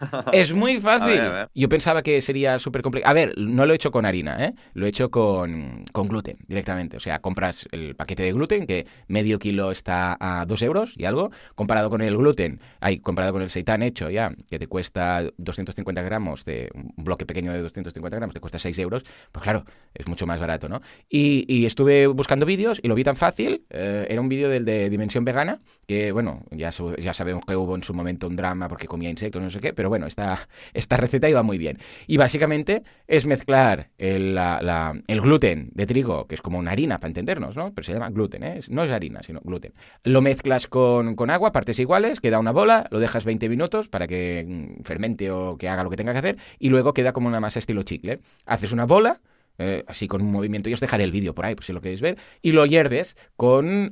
Es 0.32 0.52
muy 0.52 0.80
fácil. 0.80 1.18
A 1.18 1.22
ver, 1.22 1.24
a 1.24 1.30
ver. 1.32 1.48
Yo 1.54 1.68
pensaba 1.68 2.02
que 2.02 2.20
sería 2.20 2.58
súper 2.58 2.82
complicado. 2.82 3.10
A 3.10 3.14
ver, 3.14 3.34
no 3.36 3.66
lo 3.66 3.72
he 3.72 3.76
hecho 3.76 3.90
con 3.90 4.06
harina, 4.06 4.44
¿eh? 4.44 4.54
Lo 4.74 4.86
he 4.86 4.88
hecho 4.88 5.10
con, 5.10 5.84
con 5.92 6.08
gluten 6.08 6.36
directamente. 6.48 6.96
O 6.96 7.00
sea, 7.00 7.20
compras 7.20 7.66
el 7.72 7.94
paquete 7.96 8.22
de 8.22 8.32
gluten, 8.32 8.66
que 8.66 8.86
medio 9.08 9.38
kilo 9.38 9.70
está 9.70 10.16
a 10.20 10.44
2 10.46 10.62
euros 10.62 10.94
y 10.96 11.04
algo. 11.04 11.30
Comparado 11.54 11.90
con 11.90 12.02
el 12.02 12.16
gluten, 12.16 12.60
hay 12.80 12.98
comparado 12.98 13.32
con 13.32 13.42
el 13.42 13.50
seitán 13.50 13.82
hecho 13.82 14.10
ya, 14.10 14.32
que 14.50 14.58
te 14.58 14.66
cuesta 14.66 15.22
250 15.36 16.02
gramos, 16.02 16.44
de 16.44 16.70
un 16.74 17.04
bloque 17.04 17.26
pequeño 17.26 17.52
de 17.52 17.60
250 17.62 18.16
gramos, 18.16 18.34
te 18.34 18.40
cuesta 18.40 18.58
6 18.58 18.78
euros. 18.78 19.04
Pues 19.32 19.42
claro, 19.42 19.64
es 19.94 20.06
mucho 20.08 20.26
más 20.26 20.40
barato, 20.40 20.68
¿no? 20.68 20.80
Y, 21.08 21.44
y 21.48 21.66
estuve 21.66 22.06
buscando 22.06 22.46
vídeos 22.46 22.80
y 22.82 22.88
lo 22.88 22.94
vi 22.94 23.04
tan 23.04 23.16
fácil. 23.16 23.64
eh, 23.70 24.06
era 24.08 24.20
un 24.20 24.28
vídeo 24.28 24.48
del 24.48 24.64
de 24.64 24.90
Dimensión 24.90 25.24
Vegana, 25.24 25.60
que 25.86 26.12
bueno, 26.12 26.42
ya, 26.50 26.70
ya 26.98 27.14
sabemos 27.14 27.44
que 27.46 27.56
hubo 27.56 27.74
en 27.74 27.82
su 27.82 27.94
momento 27.94 28.26
un 28.26 28.36
drama 28.36 28.68
porque 28.68 28.86
comía 28.86 29.10
insectos, 29.10 29.42
no 29.42 29.50
sé 29.50 29.60
qué, 29.60 29.72
pero 29.72 29.83
bueno, 29.88 30.06
esta, 30.06 30.48
esta 30.72 30.96
receta 30.96 31.28
iba 31.28 31.42
muy 31.42 31.58
bien. 31.58 31.78
Y 32.06 32.16
básicamente 32.16 32.82
es 33.06 33.26
mezclar 33.26 33.90
el, 33.98 34.38
el 34.38 35.20
gluten 35.20 35.70
de 35.74 35.86
trigo, 35.86 36.26
que 36.26 36.34
es 36.34 36.42
como 36.42 36.58
una 36.58 36.72
harina 36.72 36.98
para 36.98 37.08
entendernos, 37.08 37.56
¿no? 37.56 37.72
Pero 37.74 37.84
se 37.84 37.92
llama 37.92 38.10
gluten, 38.10 38.42
¿eh? 38.42 38.60
No 38.68 38.84
es 38.84 38.90
harina, 38.90 39.22
sino 39.22 39.40
gluten. 39.42 39.72
Lo 40.02 40.20
mezclas 40.20 40.66
con, 40.66 41.16
con 41.16 41.30
agua, 41.30 41.52
partes 41.52 41.78
iguales, 41.78 42.20
queda 42.20 42.38
una 42.38 42.52
bola, 42.52 42.86
lo 42.90 42.98
dejas 42.98 43.24
20 43.24 43.48
minutos 43.48 43.88
para 43.88 44.06
que 44.06 44.44
mm, 44.46 44.82
fermente 44.82 45.30
o 45.30 45.56
que 45.56 45.68
haga 45.68 45.84
lo 45.84 45.90
que 45.90 45.96
tenga 45.96 46.12
que 46.12 46.18
hacer, 46.18 46.38
y 46.58 46.68
luego 46.68 46.94
queda 46.94 47.12
como 47.12 47.28
una 47.28 47.40
masa 47.40 47.58
estilo 47.58 47.82
chicle. 47.82 48.20
Haces 48.46 48.72
una 48.72 48.86
bola, 48.86 49.20
eh, 49.58 49.84
así 49.86 50.08
con 50.08 50.22
un 50.22 50.30
movimiento. 50.30 50.68
Yo 50.68 50.74
os 50.74 50.80
dejaré 50.80 51.04
el 51.04 51.12
vídeo 51.12 51.34
por 51.34 51.44
ahí, 51.44 51.54
por 51.54 51.64
si 51.64 51.72
lo 51.72 51.80
queréis 51.80 52.00
ver. 52.00 52.16
Y 52.42 52.52
lo 52.52 52.66
hierves 52.66 53.16
con, 53.36 53.90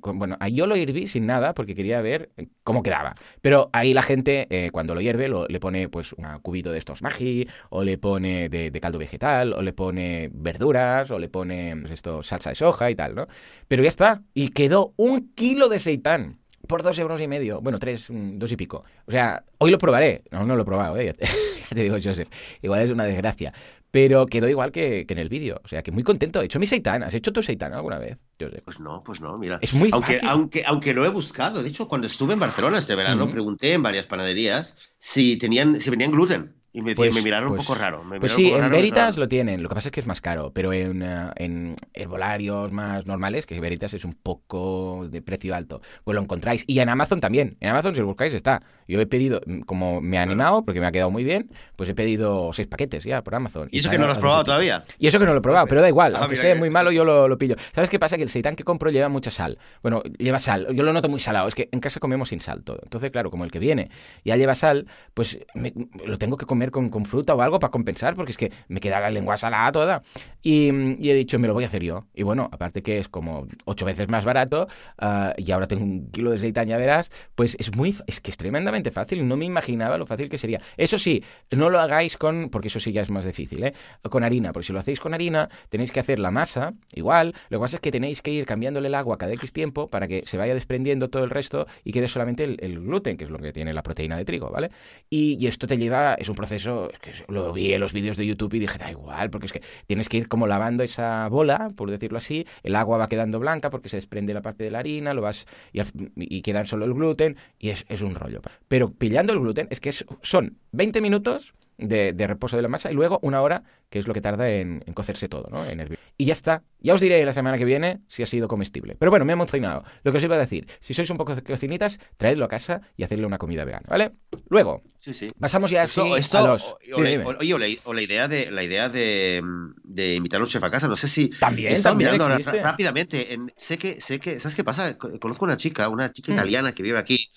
con- 0.00 0.18
Bueno, 0.18 0.36
yo 0.50 0.66
lo 0.66 0.74
herví 0.74 1.06
sin 1.06 1.26
nada 1.26 1.54
porque 1.54 1.74
quería 1.74 2.00
ver 2.00 2.30
cómo 2.64 2.82
quedaba. 2.82 3.14
Pero 3.40 3.70
ahí 3.72 3.94
la 3.94 4.02
gente, 4.02 4.46
eh, 4.50 4.70
cuando 4.70 4.94
lo 4.94 5.00
hierve, 5.00 5.28
lo- 5.28 5.46
le 5.48 5.60
pone 5.60 5.88
pues 5.88 6.12
un 6.12 6.24
cubito 6.40 6.72
de 6.72 6.78
estos 6.78 7.02
Maggi, 7.02 7.48
o 7.70 7.84
le 7.84 7.98
pone 7.98 8.48
de, 8.48 8.70
caldo 8.80 8.98
vegetal, 8.98 9.52
o 9.52 9.62
le 9.62 9.72
pone 9.72 10.30
verduras, 10.32 11.10
o 11.10 11.18
le 11.18 11.28
pone 11.28 11.72
esto, 11.90 12.22
salsa 12.22 12.50
de 12.50 12.56
soja 12.56 12.90
y 12.90 12.94
tal, 12.94 13.14
¿no? 13.14 13.26
Pero 13.68 13.82
ya 13.82 13.88
está. 13.88 14.22
Y 14.34 14.48
quedó 14.48 14.92
un 14.96 15.32
kilo 15.34 15.68
de 15.68 15.78
seitán. 15.78 16.38
Por 16.68 16.84
dos 16.84 16.96
euros 17.00 17.20
y 17.20 17.26
medio. 17.26 17.60
Bueno, 17.60 17.80
tres, 17.80 18.08
mm, 18.08 18.38
dos 18.38 18.52
y 18.52 18.56
pico. 18.56 18.84
O 19.06 19.10
sea, 19.10 19.44
hoy 19.58 19.72
lo 19.72 19.78
probaré. 19.78 20.22
No, 20.30 20.46
no 20.46 20.54
lo 20.54 20.62
he 20.62 20.64
probado, 20.64 20.96
¿eh? 20.96 21.12
Ya 21.70 21.74
te 21.74 21.82
digo, 21.82 21.96
Joseph. 22.02 22.28
Igual 22.62 22.82
es 22.82 22.90
una 22.90 23.04
desgracia. 23.04 23.52
Pero 23.92 24.24
quedó 24.24 24.48
igual 24.48 24.72
que, 24.72 25.04
que 25.06 25.12
en 25.12 25.20
el 25.20 25.28
vídeo. 25.28 25.60
O 25.62 25.68
sea, 25.68 25.82
que 25.82 25.92
muy 25.92 26.02
contento. 26.02 26.40
He 26.40 26.46
hecho 26.46 26.58
mi 26.58 26.66
seitán. 26.66 27.02
¿Has 27.02 27.12
hecho 27.12 27.30
tu 27.30 27.42
seitán 27.42 27.74
alguna 27.74 27.98
vez, 27.98 28.16
Joseph? 28.40 28.62
Pues 28.64 28.80
no, 28.80 29.04
pues 29.04 29.20
no, 29.20 29.36
mira. 29.36 29.58
Es 29.60 29.74
muy 29.74 29.90
aunque, 29.92 30.14
fácil. 30.14 30.28
aunque, 30.28 30.62
aunque 30.66 30.94
lo 30.94 31.04
he 31.04 31.10
buscado. 31.10 31.62
De 31.62 31.68
hecho, 31.68 31.86
cuando 31.86 32.06
estuve 32.06 32.32
en 32.32 32.40
Barcelona 32.40 32.78
este 32.78 32.94
verano, 32.94 33.28
pregunté 33.30 33.74
en 33.74 33.82
varias 33.82 34.06
panaderías 34.06 34.74
si 34.98 35.36
tenían, 35.36 35.78
si 35.78 35.90
venían 35.90 36.10
gluten. 36.10 36.54
Y 36.74 36.80
me, 36.80 36.94
Pues- 36.94 37.14
me 37.14 37.20
miraron 37.22 37.50
pues- 37.50 37.60
un 37.60 37.66
poco 37.66 37.78
raro. 37.78 38.02
me 38.02 38.18
Pues 38.18 38.32
sí, 38.32 38.50
en 38.50 38.70
Veritas 38.70 39.18
lo 39.18 39.28
tienen. 39.28 39.62
Lo 39.62 39.68
que 39.68 39.74
pasa 39.74 39.88
es 39.88 39.92
que 39.92 40.00
es 40.00 40.06
más 40.06 40.20
caro. 40.22 40.52
Pero 40.54 40.72
en, 40.72 41.02
eh, 41.02 41.30
en 41.36 41.76
herbolarios 41.92 42.72
más 42.72 43.06
normales, 43.06 43.44
que 43.46 43.58
Veritas 43.60 43.92
es 43.94 44.04
un 44.04 44.14
poco 44.14 45.06
de 45.10 45.20
precio 45.22 45.54
alto, 45.54 45.80
pues 46.04 46.14
lo 46.14 46.22
encontráis. 46.22 46.64
Y 46.66 46.78
en 46.78 46.88
Amazon 46.88 47.20
también. 47.20 47.56
En 47.60 47.68
Amazon, 47.70 47.94
si 47.94 48.00
lo 48.00 48.06
buscáis, 48.06 48.32
está. 48.34 48.62
Yo 48.88 49.00
he 49.00 49.06
pedido, 49.06 49.40
mm, 49.46 49.60
como 49.60 50.00
me 50.00 50.18
ha 50.18 50.22
animado, 50.22 50.64
porque 50.64 50.80
me 50.80 50.86
ha 50.86 50.92
quedado 50.92 51.10
muy 51.10 51.24
bien, 51.24 51.50
pues 51.76 51.88
he 51.88 51.94
pedido 51.94 52.52
seis 52.52 52.68
paquetes 52.68 53.04
ya 53.04 53.22
por 53.22 53.34
Amazon. 53.34 53.68
Y 53.70 53.78
eso 53.80 53.90
que 53.90 53.98
no 53.98 54.06
lo 54.06 54.12
has 54.12 54.18
probado 54.18 54.44
todavía. 54.44 54.84
Y 54.98 55.06
eso 55.06 55.18
que 55.18 55.26
no 55.26 55.32
lo 55.32 55.38
he 55.38 55.42
probado, 55.42 55.66
pero 55.66 55.80
da 55.82 55.88
igual. 55.88 56.14
Ah, 56.16 56.20
Aunque 56.22 56.36
sea 56.36 56.54
que- 56.54 56.58
muy 56.58 56.70
malo, 56.70 56.90
yo 56.92 57.04
lo, 57.04 57.28
lo 57.28 57.38
pillo. 57.38 57.56
¿Sabes 57.72 57.90
qué 57.90 57.98
pasa? 57.98 58.16
Que 58.16 58.22
el 58.22 58.28
seitán 58.30 58.56
que 58.56 58.64
compro 58.64 58.90
lleva 58.90 59.08
mucha 59.08 59.30
sal. 59.30 59.58
Bueno, 59.82 60.02
lleva 60.18 60.38
sal. 60.38 60.68
Yo 60.74 60.82
lo 60.84 60.92
noto 60.92 61.08
muy 61.08 61.20
salado. 61.20 61.48
Es 61.48 61.54
que 61.54 61.68
en 61.70 61.80
casa 61.80 62.00
comemos 62.00 62.30
sin 62.30 62.40
sal 62.40 62.62
todo. 62.64 62.80
Entonces, 62.82 63.10
claro, 63.10 63.30
como 63.30 63.44
el 63.44 63.50
que 63.50 63.58
viene 63.58 63.90
ya 64.24 64.36
lleva 64.36 64.54
sal, 64.54 64.86
pues 65.14 65.38
me- 65.54 65.72
lo 66.04 66.16
tengo 66.18 66.36
que 66.36 66.46
comer 66.46 66.61
con, 66.70 66.88
con 66.88 67.04
fruta 67.04 67.34
o 67.34 67.42
algo 67.42 67.58
para 67.58 67.70
compensar, 67.70 68.14
porque 68.14 68.32
es 68.32 68.38
que 68.38 68.52
me 68.68 68.80
queda 68.80 69.00
la 69.00 69.10
lengua 69.10 69.36
salada 69.36 69.72
toda. 69.72 70.02
Y, 70.42 70.70
y 71.00 71.10
he 71.10 71.14
dicho, 71.14 71.38
me 71.38 71.48
lo 71.48 71.54
voy 71.54 71.64
a 71.64 71.66
hacer 71.66 71.82
yo. 71.82 72.06
Y 72.14 72.22
bueno, 72.22 72.48
aparte 72.52 72.82
que 72.82 72.98
es 72.98 73.08
como 73.08 73.46
ocho 73.64 73.84
veces 73.84 74.08
más 74.08 74.24
barato, 74.24 74.68
ah, 74.98 75.34
y 75.36 75.50
ahora 75.52 75.66
tengo 75.66 75.84
un 75.84 76.10
kilo 76.10 76.30
de 76.30 76.38
seitán, 76.38 76.68
ya 76.68 76.76
verás, 76.76 77.10
pues 77.34 77.56
es 77.58 77.74
muy, 77.76 77.96
es 78.06 78.20
que 78.20 78.30
es 78.30 78.36
tremendamente 78.36 78.90
fácil. 78.90 79.26
No 79.26 79.36
me 79.36 79.44
imaginaba 79.44 79.98
lo 79.98 80.06
fácil 80.06 80.28
que 80.28 80.38
sería. 80.38 80.60
Eso 80.76 80.98
sí, 80.98 81.24
no 81.50 81.70
lo 81.70 81.80
hagáis 81.80 82.16
con, 82.16 82.48
porque 82.50 82.68
eso 82.68 82.80
sí 82.80 82.92
ya 82.92 83.02
es 83.02 83.10
más 83.10 83.24
difícil, 83.24 83.64
¿eh? 83.64 83.74
Con 84.08 84.24
harina, 84.24 84.52
porque 84.52 84.66
si 84.66 84.72
lo 84.72 84.78
hacéis 84.78 85.00
con 85.00 85.14
harina, 85.14 85.48
tenéis 85.68 85.92
que 85.92 86.00
hacer 86.00 86.18
la 86.18 86.30
masa, 86.30 86.74
igual. 86.94 87.34
Lo 87.48 87.58
que 87.58 87.62
pasa 87.62 87.76
es 87.76 87.80
que 87.80 87.90
tenéis 87.90 88.22
que 88.22 88.30
ir 88.30 88.46
cambiándole 88.46 88.88
el 88.88 88.94
agua 88.94 89.18
cada 89.18 89.32
X 89.32 89.52
tiempo 89.52 89.86
para 89.86 90.08
que 90.08 90.22
se 90.26 90.36
vaya 90.36 90.54
desprendiendo 90.54 91.08
todo 91.08 91.24
el 91.24 91.30
resto 91.30 91.66
y 91.84 91.92
quede 91.92 92.08
solamente 92.08 92.44
el, 92.44 92.58
el 92.60 92.80
gluten, 92.80 93.16
que 93.16 93.24
es 93.24 93.30
lo 93.30 93.38
que 93.38 93.52
tiene 93.52 93.72
la 93.72 93.82
proteína 93.82 94.16
de 94.16 94.24
trigo, 94.24 94.50
¿vale? 94.50 94.70
Y, 95.08 95.36
y 95.40 95.46
esto 95.46 95.66
te 95.66 95.78
lleva, 95.78 96.14
es 96.14 96.28
un 96.28 96.34
proceso, 96.34 96.51
es 96.56 96.98
que 96.98 97.12
lo 97.28 97.52
vi 97.52 97.72
en 97.72 97.80
los 97.80 97.92
vídeos 97.92 98.16
de 98.16 98.26
YouTube 98.26 98.54
y 98.54 98.58
dije, 98.60 98.78
da 98.78 98.90
igual, 98.90 99.30
porque 99.30 99.46
es 99.46 99.52
que 99.52 99.62
tienes 99.86 100.08
que 100.08 100.16
ir 100.18 100.28
como 100.28 100.46
lavando 100.46 100.82
esa 100.82 101.28
bola, 101.28 101.68
por 101.76 101.90
decirlo 101.90 102.18
así, 102.18 102.46
el 102.62 102.76
agua 102.76 102.98
va 102.98 103.08
quedando 103.08 103.38
blanca 103.40 103.70
porque 103.70 103.88
se 103.88 103.96
desprende 103.96 104.34
la 104.34 104.42
parte 104.42 104.64
de 104.64 104.70
la 104.70 104.78
harina, 104.80 105.14
lo 105.14 105.22
vas 105.22 105.46
y, 105.72 105.80
y 106.16 106.42
quedan 106.42 106.66
solo 106.66 106.84
el 106.84 106.94
gluten 106.94 107.36
y 107.58 107.70
es, 107.70 107.84
es 107.88 108.02
un 108.02 108.14
rollo. 108.14 108.40
Pero 108.68 108.92
pillando 108.92 109.32
el 109.32 109.40
gluten 109.40 109.68
es 109.70 109.80
que 109.80 109.88
es- 109.90 110.04
son 110.22 110.58
20 110.72 111.00
minutos 111.00 111.54
de 111.78 112.12
reposo 112.26 112.56
de 112.56 112.62
la 112.62 112.68
masa 112.68 112.90
y 112.90 112.94
luego 112.94 113.18
una 113.22 113.42
hora, 113.42 113.64
que 113.92 113.98
es 113.98 114.08
lo 114.08 114.14
que 114.14 114.22
tarda 114.22 114.48
en, 114.48 114.82
en 114.86 114.94
cocerse 114.94 115.28
todo, 115.28 115.48
¿no? 115.52 115.64
En 115.66 115.78
hervir. 115.78 115.98
Y 116.16 116.24
ya 116.24 116.32
está. 116.32 116.62
Ya 116.80 116.94
os 116.94 117.00
diré 117.00 117.24
la 117.24 117.32
semana 117.34 117.58
que 117.58 117.64
viene 117.64 118.00
si 118.08 118.22
ha 118.22 118.26
sido 118.26 118.48
comestible. 118.48 118.96
Pero 118.98 119.10
bueno, 119.10 119.24
me 119.24 119.32
he 119.32 119.34
emocionado. 119.34 119.84
Lo 120.02 120.10
que 120.10 120.18
os 120.18 120.24
iba 120.24 120.34
a 120.34 120.38
decir, 120.38 120.66
si 120.80 120.94
sois 120.94 121.08
un 121.10 121.16
poco 121.18 121.36
cocinitas, 121.46 122.00
traedlo 122.16 122.44
a 122.46 122.48
casa 122.48 122.80
y 122.96 123.04
hacedle 123.04 123.26
una 123.26 123.38
comida 123.38 123.64
vegana, 123.64 123.86
¿vale? 123.88 124.12
Luego, 124.48 124.82
Sí, 124.98 125.12
sí. 125.14 125.28
pasamos 125.38 125.70
ya 125.70 125.82
Esto, 125.82 126.16
esto- 126.16 126.38
a 126.38 126.46
los... 126.48 126.62
o- 126.64 126.72
o 126.74 126.78
Dime, 126.96 127.02
la- 127.04 127.10
dime. 127.10 127.24
o- 127.24 127.38
oye, 127.38 127.54
o 127.54 127.58
la, 127.58 127.66
o 127.84 127.92
la 127.92 128.02
idea 128.02 128.26
de 128.28 128.50
la 128.50 128.62
idea 128.64 128.88
de, 128.88 129.42
de 129.84 130.14
invitar 130.14 130.40
a 130.40 130.44
un 130.44 130.48
chef 130.48 130.62
a 130.64 130.70
casa, 130.70 130.88
no 130.88 130.96
sé 130.96 131.06
si 131.08 131.28
También, 131.28 131.72
he 131.72 131.74
estado 131.76 131.92
también 131.92 132.12
mirando 132.12 132.34
existe. 132.34 132.62
rápidamente. 132.62 133.34
en- 133.34 133.52
sé 133.56 133.76
que, 133.78 134.00
sé 134.00 134.18
que, 134.18 134.40
¿sabes 134.40 134.56
qué 134.56 134.64
pasa? 134.64 134.96
Co- 134.98 135.18
Conozco 135.20 135.44
una 135.44 135.56
chica, 135.58 135.88
una 135.88 136.10
chica 136.12 136.32
Mm. 136.32 136.34
italiana 136.34 136.72
que 136.72 136.82
vive 136.82 136.98
aquí, 136.98 137.30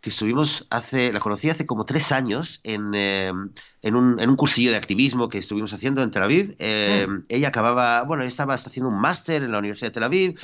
que 0.00 0.10
estuvimos 0.10 0.66
hace, 0.70 1.12
la 1.12 1.20
conocí 1.20 1.48
hace 1.50 1.64
como 1.66 1.84
tres 1.86 2.12
años 2.12 2.60
en, 2.64 2.92
eh, 2.94 3.32
en, 3.82 3.94
un, 3.96 4.20
en 4.20 4.28
un 4.30 4.36
cursillo 4.36 4.70
de 4.70 4.76
activismo 4.76 5.28
que 5.28 5.38
estuvimos 5.38 5.72
haciendo 5.72 6.01
en 6.04 6.10
Tel 6.10 6.22
Aviv. 6.22 6.54
Eh, 6.58 7.06
Mm. 7.08 7.24
Ella 7.28 7.48
acababa, 7.48 8.02
bueno, 8.02 8.22
estaba 8.24 8.54
haciendo 8.54 8.88
un 8.90 9.00
máster 9.00 9.42
en 9.42 9.52
la 9.52 9.58
Universidad 9.58 9.88
de 9.88 9.94
Tel 9.94 10.02
Aviv, 10.04 10.38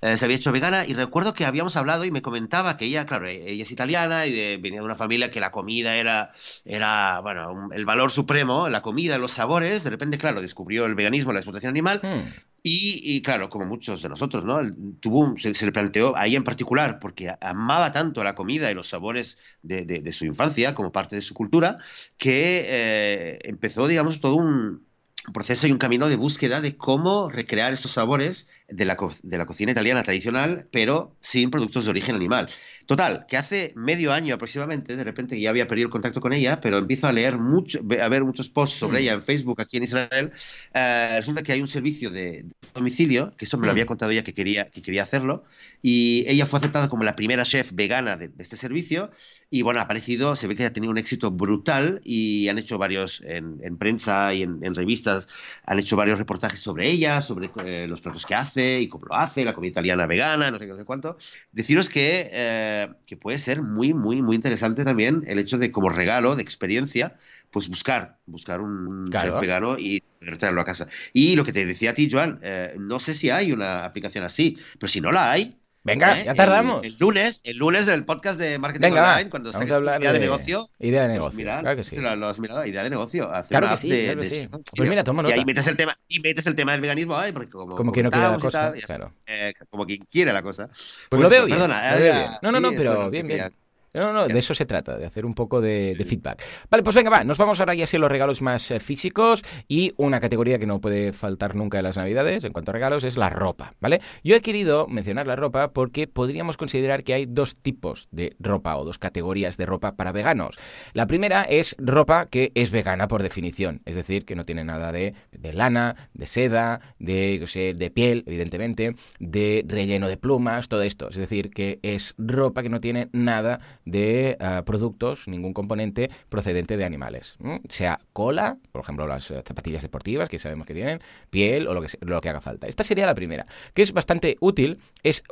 eh, 0.00 0.18
se 0.18 0.24
había 0.24 0.36
hecho 0.36 0.52
vegana 0.52 0.84
y 0.86 0.92
recuerdo 0.94 1.32
que 1.34 1.44
habíamos 1.46 1.76
hablado 1.76 2.04
y 2.04 2.10
me 2.10 2.20
comentaba 2.22 2.76
que 2.76 2.84
ella, 2.84 3.06
claro, 3.06 3.26
ella 3.26 3.62
es 3.62 3.70
italiana 3.70 4.26
y 4.26 4.32
de- 4.32 4.58
venía 4.58 4.80
de 4.80 4.84
una 4.84 4.94
familia 4.94 5.30
que 5.30 5.40
la 5.40 5.50
comida 5.50 5.96
era, 5.96 6.30
era 6.64 7.20
bueno, 7.20 7.52
un- 7.52 7.72
el 7.72 7.84
valor 7.86 8.10
supremo, 8.10 8.68
la 8.68 8.82
comida, 8.82 9.16
los 9.18 9.32
sabores. 9.32 9.82
De 9.84 9.90
repente, 9.90 10.18
claro, 10.18 10.40
descubrió 10.42 10.86
el 10.86 10.94
veganismo, 10.94 11.32
la 11.32 11.38
explotación 11.40 11.70
animal 11.70 12.00
Hmm. 12.02 12.28
y, 12.62 13.00
y, 13.16 13.20
claro, 13.22 13.48
como 13.50 13.64
muchos 13.66 14.00
de 14.02 14.08
nosotros, 14.08 14.44
¿no? 14.44 14.58
Tuvo, 15.00 15.34
se, 15.38 15.52
se 15.54 15.66
le 15.66 15.72
planteó 15.72 16.16
a 16.16 16.26
ella 16.26 16.36
en 16.38 16.44
particular, 16.44 16.98
porque 16.98 17.30
amaba 17.40 17.92
tanto 17.92 18.24
la 18.24 18.34
comida 18.34 18.70
y 18.70 18.74
los 18.74 18.88
sabores 18.88 19.38
de, 19.62 19.84
de- 19.84 20.00
de 20.00 20.12
su 20.12 20.24
infancia 20.26 20.74
como 20.74 20.90
parte 20.92 21.16
de 21.16 21.22
su 21.22 21.34
cultura, 21.34 21.78
que 22.18 22.64
eh, 22.66 23.38
empezó, 23.44 23.86
digamos, 23.86 24.20
todo 24.20 24.36
un 24.36 24.82
un 25.26 25.32
proceso 25.32 25.66
y 25.66 25.72
un 25.72 25.78
camino 25.78 26.08
de 26.08 26.16
búsqueda 26.16 26.60
de 26.60 26.76
cómo 26.76 27.30
recrear 27.30 27.72
estos 27.72 27.92
sabores 27.92 28.46
de 28.68 28.84
la, 28.84 28.96
de 29.22 29.38
la 29.38 29.46
cocina 29.46 29.72
italiana 29.72 30.02
tradicional, 30.02 30.68
pero 30.70 31.16
sin 31.22 31.50
productos 31.50 31.84
de 31.84 31.90
origen 31.90 32.14
animal. 32.14 32.48
Total, 32.86 33.24
que 33.26 33.36
hace 33.38 33.72
medio 33.76 34.12
año 34.12 34.34
aproximadamente, 34.34 34.94
de 34.94 35.04
repente 35.04 35.40
ya 35.40 35.48
había 35.50 35.66
perdido 35.66 35.86
el 35.86 35.90
contacto 35.90 36.20
con 36.20 36.32
ella, 36.34 36.60
pero 36.60 36.76
empiezo 36.76 37.06
a 37.06 37.12
leer 37.12 37.38
mucho, 37.38 37.80
a 38.02 38.08
ver 38.08 38.24
muchos 38.24 38.48
posts 38.50 38.78
sobre 38.78 38.98
Mm. 38.98 39.02
ella 39.02 39.12
en 39.14 39.22
Facebook 39.22 39.60
aquí 39.60 39.78
en 39.78 39.84
Israel. 39.84 40.32
Eh, 40.74 41.14
resulta 41.16 41.42
que 41.42 41.52
hay 41.52 41.60
un 41.62 41.68
servicio 41.68 42.10
de 42.10 42.44
domicilio, 42.74 43.34
que 43.38 43.46
esto 43.46 43.56
me 43.56 43.66
lo 43.66 43.72
Mm. 43.72 43.74
había 43.74 43.86
contado 43.86 44.10
ella 44.12 44.22
que 44.22 44.34
quería, 44.34 44.68
que 44.68 44.82
quería 44.82 45.02
hacerlo, 45.02 45.44
y 45.80 46.24
ella 46.28 46.44
fue 46.44 46.58
aceptada 46.58 46.88
como 46.90 47.04
la 47.04 47.16
primera 47.16 47.44
chef 47.44 47.70
vegana 47.72 48.16
de, 48.16 48.28
de 48.28 48.42
este 48.42 48.56
servicio, 48.56 49.10
y 49.50 49.62
bueno, 49.62 49.80
ha 49.80 49.84
aparecido, 49.84 50.36
se 50.36 50.46
ve 50.48 50.56
que 50.56 50.64
ha 50.64 50.72
tenido 50.72 50.90
un 50.90 50.98
éxito 50.98 51.30
brutal, 51.30 52.00
y 52.04 52.48
han 52.48 52.58
hecho 52.58 52.76
varios, 52.76 53.22
en, 53.22 53.60
en 53.62 53.78
prensa 53.78 54.34
y 54.34 54.42
en, 54.42 54.58
en 54.62 54.74
revistas, 54.74 55.26
han 55.64 55.78
hecho 55.78 55.96
varios 55.96 56.18
reportajes 56.18 56.60
sobre 56.60 56.88
ella, 56.90 57.20
sobre 57.22 57.50
eh, 57.64 57.86
los 57.88 58.00
platos 58.02 58.26
que 58.26 58.34
hace 58.34 58.80
y 58.80 58.88
cómo 58.88 59.06
lo 59.06 59.14
hace, 59.14 59.44
la 59.44 59.54
comida 59.54 59.70
italiana 59.70 60.06
vegana, 60.06 60.50
no 60.50 60.58
sé 60.58 60.66
qué, 60.66 60.72
no 60.72 60.78
sé 60.78 60.84
cuánto. 60.84 61.16
Deciros 61.52 61.88
que, 61.88 62.28
eh, 62.32 62.72
que 63.06 63.16
puede 63.16 63.38
ser 63.38 63.62
muy, 63.62 63.94
muy, 63.94 64.22
muy 64.22 64.36
interesante 64.36 64.84
también 64.84 65.22
el 65.26 65.38
hecho 65.38 65.58
de, 65.58 65.70
como 65.72 65.88
regalo, 65.88 66.36
de 66.36 66.42
experiencia, 66.42 67.16
pues 67.50 67.68
buscar, 67.68 68.18
buscar 68.26 68.60
un 68.60 69.12
Claro. 69.12 69.34
chef 69.34 69.38
vegano 69.38 69.76
y 69.78 70.00
traerlo 70.38 70.60
a 70.60 70.64
casa. 70.64 70.88
Y 71.12 71.36
lo 71.36 71.44
que 71.44 71.52
te 71.52 71.66
decía 71.66 71.90
a 71.90 71.94
ti, 71.94 72.08
Joan, 72.10 72.38
eh, 72.42 72.74
no 72.78 73.00
sé 73.00 73.14
si 73.14 73.30
hay 73.30 73.52
una 73.52 73.84
aplicación 73.84 74.24
así, 74.24 74.58
pero 74.78 74.88
si 74.90 75.00
no 75.00 75.12
la 75.12 75.30
hay, 75.32 75.60
Venga, 75.84 76.22
ya 76.22 76.34
tardamos. 76.34 76.82
El, 76.82 76.96
lunes, 76.98 77.42
el 77.44 77.58
lunes 77.58 77.84
del 77.84 78.06
podcast 78.06 78.38
de 78.38 78.58
Marketing 78.58 78.92
Online, 78.92 79.28
cuando 79.28 79.50
a 79.50 79.74
hablar 79.74 80.00
idea 80.00 80.14
de, 80.14 80.18
negocio. 80.18 80.70
Idea 80.78 81.02
de 81.02 81.08
negocio. 81.08 81.36
Mira, 81.36 81.60
claro 81.60 81.76
que 81.76 81.84
sí. 81.84 81.96
Lo, 82.00 82.26
has 82.26 82.40
mirado, 82.40 82.64
idea 82.64 82.82
de 82.82 82.88
negocio. 82.88 83.30
Hacer 83.30 83.50
claro 83.50 83.66
una 83.66 83.74
que 83.76 83.80
sí, 83.82 83.90
de, 83.90 84.04
claro 84.04 84.22
de, 84.22 84.28
que 84.30 84.34
sí. 84.34 84.48
Pues 84.76 84.88
mira, 84.88 85.04
toma 85.04 85.22
nota. 85.22 85.36
Y 85.36 85.38
ahí 85.38 85.44
metes 85.44 85.66
el 85.66 85.76
tema, 85.76 85.94
y 86.08 86.20
metes 86.20 86.46
el 86.46 86.54
tema 86.54 86.72
del 86.72 86.80
veganismo, 86.80 87.16
ay, 87.16 87.32
porque 87.32 87.50
como, 87.50 87.76
como 87.76 87.92
que 87.92 88.02
no 88.02 88.10
quiere 88.10 88.30
la 88.30 88.38
cosa, 88.38 88.72
tal, 88.72 88.82
claro. 88.82 89.12
Eh, 89.26 89.52
como 89.68 89.84
quien 89.84 90.00
quiere 90.10 90.32
la 90.32 90.42
cosa. 90.42 90.68
Pues, 90.68 91.06
Pues 91.10 91.22
lo 91.22 91.28
veo 91.28 91.40
eso, 91.40 91.46
bien. 91.48 91.58
Perdona, 91.58 91.98
lo 91.98 92.04
eh. 92.04 92.28
No, 92.40 92.52
no, 92.52 92.60
no, 92.60 92.72
pero 92.72 93.10
bien, 93.10 93.26
bien. 93.26 93.52
No, 93.94 94.12
no, 94.12 94.26
de 94.26 94.38
eso 94.38 94.54
se 94.54 94.66
trata, 94.66 94.98
de 94.98 95.06
hacer 95.06 95.24
un 95.24 95.34
poco 95.34 95.60
de, 95.60 95.94
de 95.94 96.04
feedback. 96.04 96.42
Vale, 96.68 96.82
pues 96.82 96.96
venga, 96.96 97.10
va, 97.10 97.22
nos 97.22 97.38
vamos 97.38 97.60
ahora 97.60 97.74
ya 97.74 97.84
a 97.92 97.98
los 97.98 98.10
regalos 98.10 98.42
más 98.42 98.70
eh, 98.70 98.80
físicos 98.80 99.44
y 99.68 99.92
una 99.96 100.20
categoría 100.20 100.58
que 100.58 100.66
no 100.66 100.80
puede 100.80 101.12
faltar 101.12 101.54
nunca 101.54 101.78
en 101.78 101.84
las 101.84 101.96
navidades 101.96 102.42
en 102.42 102.52
cuanto 102.52 102.72
a 102.72 102.74
regalos 102.74 103.04
es 103.04 103.16
la 103.16 103.30
ropa, 103.30 103.74
¿vale? 103.80 104.00
Yo 104.24 104.34
he 104.34 104.40
querido 104.40 104.88
mencionar 104.88 105.26
la 105.26 105.36
ropa 105.36 105.72
porque 105.72 106.08
podríamos 106.08 106.56
considerar 106.56 107.04
que 107.04 107.14
hay 107.14 107.26
dos 107.26 107.54
tipos 107.54 108.08
de 108.10 108.34
ropa 108.40 108.76
o 108.76 108.84
dos 108.84 108.98
categorías 108.98 109.56
de 109.56 109.66
ropa 109.66 109.92
para 109.92 110.12
veganos. 110.12 110.58
La 110.92 111.06
primera 111.06 111.42
es 111.42 111.76
ropa 111.78 112.26
que 112.26 112.50
es 112.54 112.70
vegana 112.72 113.06
por 113.06 113.22
definición, 113.22 113.80
es 113.84 113.94
decir, 113.94 114.24
que 114.24 114.34
no 114.34 114.44
tiene 114.44 114.64
nada 114.64 114.90
de, 114.90 115.14
de 115.30 115.52
lana, 115.52 115.94
de 116.14 116.26
seda, 116.26 116.80
de, 116.98 117.44
sé, 117.46 117.74
de 117.74 117.90
piel, 117.90 118.24
evidentemente, 118.26 118.94
de 119.20 119.64
relleno 119.68 120.08
de 120.08 120.16
plumas, 120.16 120.68
todo 120.68 120.82
esto. 120.82 121.10
Es 121.10 121.16
decir, 121.16 121.50
que 121.50 121.78
es 121.82 122.14
ropa 122.18 122.62
que 122.62 122.70
no 122.70 122.80
tiene 122.80 123.08
nada 123.12 123.60
de 123.84 124.36
ah, 124.40 124.62
productos, 124.64 125.28
ningún 125.28 125.52
componente 125.52 126.10
procedente 126.28 126.76
de 126.76 126.84
animales. 126.84 127.36
Sea 127.68 128.00
cola, 128.12 128.56
por 128.72 128.82
ejemplo, 128.82 129.06
las 129.06 129.30
eh, 129.30 129.42
zapatillas 129.46 129.82
deportivas 129.82 130.28
que 130.28 130.38
sabemos 130.38 130.66
que 130.66 130.74
tienen, 130.74 131.00
piel 131.30 131.68
o 131.68 131.74
lo 131.74 131.82
que, 131.82 131.88
lo 132.00 132.20
que 132.20 132.28
haga 132.28 132.40
falta. 132.40 132.66
Esta 132.66 132.82
sería 132.82 133.06
la 133.06 133.14
primera, 133.14 133.46
que 133.74 133.82
es 133.82 133.92
bastante 133.92 134.36
útil. 134.40 134.78
Es 135.02 135.22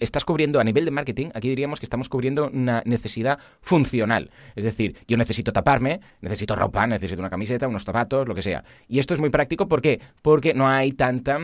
estás 0.00 0.24
cubriendo 0.24 0.60
a 0.60 0.64
nivel 0.64 0.84
de 0.84 0.90
marketing, 0.90 1.28
aquí 1.34 1.48
diríamos 1.48 1.80
que 1.80 1.86
estamos 1.86 2.08
cubriendo 2.08 2.48
una 2.52 2.82
necesidad 2.84 3.38
funcional. 3.60 4.30
Es 4.56 4.64
decir, 4.64 4.96
yo 5.06 5.16
necesito 5.16 5.52
taparme, 5.52 6.00
necesito 6.20 6.56
ropa, 6.56 6.86
necesito 6.86 7.20
una 7.20 7.30
camiseta, 7.30 7.68
unos 7.68 7.84
zapatos, 7.84 8.26
lo 8.26 8.34
que 8.34 8.42
sea. 8.42 8.64
Y 8.88 8.98
esto 8.98 9.14
es 9.14 9.20
muy 9.20 9.30
práctico, 9.30 9.68
¿por 9.68 9.82
qué? 9.82 10.00
Porque 10.22 10.54
no 10.54 10.68
hay 10.68 10.92
tanta, 10.92 11.38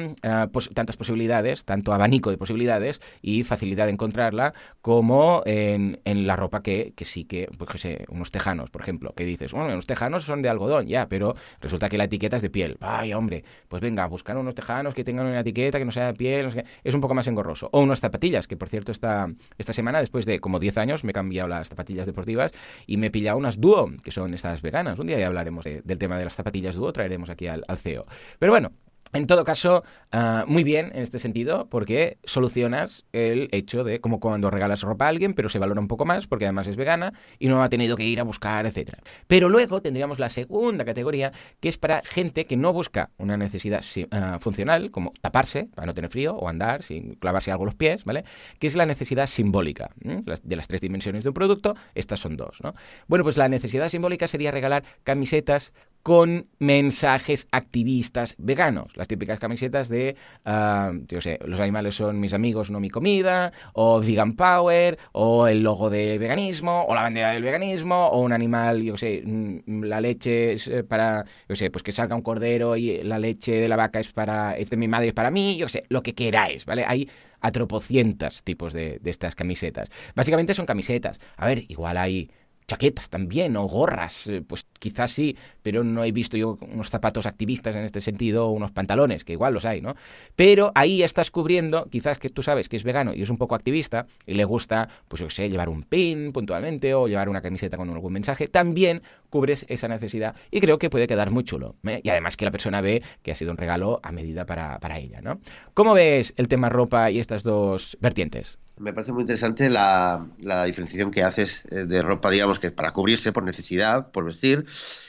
pos- 0.53 0.71
tantas 0.75 0.97
posibilidades, 0.97 1.65
tanto 1.65 1.93
abanico 1.93 2.31
de 2.31 2.39
posibilidades 2.39 3.01
y 3.21 3.45
facilidad 3.45 3.87
de 3.87 3.93
encontrarla 3.93 4.55
como 4.81 5.43
en, 5.45 6.01
en 6.05 6.27
la 6.27 6.37
ropa 6.37 6.46
que, 6.63 6.93
que 6.97 7.05
sí 7.05 7.25
que, 7.25 7.49
pues 7.59 7.71
que 7.71 7.79
sé, 7.79 8.05
unos 8.09 8.31
tejanos, 8.31 8.71
por 8.71 8.83
ejemplo, 8.83 9.13
que 9.15 9.25
dices, 9.25 9.53
bueno, 9.53 9.69
unos 9.73 9.87
tejanos 9.87 10.25
son 10.25 10.43
de 10.43 10.49
algodón, 10.49 10.87
ya, 10.87 11.09
pero 11.09 11.35
resulta 11.61 11.89
que 11.89 11.99
la 11.99 12.05
etiqueta 12.05 12.37
es 12.37 12.43
de 12.43 12.51
piel. 12.51 12.77
Ay, 12.81 13.13
hombre, 13.15 13.45
pues 13.69 13.83
venga, 13.83 14.07
buscar 14.07 14.37
unos 14.37 14.55
tejanos 14.55 14.95
que 14.95 15.05
tengan 15.05 15.27
una 15.27 15.41
etiqueta 15.41 15.79
que 15.79 15.85
no 15.85 15.93
sea 15.93 16.07
de 16.07 16.15
piel, 16.15 16.55
no 16.55 16.63
es 16.85 16.95
un 16.95 17.01
poco 17.01 17.15
más 17.15 17.27
engorroso. 17.27 17.69
O 17.73 17.81
unas 17.81 18.01
zapatillas, 18.01 18.47
que 18.47 18.57
por 18.57 18.69
cierto 18.69 18.93
esta, 18.93 19.29
esta 19.59 19.73
semana, 19.73 20.01
después 20.01 20.27
de 20.27 20.41
como 20.41 20.59
10 20.59 20.79
años, 20.79 21.05
me 21.05 21.11
he 21.11 21.15
cambiado 21.15 21.49
las 21.49 21.69
zapatillas 21.69 22.07
deportivas 22.07 22.53
y 22.87 22.97
me 22.97 23.07
he 23.09 23.11
pillado 23.11 23.39
unas 23.39 23.61
Duo, 23.61 23.91
que 24.03 24.11
son 24.13 24.35
estas 24.35 24.63
veganas. 24.63 24.99
Un 24.99 25.07
día 25.07 25.19
ya 25.19 25.27
hablaremos 25.27 25.65
de- 25.65 25.83
del 25.83 25.99
tema 25.99 26.19
de 26.19 26.25
las 26.25 26.35
zapatillas 26.35 26.75
Duo, 26.77 26.93
traeremos 26.93 27.31
aquí 27.31 27.47
al, 27.47 27.65
al 27.69 27.79
CEO. 27.79 28.07
Pero 28.39 28.53
bueno, 28.53 28.73
en 29.13 29.27
todo 29.27 29.45
caso, 29.45 29.83
ah, 30.13 30.45
muy 30.47 30.65
bien 30.65 30.91
en 30.95 31.03
este 31.03 31.19
sentido, 31.19 31.69
porque 31.71 32.19
solucionas 32.25 33.07
el 33.13 33.49
hecho 33.53 33.85
de 33.85 34.01
como 34.01 34.21
cuando 34.21 34.51
regalas 34.51 34.83
ropa 34.83 35.07
a 35.07 35.09
alguien, 35.09 35.35
pero 35.35 35.49
se 35.49 35.59
valora 35.59 35.81
un 35.81 35.89
poco 35.89 36.05
más 36.05 36.27
porque 36.27 36.45
además 36.45 36.67
es 36.67 36.77
vegana 36.77 37.13
y 37.39 37.49
no 37.49 37.63
ha 37.63 37.69
tenido 37.69 37.97
que 37.97 38.05
ir 38.05 38.21
a 38.21 38.25
buscar, 38.25 38.67
etcétera. 38.67 38.99
Pero 39.27 39.49
luego 39.49 39.81
tendríamos 39.81 40.19
la 40.19 40.29
segunda 40.29 40.85
categoría, 40.85 41.33
que 41.61 41.69
es 41.69 41.79
para 41.79 42.03
gente 42.05 42.47
que 42.47 42.57
no 42.57 42.73
busca 42.73 43.11
una 43.17 43.37
necesidad 43.37 43.83
si- 43.83 44.07
ah, 44.11 44.39
funcional, 44.41 44.91
como 44.91 45.13
taparse 45.21 45.69
para 45.75 45.87
no 45.87 45.95
tener 45.95 46.11
frío 46.11 46.35
o 46.37 46.49
andar 46.49 46.83
sin 46.83 47.15
clavarse 47.15 47.51
algo 47.51 47.65
los 47.65 47.75
pies, 47.75 48.05
¿vale? 48.05 48.25
Que 48.59 48.67
es 48.67 48.75
la 48.77 48.87
necesidad 48.87 49.27
simbólica. 49.29 49.91
Las- 50.25 50.47
de 50.47 50.57
las 50.57 50.69
tres 50.69 50.81
dimensiones 50.81 51.25
de 51.25 51.31
un 51.31 51.35
producto, 51.35 51.75
estas 51.95 52.21
son 52.21 52.37
dos, 52.37 52.59
¿no? 52.63 52.75
Bueno, 53.07 53.25
pues 53.25 53.37
la 53.37 53.49
necesidad 53.49 53.89
simbólica 53.89 54.29
sería 54.29 54.51
regalar 54.51 54.85
camisetas 55.05 55.73
con 56.03 56.47
mensajes 56.61 57.49
activistas 57.51 58.37
veganos. 58.39 58.96
Las 58.97 59.09
típicas 59.09 59.39
camisetas 59.39 59.89
de, 59.89 60.17
ah, 60.45 60.93
yo 61.09 61.21
sé, 61.21 61.39
los 61.45 61.61
animales 61.61 61.95
son 61.95 62.19
mis 62.19 62.35
amigos, 62.35 62.71
no 62.71 62.81
mi 62.81 62.91
comida, 62.91 63.53
o 63.75 64.01
vegan 64.01 64.35
power, 64.35 64.99
o 65.13 65.47
el 65.47 65.63
logo 65.63 65.91
de 65.91 66.19
veganismo, 66.19 66.85
o 66.89 66.95
la 66.95 67.03
bandera 67.03 67.33
del 67.33 67.43
veganismo, 67.43 68.07
o 68.09 68.21
un 68.21 68.33
animal, 68.33 68.83
yo 68.83 68.97
sé, 68.97 69.23
mm, 69.25 69.85
la 69.85 70.01
leche 70.01 70.55
es 70.55 70.69
eh, 70.69 70.83
para, 70.85 71.25
yo 71.49 71.57
sé, 71.57 71.71
pues 71.71 71.83
que 71.83 71.93
salga 71.93 72.17
un 72.17 72.23
cordero 72.23 72.77
y 72.77 73.03
la 73.03 73.19
leche 73.19 73.53
de 73.53 73.69
la 73.69 73.77
vaca 73.77 74.01
es 74.01 74.13
para, 74.13 74.57
es 74.57 74.71
de 74.71 74.77
mi 74.77 74.89
madre 74.89 75.09
es 75.09 75.15
para 75.15 75.31
mí, 75.31 75.57
yo 75.57 75.69
sé, 75.69 75.85
lo 75.89 76.03
que 76.03 76.15
queráis, 76.15 76.65
¿vale? 76.65 76.85
Hay 76.87 77.09
atropocientas 77.41 78.43
tipos 78.43 78.73
de, 78.73 78.99
de 79.01 79.11
estas 79.11 79.35
camisetas. 79.35 79.91
Básicamente 80.15 80.55
son 80.55 80.67
camisetas. 80.67 81.21
A 81.37 81.47
ver, 81.47 81.65
igual 81.69 81.97
hay 81.97 82.31
chaquetas 82.67 83.09
también 83.11 83.57
o 83.57 83.64
gorras, 83.64 84.27
eh, 84.27 84.43
pues 84.47 84.67
quizás 84.79 85.12
sí, 85.12 85.37
pero 85.62 85.85
no 85.85 86.05
he 86.05 86.12
visto 86.12 86.37
yo 86.37 86.59
unos 86.73 86.91
zapatos 86.91 87.27
activistas 87.27 87.77
en 87.77 87.85
este 87.85 88.01
sentido 88.01 88.51
unos 88.51 88.73
pantalones, 88.73 89.25
que 89.25 89.33
igual 89.33 89.55
los 89.55 89.64
hay, 89.64 89.81
¿no? 89.81 89.95
Pero 90.35 90.73
ahí 90.75 91.03
estás 91.03 91.31
cubriendo, 91.31 91.87
quizás 91.91 92.19
que 92.19 92.31
tú 92.31 92.43
sabes 92.43 92.69
que 92.69 92.77
es 92.77 92.85
vegano 92.85 93.14
y 93.14 93.23
es 93.23 93.31
un 93.31 93.37
poco 93.37 93.55
activista 93.55 94.07
y 94.27 94.35
le 94.35 94.45
gusta, 94.45 94.89
pues 95.09 95.21
yo 95.21 95.31
sé, 95.31 95.49
llevar 95.49 95.69
un 95.69 95.83
pin 95.83 96.33
puntualmente 96.33 96.95
o 96.95 97.07
llevar 97.07 97.29
una 97.29 97.41
camiseta 97.41 97.77
con 97.77 97.89
algún 97.91 98.12
mensaje, 98.12 98.49
también 98.49 99.03
cubres 99.31 99.64
esa 99.69 99.89
necesidad 99.89 100.35
y 100.51 100.61
creo 100.61 100.79
que 100.79 100.91
puede 100.91 101.07
quedar 101.07 101.31
muy 101.31 101.45
chulo. 101.45 101.77
¿eh? 101.87 102.01
Y 102.03 102.09
además 102.09 102.37
que 102.37 102.45
la 102.45 102.51
persona 102.51 102.81
ve 102.81 103.03
que 103.23 103.33
ha 103.33 103.35
sido 103.35 103.53
un 103.53 103.57
regalo 103.57 104.01
a 104.03 104.11
medida 104.11 104.45
para, 104.45 104.79
para 104.81 104.99
ella, 104.99 105.21
¿no? 105.21 105.41
¿Cómo 105.75 105.95
ves 105.95 106.35
el 106.37 106.49
tema 106.49 106.69
ropa 106.69 107.11
y 107.11 107.21
estas 107.21 107.43
dos 107.43 107.97
vertientes? 108.01 108.59
Me 108.79 108.93
parece 108.93 109.12
muy 109.12 109.22
interesante 109.22 109.70
la, 109.70 110.27
la 110.39 110.64
diferenciación 110.64 111.11
que 111.11 111.22
haces 111.22 111.64
eh, 111.70 111.87
de 111.87 112.03
ropa, 112.03 112.31
digamos, 112.31 112.59
que 112.59 112.66
es 112.66 112.72
para 112.72 112.93
cubrirse 112.93 113.33
por 113.33 113.43
necesidad, 113.43 114.11
por 114.11 114.24
vestir, 114.24 114.66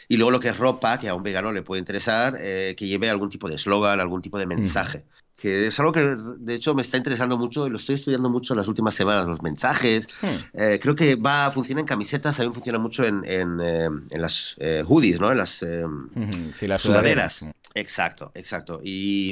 y 0.08 0.16
luego 0.16 0.32
lo 0.32 0.40
que 0.40 0.50
es 0.50 0.58
ropa, 0.58 1.00
que 1.00 1.10
a 1.10 1.14
un 1.14 1.24
vegano 1.24 1.52
le 1.52 1.64
puede 1.64 1.80
interesar, 1.80 2.38
eh, 2.40 2.76
que 2.78 2.88
lleve 2.88 3.10
algún 3.10 3.30
tipo 3.30 3.50
de 3.50 3.56
eslogan, 3.56 4.00
algún 4.00 4.22
tipo 4.22 4.40
de 4.40 4.46
mensaje. 4.46 5.04
Que 5.36 5.68
es 5.68 5.80
algo 5.80 5.92
que, 5.92 6.16
de 6.40 6.56
hecho, 6.56 6.74
me 6.74 6.82
está 6.82 6.98
interesando 6.98 7.38
mucho 7.38 7.68
y 7.68 7.70
lo 7.70 7.78
estoy 7.78 7.96
estudiando 7.96 8.30
mucho 8.30 8.54
en 8.54 8.58
las 8.58 8.68
últimas 8.68 8.96
semanas, 8.96 9.28
los 9.28 9.44
mensajes. 9.44 10.08
Hmm. 10.22 10.60
Eh, 10.60 10.80
creo 10.82 10.96
que 10.96 11.16
va, 11.16 11.52
funciona 11.52 11.82
en 11.82 11.88
camisetas, 11.88 12.38
también 12.38 12.54
funciona 12.54 12.80
mucho 12.80 13.06
en, 13.06 13.24
en, 13.26 13.60
eh, 13.62 13.86
en 14.10 14.22
las 14.22 14.56
hoodies, 14.88 15.20
¿no? 15.20 15.32
En 15.32 15.38
las 15.38 15.64
Sí, 16.58 16.68
las 16.68 16.82
sudaderas. 16.82 17.48
Exacto, 17.76 18.32
exacto. 18.34 18.82
Y 18.84 19.32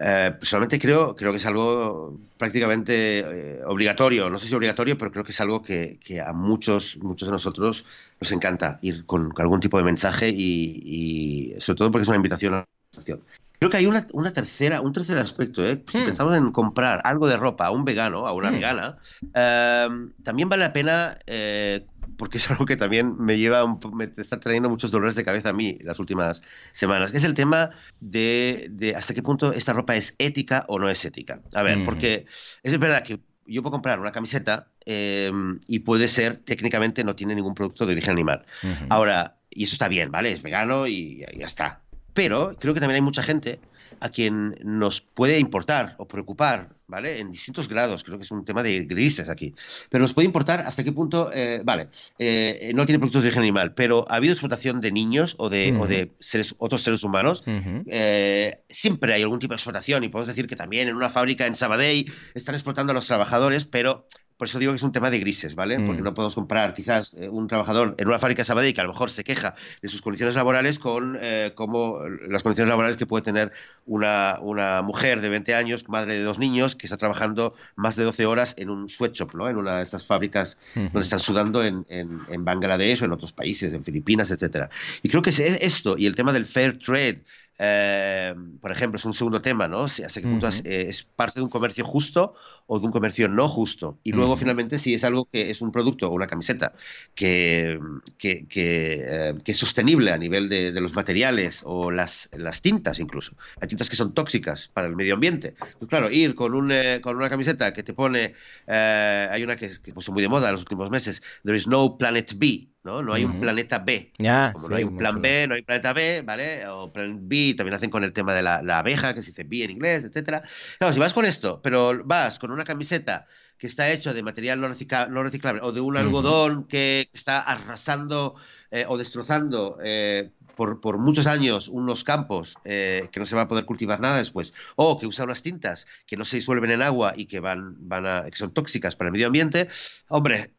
eh, 0.00 0.34
personalmente 0.38 0.78
creo, 0.78 1.16
creo 1.16 1.32
que 1.32 1.38
es 1.38 1.46
algo 1.46 2.20
prácticamente 2.36 3.20
eh, 3.58 3.64
obligatorio. 3.66 4.30
No 4.30 4.38
sé 4.38 4.46
si 4.46 4.54
obligatorio, 4.54 4.96
pero 4.98 5.10
creo 5.10 5.24
que 5.24 5.32
es 5.32 5.40
algo 5.40 5.62
que, 5.62 5.98
que 6.04 6.20
a 6.20 6.32
muchos, 6.32 6.96
muchos 6.98 7.28
de 7.28 7.32
nosotros 7.32 7.84
nos 8.20 8.32
encanta 8.32 8.78
ir 8.82 9.06
con, 9.06 9.30
con 9.30 9.42
algún 9.42 9.60
tipo 9.60 9.78
de 9.78 9.84
mensaje 9.84 10.28
y, 10.30 11.54
y 11.56 11.60
sobre 11.60 11.78
todo 11.78 11.90
porque 11.90 12.02
es 12.02 12.08
una 12.08 12.16
invitación 12.16 12.54
a 12.54 12.56
la 12.58 12.66
conversación. 12.92 13.24
Creo 13.58 13.70
que 13.70 13.76
hay 13.78 13.86
una, 13.86 14.06
una 14.12 14.32
tercera, 14.32 14.80
un 14.80 14.92
tercer 14.92 15.18
aspecto. 15.18 15.64
¿eh? 15.66 15.82
Si 15.88 15.98
Hmm. 15.98 16.04
pensamos 16.04 16.36
en 16.36 16.52
comprar 16.52 17.00
algo 17.04 17.26
de 17.26 17.36
ropa 17.36 17.66
a 17.66 17.70
un 17.72 17.84
vegano, 17.84 18.26
a 18.26 18.32
una 18.32 18.50
Hmm. 18.50 18.52
vegana, 18.52 18.98
eh, 19.34 19.88
también 20.22 20.48
vale 20.48 20.62
la 20.64 20.72
pena, 20.72 21.18
eh, 21.26 21.88
porque 22.18 22.38
es 22.38 22.50
algo 22.50 22.66
que 22.66 22.76
también 22.76 23.16
me 23.18 23.38
lleva, 23.38 23.64
un 23.64 23.80
me 23.94 24.04
está 24.16 24.40
trayendo 24.40 24.68
muchos 24.68 24.90
dolores 24.90 25.14
de 25.14 25.24
cabeza 25.24 25.50
a 25.50 25.52
mí 25.52 25.78
las 25.82 25.98
últimas 26.00 26.42
semanas, 26.72 27.10
que 27.10 27.18
es 27.18 27.24
el 27.24 27.34
tema 27.34 27.70
de, 28.00 28.66
de 28.70 28.94
hasta 28.96 29.14
qué 29.14 29.22
punto 29.22 29.52
esta 29.52 29.72
ropa 29.72 29.96
es 29.96 30.14
ética 30.18 30.64
o 30.68 30.78
no 30.78 30.90
es 30.90 31.04
ética. 31.04 31.40
A 31.54 31.62
ver, 31.62 31.76
Ujú. 31.76 31.84
porque 31.86 32.26
es 32.62 32.78
verdad 32.78 33.04
que 33.04 33.20
yo 33.46 33.62
puedo 33.62 33.72
comprar 33.72 34.00
una 34.00 34.12
camiseta 34.12 34.68
eh, 34.84 35.32
y 35.68 35.78
puede 35.78 36.08
ser, 36.08 36.38
técnicamente 36.38 37.04
no 37.04 37.16
tiene 37.16 37.34
ningún 37.34 37.54
producto 37.54 37.86
de 37.86 37.92
origen 37.92 38.12
animal. 38.12 38.44
Ahora, 38.90 39.38
y 39.48 39.64
eso 39.64 39.74
está 39.74 39.88
bien, 39.88 40.10
¿vale? 40.10 40.32
Es 40.32 40.42
vegano 40.42 40.86
y 40.86 41.24
ya 41.36 41.46
está. 41.46 41.82
Pero 42.12 42.56
creo 42.58 42.74
que 42.74 42.80
también 42.80 42.96
hay 42.96 43.02
mucha 43.02 43.22
gente 43.22 43.62
a 44.00 44.08
quien 44.08 44.56
nos 44.62 45.00
puede 45.00 45.38
importar 45.38 45.94
o 45.98 46.06
preocupar, 46.06 46.70
¿vale? 46.86 47.20
En 47.20 47.30
distintos 47.30 47.68
grados, 47.68 48.04
creo 48.04 48.18
que 48.18 48.24
es 48.24 48.30
un 48.30 48.44
tema 48.44 48.62
de 48.62 48.84
grises 48.84 49.28
aquí. 49.28 49.54
Pero 49.90 50.02
nos 50.02 50.14
puede 50.14 50.26
importar 50.26 50.60
hasta 50.60 50.84
qué 50.84 50.92
punto, 50.92 51.30
eh, 51.32 51.60
vale, 51.64 51.88
eh, 52.18 52.72
no 52.74 52.86
tiene 52.86 52.98
productos 52.98 53.22
de 53.22 53.28
origen 53.28 53.42
animal, 53.42 53.74
pero 53.74 54.06
ha 54.08 54.16
habido 54.16 54.32
explotación 54.32 54.80
de 54.80 54.92
niños 54.92 55.34
o 55.38 55.48
de, 55.48 55.76
o 55.78 55.86
de 55.86 56.12
seres, 56.18 56.54
otros 56.58 56.82
seres 56.82 57.04
humanos. 57.04 57.42
Eh, 57.46 58.60
siempre 58.68 59.14
hay 59.14 59.22
algún 59.22 59.38
tipo 59.38 59.52
de 59.52 59.56
explotación 59.56 60.04
y 60.04 60.08
podemos 60.08 60.28
decir 60.28 60.46
que 60.46 60.56
también 60.56 60.88
en 60.88 60.96
una 60.96 61.10
fábrica 61.10 61.46
en 61.46 61.54
Sabadell 61.54 62.10
están 62.34 62.54
explotando 62.54 62.92
a 62.92 62.94
los 62.94 63.06
trabajadores, 63.06 63.64
pero 63.64 64.06
por 64.38 64.46
eso 64.46 64.58
digo 64.60 64.72
que 64.72 64.76
es 64.76 64.82
un 64.84 64.92
tema 64.92 65.10
de 65.10 65.18
grises, 65.18 65.56
¿vale? 65.56 65.78
Mm. 65.78 65.86
Porque 65.86 66.02
no 66.02 66.14
podemos 66.14 66.36
comparar 66.36 66.72
quizás 66.72 67.12
eh, 67.18 67.28
un 67.28 67.48
trabajador 67.48 67.96
en 67.98 68.06
una 68.06 68.20
fábrica 68.20 68.42
de 68.42 68.44
Sabadell 68.44 68.72
que 68.72 68.80
a 68.80 68.84
lo 68.84 68.92
mejor 68.92 69.10
se 69.10 69.24
queja 69.24 69.56
de 69.82 69.88
sus 69.88 70.00
condiciones 70.00 70.36
laborales 70.36 70.78
con 70.78 71.18
eh, 71.20 71.52
como 71.56 71.98
las 72.28 72.44
condiciones 72.44 72.70
laborales 72.70 72.96
que 72.96 73.04
puede 73.04 73.22
tener 73.22 73.52
una, 73.84 74.38
una 74.40 74.80
mujer 74.82 75.20
de 75.20 75.28
20 75.28 75.54
años, 75.54 75.88
madre 75.88 76.14
de 76.14 76.22
dos 76.22 76.38
niños, 76.38 76.76
que 76.76 76.86
está 76.86 76.96
trabajando 76.96 77.52
más 77.74 77.96
de 77.96 78.04
12 78.04 78.26
horas 78.26 78.54
en 78.58 78.70
un 78.70 78.88
sweatshop, 78.88 79.34
¿no? 79.34 79.48
En 79.48 79.56
una 79.56 79.78
de 79.78 79.82
estas 79.82 80.06
fábricas 80.06 80.56
donde 80.74 81.00
están 81.00 81.20
sudando 81.20 81.64
en, 81.64 81.84
en, 81.88 82.20
en 82.28 82.44
Bangladesh 82.44 83.02
o 83.02 83.06
en 83.06 83.12
otros 83.12 83.32
países, 83.32 83.72
en 83.72 83.82
Filipinas, 83.82 84.30
etcétera. 84.30 84.70
Y 85.02 85.08
creo 85.08 85.22
que 85.22 85.30
es 85.30 85.40
esto 85.40 85.96
y 85.98 86.06
el 86.06 86.14
tema 86.14 86.32
del 86.32 86.46
fair 86.46 86.78
trade, 86.78 87.24
eh, 87.58 88.34
por 88.60 88.70
ejemplo, 88.70 88.98
es 88.98 89.04
un 89.04 89.14
segundo 89.14 89.42
tema, 89.42 89.66
¿no? 89.66 89.84
Hasta 89.84 90.20
qué 90.20 90.28
punto 90.28 90.46
es, 90.46 90.60
eh, 90.64 90.88
es 90.88 91.02
parte 91.02 91.40
de 91.40 91.44
un 91.44 91.50
comercio 91.50 91.84
justo 91.84 92.34
o 92.70 92.78
de 92.80 92.86
un 92.86 92.92
comercio 92.92 93.28
no 93.28 93.48
justo. 93.48 93.98
Y 94.04 94.12
luego, 94.12 94.34
Ujú. 94.34 94.38
finalmente, 94.38 94.78
si 94.78 94.94
es 94.94 95.04
algo 95.04 95.26
que 95.26 95.50
es 95.50 95.60
un 95.62 95.72
producto 95.72 96.08
o 96.08 96.12
una 96.14 96.26
camiseta 96.26 96.74
que, 97.14 97.78
que, 98.18 98.46
que, 98.48 99.02
eh, 99.04 99.34
que 99.44 99.52
es 99.52 99.58
sostenible 99.58 100.12
a 100.12 100.18
nivel 100.18 100.48
de, 100.48 100.72
de 100.72 100.80
los 100.80 100.94
materiales 100.94 101.62
o 101.64 101.90
las, 101.90 102.28
las 102.32 102.62
tintas 102.62 102.98
incluso. 103.00 103.36
Hay 103.60 103.68
tintas 103.68 103.88
que 103.90 103.96
son 103.96 104.14
tóxicas 104.14 104.68
para 104.68 104.86
el 104.88 104.96
medio 104.96 105.14
ambiente. 105.14 105.54
Pues 105.78 105.88
claro, 105.88 106.10
ir 106.10 106.34
con, 106.34 106.54
un, 106.54 106.70
eh, 106.72 107.00
con 107.02 107.16
una 107.16 107.30
camiseta 107.30 107.72
que 107.72 107.82
te 107.82 107.94
pone, 107.94 108.34
eh, 108.66 109.28
hay 109.30 109.42
una 109.42 109.56
que, 109.56 109.70
que 109.82 109.92
puso 109.92 110.12
muy 110.12 110.22
de 110.22 110.28
moda 110.28 110.48
en 110.48 110.52
los 110.52 110.62
últimos 110.62 110.90
meses, 110.90 111.22
There 111.44 111.56
is 111.56 111.66
no 111.66 111.96
planet 111.98 112.32
B, 112.36 112.68
¿no? 112.84 113.02
No 113.02 113.12
hay 113.14 113.24
un 113.24 113.32
Ujú. 113.32 113.40
planeta 113.40 113.78
B. 113.78 114.12
Ya, 114.18 114.52
Como 114.52 114.66
sí, 114.66 114.70
no 114.70 114.76
hay 114.76 114.84
un 114.84 114.96
plan. 114.96 115.20
B, 115.20 115.46
no 115.46 115.54
hay 115.54 115.62
planeta 115.62 115.92
B, 115.92 116.22
¿vale? 116.22 116.66
O 116.68 116.92
plan 116.92 117.28
B, 117.28 117.54
también 117.56 117.74
hacen 117.74 117.90
con 117.90 118.02
el 118.02 118.12
tema 118.12 118.34
de 118.34 118.42
la, 118.42 118.62
la 118.62 118.78
abeja, 118.80 119.12
que 119.14 119.20
se 119.20 119.26
dice 119.26 119.44
B 119.44 119.62
en 119.64 119.70
inglés, 119.72 120.04
etcétera. 120.04 120.42
Claro, 120.78 120.92
si 120.94 120.98
vas 121.00 121.12
con 121.14 121.24
esto, 121.24 121.60
pero 121.62 122.02
vas 122.04 122.38
con 122.38 122.50
una 122.50 122.57
camiseta 122.64 123.26
que 123.58 123.66
está 123.66 123.90
hecha 123.90 124.14
de 124.14 124.22
material 124.22 124.60
no, 124.60 124.68
recicla- 124.68 125.08
no 125.08 125.22
reciclable 125.22 125.60
o 125.62 125.72
de 125.72 125.80
un 125.80 125.96
algodón 125.96 126.64
que 126.64 127.08
está 127.12 127.40
arrasando 127.40 128.34
eh, 128.70 128.84
o 128.88 128.96
destrozando 128.98 129.78
eh, 129.82 130.30
por, 130.54 130.80
por 130.80 130.98
muchos 130.98 131.26
años 131.26 131.68
unos 131.68 132.04
campos 132.04 132.56
eh, 132.64 133.08
que 133.10 133.18
no 133.20 133.26
se 133.26 133.34
va 133.34 133.42
a 133.42 133.48
poder 133.48 133.64
cultivar 133.64 133.98
nada 134.00 134.18
después, 134.18 134.52
o 134.76 134.98
que 134.98 135.06
usa 135.06 135.24
unas 135.24 135.42
tintas 135.42 135.86
que 136.06 136.16
no 136.16 136.24
se 136.24 136.36
disuelven 136.36 136.70
en 136.70 136.82
agua 136.82 137.14
y 137.16 137.26
que 137.26 137.40
van, 137.40 137.76
van 137.88 138.06
a, 138.06 138.24
que 138.30 138.36
son 138.36 138.52
tóxicas 138.52 138.94
para 138.94 139.08
el 139.08 139.12
medio 139.12 139.28
ambiente, 139.28 139.68
hombre, 140.08 140.52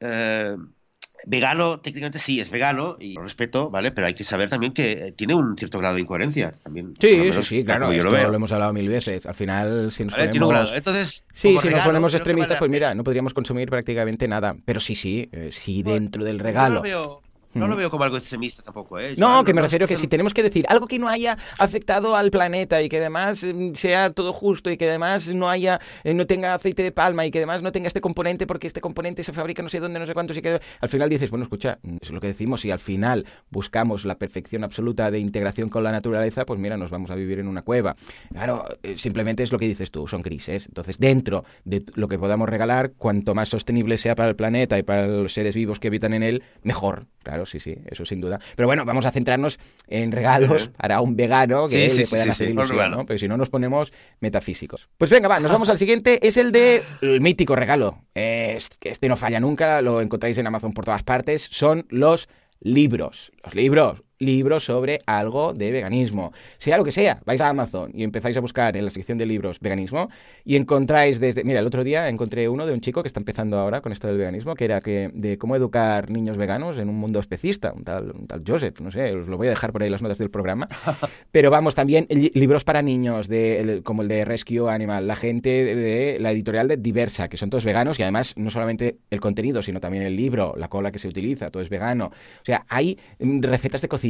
Vegano, 1.26 1.80
técnicamente 1.80 2.20
sí, 2.20 2.40
es 2.40 2.50
vegano 2.50 2.96
y 3.00 3.14
lo 3.14 3.22
respeto, 3.24 3.70
¿vale? 3.70 3.92
Pero 3.92 4.08
hay 4.08 4.14
que 4.14 4.24
saber 4.24 4.50
también 4.50 4.74
que 4.74 4.92
eh, 4.92 5.12
tiene 5.12 5.36
un 5.36 5.56
cierto 5.58 5.78
grado 5.80 5.96
de 5.96 6.02
incoherencia. 6.02 6.54
También, 6.64 6.94
Sí, 7.00 7.32
sí, 7.34 7.44
sí, 7.44 7.64
claro, 7.64 7.92
yo 7.94 8.04
lo 8.04 8.12
veo. 8.12 8.30
lo 8.30 8.36
hemos 8.36 8.52
hablado 8.52 8.74
mil 8.74 8.88
veces. 8.88 9.26
Al 9.26 9.36
final, 9.36 9.92
si 9.92 10.04
nos 10.06 10.14
¿vale? 10.14 10.30
Ponemos... 10.30 10.50
grado. 10.50 10.76
Entonces, 10.76 11.24
Sí, 11.34 11.58
si 11.62 11.70
nos 11.70 11.86
ponemos 11.86 12.14
extremistas, 12.14 12.52
vale 12.52 12.60
pues 12.60 12.72
mira, 12.72 12.94
no 12.96 13.04
podríamos 13.04 13.34
consumir 13.34 13.70
prácticamente 13.70 14.28
nada. 14.28 14.56
Pero 14.66 14.80
sí, 14.80 14.96
sí, 14.96 15.30
eh, 15.32 15.50
sí 15.52 15.84
dentro 15.84 16.24
del 16.24 16.38
Yo 16.38 16.44
regalo. 16.44 16.70
No 16.70 16.76
lo 16.76 16.82
veo, 16.82 17.22
no 17.54 17.62
lo 17.68 17.74
Ujú. 17.74 17.78
veo 17.80 17.90
como 17.90 18.04
algo 18.04 18.18
extremista 18.18 18.62
tampoco, 18.64 19.00
¿eh? 19.00 19.16
Yo 19.16 19.20
No, 19.28 19.44
que 19.44 19.54
me 19.54 19.62
refiero 19.62 19.88
que 19.88 19.96
si 19.96 20.08
tenemos 20.08 20.34
que 20.34 20.44
decir 20.44 20.66
algo 20.70 20.88
que 20.88 21.00
no 21.00 21.08
haya 21.10 21.38
afectado 21.58 22.16
al 22.16 22.32
planeta 22.32 22.82
y 22.82 22.90
que 22.90 22.98
además 22.98 23.44
mm, 23.44 23.74
sea 23.74 24.12
todo 24.12 24.34
justo 24.34 24.70
y 24.70 24.78
que 24.78 24.88
además 24.90 25.28
no 25.30 25.50
haya, 25.50 25.80
eh, 26.04 26.14
no 26.14 26.28
tenga 26.28 26.54
aceite 26.54 26.84
de 26.84 26.92
palma 26.92 27.26
y 27.26 27.32
que 27.32 27.40
además 27.40 27.64
no 27.64 27.72
tenga 27.72 27.88
este 27.88 28.02
componente 28.02 28.46
porque 28.48 28.68
este 28.68 28.82
componente 28.82 29.24
se 29.24 29.34
fabrica 29.34 29.64
no 29.64 29.70
sé 29.70 29.80
dónde, 29.80 30.00
no 30.00 30.06
sé 30.06 30.14
cuántos 30.14 30.38
y 30.38 30.42
que 30.42 30.60
al 30.82 30.90
final 30.90 31.10
dices, 31.10 31.30
bueno, 31.30 31.44
escucha, 31.44 31.80
mm, 31.82 31.98
es 32.02 32.10
lo 32.12 32.22
que 32.22 32.28
decimos, 32.28 32.62
si 32.62 32.72
al 32.72 32.80
final 32.80 33.26
buscamos 33.50 34.06
la 34.06 34.16
perfección 34.18 34.64
absoluta 34.64 35.10
de 35.12 35.20
integración 35.20 35.70
con 35.70 35.84
la 35.84 35.92
naturaleza, 35.92 36.46
pues 36.46 36.60
mira, 36.60 36.78
nos 36.78 36.92
vamos 36.92 37.10
a 37.12 37.16
vivir 37.16 37.40
en 37.40 37.48
una 37.48 37.62
cueva. 37.64 37.96
Claro, 38.32 38.66
eh, 38.84 38.96
simplemente 38.98 39.44
es 39.44 39.52
lo 39.52 39.60
que 39.60 39.68
dices 39.68 39.92
tú, 39.92 40.08
son 40.08 40.22
grises. 40.22 40.68
Entonces, 40.68 41.00
dentro 41.00 41.46
de 41.66 41.84
lo 41.96 42.08
que 42.08 42.20
podamos 42.20 42.48
regalar, 42.48 42.92
cuanto 42.98 43.34
más 43.34 43.50
sostenible 43.50 43.98
sea 43.98 44.16
para 44.16 44.30
el 44.30 44.36
planeta 44.36 44.78
y 44.78 44.84
para 44.84 45.08
los 45.08 45.34
seres 45.34 45.56
vivos 45.56 45.80
que 45.80 45.88
habitan 45.88 46.14
en 46.14 46.24
él, 46.24 46.44
mejor. 46.64 47.06
Claro, 47.24 47.39
sí, 47.46 47.60
sí, 47.60 47.76
eso 47.86 48.06
sin 48.06 48.22
duda. 48.22 48.40
Pero 48.56 48.68
bueno, 48.68 48.86
vamos 48.86 49.06
a 49.06 49.12
centrarnos 49.12 49.60
en 49.88 50.12
regalos 50.12 50.70
para 50.78 51.02
un 51.02 51.16
vegano 51.16 51.68
que 51.68 51.90
Sí, 51.90 51.90
sí, 51.90 51.98
le 52.00 52.06
sí, 52.06 52.10
puedan 52.10 52.26
sí, 52.26 52.32
hacer 52.32 52.50
ilusión. 52.50 52.92
¿no? 52.92 52.98
Porque 52.98 53.20
si 53.20 53.28
no 53.28 53.38
nos 53.38 53.50
ponemos 53.50 53.94
metafísicos. 54.20 54.90
Pues 54.98 55.12
venga, 55.12 55.28
va, 55.28 55.40
nos 55.40 55.52
vamos 55.52 55.70
al 55.70 55.78
siguiente. 55.78 56.26
Es 56.28 56.38
el 56.38 56.52
de 56.52 56.84
el 57.02 57.22
mítico 57.22 57.56
regalo. 57.56 58.04
Este 58.14 59.08
no 59.08 59.18
falla 59.18 59.40
nunca, 59.40 59.82
lo 59.82 60.02
encontráis 60.02 60.38
en 60.38 60.48
Amazon 60.48 60.74
por 60.74 60.86
todas 60.86 61.04
partes. 61.04 61.48
Son 61.50 61.86
los 61.90 62.30
libros. 62.60 63.32
Los 63.44 63.56
libros. 63.56 64.04
Libros 64.22 64.66
sobre 64.66 65.00
algo 65.06 65.54
de 65.54 65.72
veganismo. 65.72 66.34
Sea 66.58 66.78
lo 66.78 66.84
que 66.84 66.92
sea, 66.92 67.22
vais 67.26 67.40
a 67.40 67.48
Amazon 67.48 67.90
y 67.94 68.04
empezáis 68.04 68.36
a 68.36 68.42
buscar 68.42 68.76
en 68.76 68.84
la 68.84 68.92
sección 68.92 69.18
de 69.18 69.26
libros 69.26 69.62
veganismo 69.62 70.10
y 70.44 70.58
encontráis 70.58 71.22
desde... 71.22 71.46
Mira, 71.46 71.62
el 71.62 71.66
otro 71.68 71.86
día 71.86 72.10
encontré 72.10 72.50
uno 72.50 72.66
de 72.66 72.74
un 72.74 72.82
chico 72.82 73.02
que 73.02 73.08
está 73.08 73.22
empezando 73.22 73.58
ahora 73.58 73.80
con 73.80 73.94
esto 73.94 74.08
del 74.08 74.18
veganismo, 74.18 74.56
que 74.56 74.66
era 74.66 74.82
que 74.82 75.10
de 75.14 75.38
cómo 75.38 75.56
educar 75.56 76.10
niños 76.10 76.36
veganos 76.36 76.80
en 76.80 76.90
un 76.90 76.96
mundo 76.98 77.22
especista, 77.22 77.72
un 77.74 77.86
tal, 77.86 78.12
un 78.12 78.28
tal 78.28 78.44
Joseph, 78.46 78.82
no 78.82 78.92
sé, 78.92 79.14
os 79.16 79.30
lo 79.30 79.38
voy 79.38 79.48
a 79.48 79.52
dejar 79.52 79.72
por 79.72 79.84
ahí 79.84 79.90
las 79.90 80.02
notas 80.02 80.18
del 80.18 80.30
programa. 80.30 80.68
Pero 81.32 81.50
vamos, 81.50 81.74
también 81.74 82.06
li- 82.10 82.32
libros 82.34 82.66
para 82.66 82.82
niños, 82.82 83.30
de, 83.30 83.62
el- 83.62 83.84
como 83.84 84.02
el 84.02 84.10
de 84.10 84.26
Rescue 84.26 84.70
Animal, 84.70 85.08
la 85.08 85.16
gente 85.16 85.50
de, 85.50 85.76
de 85.76 86.18
la 86.20 86.32
editorial 86.34 86.68
de 86.68 86.76
Diversa, 86.76 87.30
que 87.30 87.38
son 87.38 87.50
todos 87.50 87.64
veganos 87.64 87.98
y 88.00 88.04
además 88.04 88.34
no 88.36 88.50
solamente 88.50 88.98
el 89.12 89.22
contenido, 89.22 89.64
sino 89.64 89.80
también 89.80 90.04
el 90.04 90.18
libro, 90.18 90.56
la 90.58 90.68
cola 90.68 90.92
que 90.92 91.00
se 91.00 91.08
utiliza, 91.08 91.48
todo 91.48 91.64
es 91.64 91.70
vegano. 91.70 92.08
O 92.08 92.46
sea, 92.46 92.66
hay 92.68 93.00
mm, 93.20 93.44
recetas 93.44 93.82
de 93.82 93.88
cocina, 93.88 94.09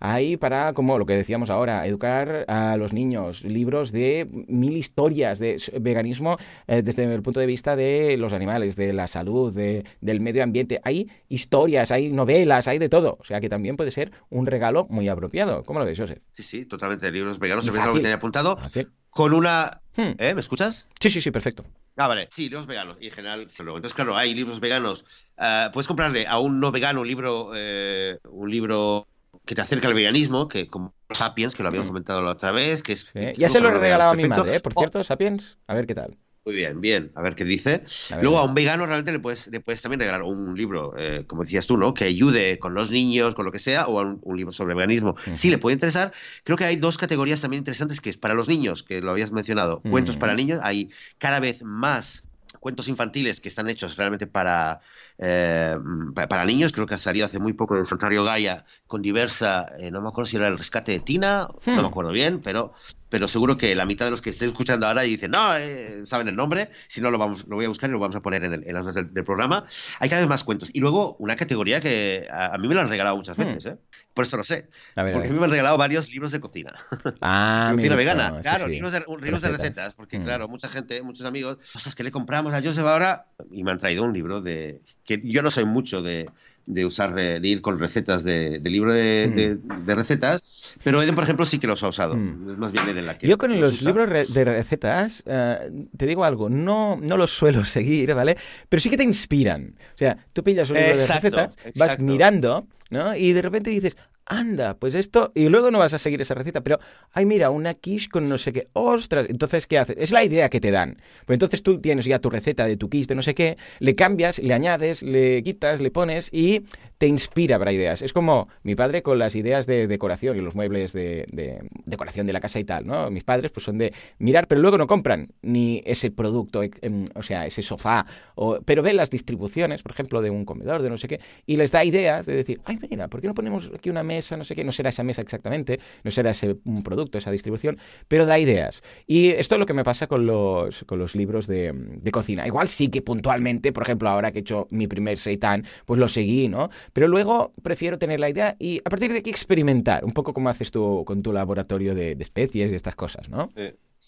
hay 0.00 0.36
para, 0.36 0.72
como 0.72 0.98
lo 0.98 1.06
que 1.06 1.14
decíamos 1.14 1.50
ahora, 1.50 1.86
educar 1.86 2.44
a 2.48 2.76
los 2.76 2.92
niños, 2.92 3.44
libros 3.44 3.92
de 3.92 4.26
mil 4.48 4.76
historias 4.76 5.38
de 5.38 5.60
veganismo 5.80 6.36
eh, 6.66 6.82
desde 6.82 7.04
el 7.12 7.22
punto 7.22 7.40
de 7.40 7.46
vista 7.46 7.76
de 7.76 8.16
los 8.16 8.32
animales, 8.32 8.76
de 8.76 8.92
la 8.92 9.06
salud, 9.06 9.54
de- 9.54 9.84
del 10.00 10.20
medio 10.20 10.42
ambiente. 10.42 10.80
Hay 10.84 11.10
historias, 11.28 11.90
hay 11.90 12.10
novelas, 12.10 12.68
hay 12.68 12.78
de 12.78 12.88
todo. 12.88 13.16
O 13.20 13.24
sea, 13.24 13.40
que 13.40 13.48
también 13.48 13.76
puede 13.76 13.90
ser 13.90 14.12
un 14.30 14.46
regalo 14.46 14.86
muy 14.90 15.08
apropiado. 15.08 15.62
¿Cómo 15.62 15.78
lo 15.78 15.84
ves, 15.86 15.98
Joseph? 15.98 16.18
Sí, 16.36 16.42
sí, 16.42 16.64
totalmente. 16.66 17.10
Libros 17.10 17.38
veganos, 17.38 17.66
es 17.66 17.72
lo 17.74 17.94
que 17.94 18.00
tenía 18.00 18.14
apuntado. 18.16 18.56
Fácil. 18.56 18.90
Con 19.10 19.32
una... 19.32 19.80
Hmm. 19.96 20.12
¿Eh? 20.18 20.32
¿Me 20.34 20.40
escuchas? 20.40 20.86
Sí, 21.00 21.10
sí, 21.10 21.20
sí, 21.20 21.30
perfecto. 21.30 21.64
Ah, 21.96 22.06
vale. 22.06 22.28
Sí, 22.30 22.44
libros 22.44 22.66
veganos. 22.66 22.96
Y 23.00 23.06
en 23.06 23.12
general. 23.12 23.40
Entonces, 23.40 23.94
claro, 23.94 24.16
hay 24.16 24.32
libros 24.32 24.60
veganos. 24.60 25.04
Ah, 25.36 25.70
puedes 25.72 25.88
comprarle 25.88 26.26
a 26.26 26.38
un 26.38 26.60
no 26.60 26.70
vegano 26.70 27.00
un 27.00 27.08
libro, 27.08 27.50
eh, 27.56 28.18
un 28.30 28.48
libro 28.50 29.08
que 29.44 29.54
te 29.54 29.60
acerca 29.60 29.88
al 29.88 29.94
veganismo, 29.94 30.48
que 30.48 30.68
como 30.68 30.94
Sapiens, 31.10 31.54
que 31.54 31.62
lo 31.62 31.68
habíamos 31.68 31.88
comentado 31.88 32.22
la 32.22 32.32
otra 32.32 32.52
vez, 32.52 32.82
que 32.82 32.92
es... 32.92 33.08
Sí. 33.12 33.32
Ya 33.36 33.48
se 33.48 33.60
lo 33.60 33.70
regalado 33.70 34.10
a 34.10 34.14
mi 34.14 34.26
madre, 34.28 34.56
¿eh? 34.56 34.60
por 34.60 34.72
Oh, 34.76 34.80
cierto, 34.80 35.02
Sapiens. 35.04 35.58
A 35.66 35.74
ver 35.74 35.86
qué 35.86 35.94
tal. 35.94 36.16
Muy 36.44 36.54
bien, 36.54 36.80
bien. 36.80 37.12
A 37.14 37.20
ver 37.20 37.34
qué 37.34 37.44
dice. 37.44 37.84
A. 38.10 38.22
Luego 38.22 38.38
a 38.38 38.44
un 38.44 38.54
vegano 38.54 38.86
realmente 38.86 39.12
le 39.12 39.18
puedes, 39.18 39.48
le 39.48 39.60
puedes 39.60 39.82
también 39.82 40.00
regalar 40.00 40.22
un 40.22 40.56
libro, 40.56 40.94
eh, 40.96 41.24
como 41.26 41.42
decías 41.42 41.66
tú, 41.66 41.76
¿no? 41.76 41.92
Que 41.92 42.04
ayude 42.04 42.58
con 42.58 42.72
los 42.72 42.90
niños, 42.90 43.34
con 43.34 43.44
lo 43.44 43.52
que 43.52 43.58
sea, 43.58 43.86
o 43.86 44.00
un, 44.00 44.18
un 44.22 44.36
libro 44.38 44.50
sobre 44.52 44.74
veganismo. 44.74 45.14
Sí, 45.34 45.50
le 45.50 45.58
puede 45.58 45.74
interesar. 45.74 46.10
Creo 46.44 46.56
que 46.56 46.64
hay 46.64 46.76
dos 46.76 46.96
categorías 46.96 47.42
también 47.42 47.58
interesantes, 47.60 48.00
que 48.00 48.08
es 48.08 48.16
para 48.16 48.32
los 48.32 48.48
niños, 48.48 48.82
que 48.82 49.02
lo 49.02 49.10
habías 49.10 49.30
mencionado, 49.30 49.82
cuentos 49.82 50.16
Mm. 50.16 50.20
para 50.20 50.34
niños. 50.34 50.60
Hay 50.62 50.88
cada 51.18 51.38
vez 51.38 51.62
más 51.62 52.24
cuentos 52.58 52.88
infantiles 52.88 53.40
que 53.40 53.48
están 53.48 53.68
hechos 53.68 53.96
realmente 53.96 54.26
para, 54.26 54.80
eh, 55.18 55.76
pa- 56.14 56.28
para 56.28 56.44
niños. 56.44 56.72
Creo 56.72 56.86
que 56.86 56.94
ha 56.94 56.98
salido 56.98 57.26
hace 57.26 57.38
muy 57.38 57.52
poco 57.52 57.76
en 57.76 57.84
Santuario 57.84 58.24
Gaia 58.24 58.64
con 58.86 59.02
diversa, 59.02 59.66
eh, 59.78 59.90
no 59.90 60.00
me 60.00 60.08
acuerdo 60.08 60.28
si 60.30 60.36
era 60.36 60.48
el 60.48 60.58
rescate 60.58 60.92
de 60.92 61.00
Tina, 61.00 61.48
Hmm. 61.64 61.76
no 61.76 61.82
me 61.82 61.88
acuerdo 61.88 62.12
bien, 62.12 62.40
pero, 62.42 62.72
pero 63.08 63.28
seguro 63.28 63.56
que 63.56 63.74
la 63.74 63.86
mitad 63.86 64.04
de 64.04 64.10
los 64.10 64.22
que 64.22 64.30
estén 64.30 64.48
escuchando 64.48 64.86
ahora 64.86 65.04
y 65.04 65.10
dicen, 65.10 65.30
no, 65.30 65.56
eh, 65.56 66.02
saben 66.06 66.28
el 66.28 66.36
nombre, 66.36 66.70
si 66.88 67.00
no 67.00 67.10
lo, 67.10 67.18
vamos, 67.18 67.46
lo 67.48 67.56
voy 67.56 67.64
a 67.64 67.68
buscar 67.68 67.88
y 67.90 67.92
lo 67.92 67.98
vamos 67.98 68.16
a 68.16 68.20
poner 68.22 68.44
en, 68.44 68.52
el- 68.54 68.64
en 68.66 68.74
las 68.74 68.84
notas 68.84 68.94
del, 68.96 69.12
del 69.14 69.24
programa. 69.24 69.64
Hay 70.00 70.08
cada 70.08 70.20
vez 70.20 70.28
más 70.28 70.44
cuentos. 70.44 70.70
Y 70.72 70.80
luego 70.80 71.16
una 71.18 71.36
categoría 71.36 71.80
que 71.80 72.26
a, 72.30 72.54
a 72.54 72.58
mí 72.58 72.68
me 72.68 72.74
lo 72.74 72.80
han 72.82 72.88
regalado 72.88 73.16
muchas 73.16 73.36
Hmm. 73.36 73.42
veces, 73.42 73.66
¿eh? 73.66 73.78
Por 74.18 74.24
esto 74.24 74.36
lo 74.36 74.42
sé. 74.42 74.68
A 74.96 75.04
ver, 75.04 75.14
a 75.14 75.16
Porque 75.18 75.28
a 75.28 75.32
mí 75.32 75.38
me 75.38 75.44
han 75.44 75.50
regalado 75.52 75.78
varios 75.78 76.10
libros 76.10 76.32
de 76.32 76.40
cocina. 76.40 76.74
Ah, 77.20 77.70
cocina 77.72 77.94
vegana, 77.94 78.40
claro, 78.42 78.64
sí. 78.64 78.72
libros, 78.72 78.90
de, 78.90 78.98
libros 78.98 79.22
de 79.42 79.48
Recetas. 79.48 79.58
recetas, 79.60 79.94
porque 79.94 80.18
Mm. 80.18 80.24
claro, 80.24 80.48
mucha 80.48 80.68
gente, 80.68 81.00
muchos 81.02 81.24
amigos, 81.24 81.58
cosas 81.72 81.94
que 81.94 82.02
le 82.02 82.10
compramos 82.10 82.52
a 82.52 82.60
Joseph 82.60 82.84
ahora, 82.84 83.26
y 83.52 83.62
me 83.62 83.70
han 83.70 83.78
traído 83.78 84.02
un 84.02 84.12
libro 84.12 84.40
de, 84.40 84.82
que 85.04 85.20
yo 85.22 85.40
no 85.42 85.52
soy 85.52 85.66
mucho 85.66 86.02
de, 86.02 86.28
de 86.70 86.84
usar, 86.84 87.18
eh, 87.18 87.40
de 87.40 87.48
ir 87.48 87.62
con 87.62 87.78
recetas 87.78 88.22
de, 88.24 88.58
de 88.58 88.70
libro 88.70 88.92
de, 88.92 89.28
Mm. 89.30 89.34
de- 89.34 89.56
de 89.86 89.94
recetas, 89.94 90.74
pero 90.84 91.02
Eden, 91.02 91.14
por 91.14 91.24
ejemplo, 91.24 91.46
sí 91.46 91.58
que 91.58 91.66
los 91.66 91.82
ha 91.82 91.88
usado, 91.88 92.14
Mm. 92.14 92.58
más 92.58 92.72
bien 92.72 92.86
Eden 92.88 93.06
la 93.06 93.16
que 93.16 93.26
Yo 93.26 93.38
con 93.38 93.58
los 93.58 93.80
libros 93.82 94.08
re- 94.08 94.26
de 94.26 94.44
recetas, 94.44 95.22
eh, 95.26 95.70
te 95.96 96.06
digo 96.06 96.24
algo, 96.24 96.50
no, 96.50 96.96
no 97.02 97.16
los 97.16 97.30
suelo 97.30 97.64
seguir, 97.64 98.14
¿vale? 98.14 98.36
Pero 98.68 98.80
sí 98.80 98.90
que 98.90 98.98
te 98.98 99.04
inspiran. 99.04 99.74
O 99.94 99.98
sea, 99.98 100.18
tú 100.34 100.44
pillas 100.44 100.68
un 100.70 100.76
libro 100.76 100.92
Exacto, 100.92 101.30
de 101.36 101.46
recetas, 101.46 101.74
vas 101.76 101.98
mirando, 102.00 102.66
¿no? 102.90 103.16
Y 103.16 103.32
de 103.32 103.40
repente 103.42 103.70
dices, 103.70 103.96
anda, 104.28 104.74
pues 104.74 104.94
esto, 104.94 105.32
y 105.34 105.48
luego 105.48 105.70
no 105.70 105.78
vas 105.78 105.94
a 105.94 105.98
seguir 105.98 106.20
esa 106.20 106.34
receta, 106.34 106.62
pero, 106.62 106.78
ay, 107.12 107.26
mira, 107.26 107.50
una 107.50 107.74
quiche 107.74 108.08
con 108.10 108.28
no 108.28 108.38
sé 108.38 108.52
qué, 108.52 108.68
ostras, 108.74 109.26
entonces, 109.28 109.66
¿qué 109.66 109.78
haces? 109.78 109.96
Es 109.98 110.10
la 110.10 110.22
idea 110.22 110.50
que 110.50 110.60
te 110.60 110.70
dan. 110.70 110.98
Pues 111.26 111.36
entonces 111.36 111.62
tú 111.62 111.80
tienes 111.80 112.04
ya 112.04 112.18
tu 112.18 112.30
receta 112.30 112.66
de 112.66 112.76
tu 112.76 112.88
quiche 112.88 113.08
de 113.08 113.14
no 113.14 113.22
sé 113.22 113.34
qué, 113.34 113.56
le 113.78 113.94
cambias, 113.94 114.38
le 114.38 114.52
añades, 114.52 115.02
le 115.02 115.42
quitas, 115.42 115.80
le 115.80 115.90
pones 115.90 116.28
y 116.30 116.64
te 116.98 117.06
inspira 117.06 117.58
para 117.58 117.72
ideas. 117.72 118.02
Es 118.02 118.12
como 118.12 118.48
mi 118.62 118.74
padre 118.74 119.02
con 119.02 119.18
las 119.18 119.34
ideas 119.34 119.66
de 119.66 119.86
decoración 119.86 120.36
y 120.36 120.40
los 120.40 120.54
muebles 120.54 120.92
de, 120.92 121.24
de 121.32 121.60
decoración 121.86 122.26
de 122.26 122.32
la 122.32 122.40
casa 122.40 122.58
y 122.58 122.64
tal, 122.64 122.86
¿no? 122.86 123.10
Mis 123.10 123.24
padres 123.24 123.50
pues 123.50 123.64
son 123.64 123.78
de 123.78 123.94
mirar, 124.18 124.46
pero 124.46 124.60
luego 124.60 124.76
no 124.76 124.86
compran 124.86 125.32
ni 125.42 125.82
ese 125.86 126.10
producto, 126.10 126.62
eh, 126.62 126.70
em, 126.82 127.06
o 127.14 127.22
sea, 127.22 127.46
ese 127.46 127.62
sofá, 127.62 128.04
o, 128.34 128.60
pero 128.64 128.82
ven 128.82 128.96
las 128.96 129.10
distribuciones, 129.10 129.82
por 129.82 129.92
ejemplo, 129.92 130.20
de 130.20 130.30
un 130.30 130.44
comedor, 130.44 130.82
de 130.82 130.90
no 130.90 130.98
sé 130.98 131.08
qué, 131.08 131.20
y 131.46 131.56
les 131.56 131.70
da 131.70 131.84
ideas 131.84 132.26
de 132.26 132.34
decir, 132.34 132.60
ay, 132.64 132.78
mira, 132.90 133.08
¿por 133.08 133.20
qué 133.20 133.28
no 133.28 133.34
ponemos 133.34 133.70
aquí 133.74 133.90
una 133.90 134.02
mesa 134.02 134.17
mesa, 134.18 134.36
no 134.36 134.44
sé 134.44 134.54
qué, 134.54 134.64
no 134.64 134.72
será 134.72 134.90
esa 134.90 135.02
mesa 135.02 135.22
exactamente, 135.22 135.80
no 136.04 136.10
será 136.10 136.30
ese 136.30 136.56
producto, 136.84 137.18
esa 137.18 137.30
distribución, 137.30 137.78
pero 138.08 138.26
da 138.26 138.38
ideas. 138.38 138.82
Y 139.06 139.30
esto 139.30 139.54
es 139.54 139.58
lo 139.58 139.66
que 139.66 139.74
me 139.74 139.84
pasa 139.84 140.06
con 140.06 140.26
los, 140.26 140.84
con 140.84 140.98
los 140.98 141.14
libros 141.14 141.46
de, 141.46 141.72
de 141.74 142.10
cocina. 142.10 142.46
Igual 142.46 142.68
sí 142.68 142.88
que 142.88 143.02
puntualmente, 143.02 143.72
por 143.72 143.82
ejemplo, 143.84 144.08
ahora 144.08 144.32
que 144.32 144.38
he 144.38 144.44
hecho 144.46 144.66
mi 144.70 144.86
primer 144.86 145.18
seitan, 145.18 145.64
pues 145.86 145.98
lo 145.98 146.08
seguí, 146.08 146.48
¿no? 146.48 146.70
Pero 146.92 147.08
luego 147.08 147.52
prefiero 147.62 147.98
tener 147.98 148.20
la 148.20 148.28
idea 148.28 148.56
y 148.58 148.80
a 148.84 148.90
partir 148.90 149.12
de 149.12 149.18
aquí 149.18 149.30
experimentar, 149.30 150.04
un 150.04 150.12
poco 150.12 150.32
como 150.32 150.48
haces 150.48 150.70
tú 150.70 151.04
con 151.06 151.22
tu 151.22 151.32
laboratorio 151.32 151.94
de, 151.94 152.14
de 152.14 152.22
especies 152.22 152.70
y 152.72 152.74
estas 152.74 152.94
cosas, 152.94 153.28
¿no? 153.28 153.50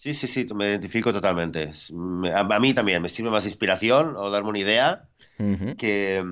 Sí, 0.00 0.14
sí, 0.14 0.26
sí, 0.26 0.46
me 0.54 0.64
identifico 0.64 1.12
totalmente. 1.12 1.72
A, 2.34 2.58
mí 2.58 2.72
también 2.72 3.02
me 3.02 3.10
sirve 3.10 3.30
más 3.30 3.44
inspiración 3.44 4.14
o 4.16 4.30
darme 4.30 4.48
una 4.48 4.58
idea 4.58 5.08
que, 5.76 6.24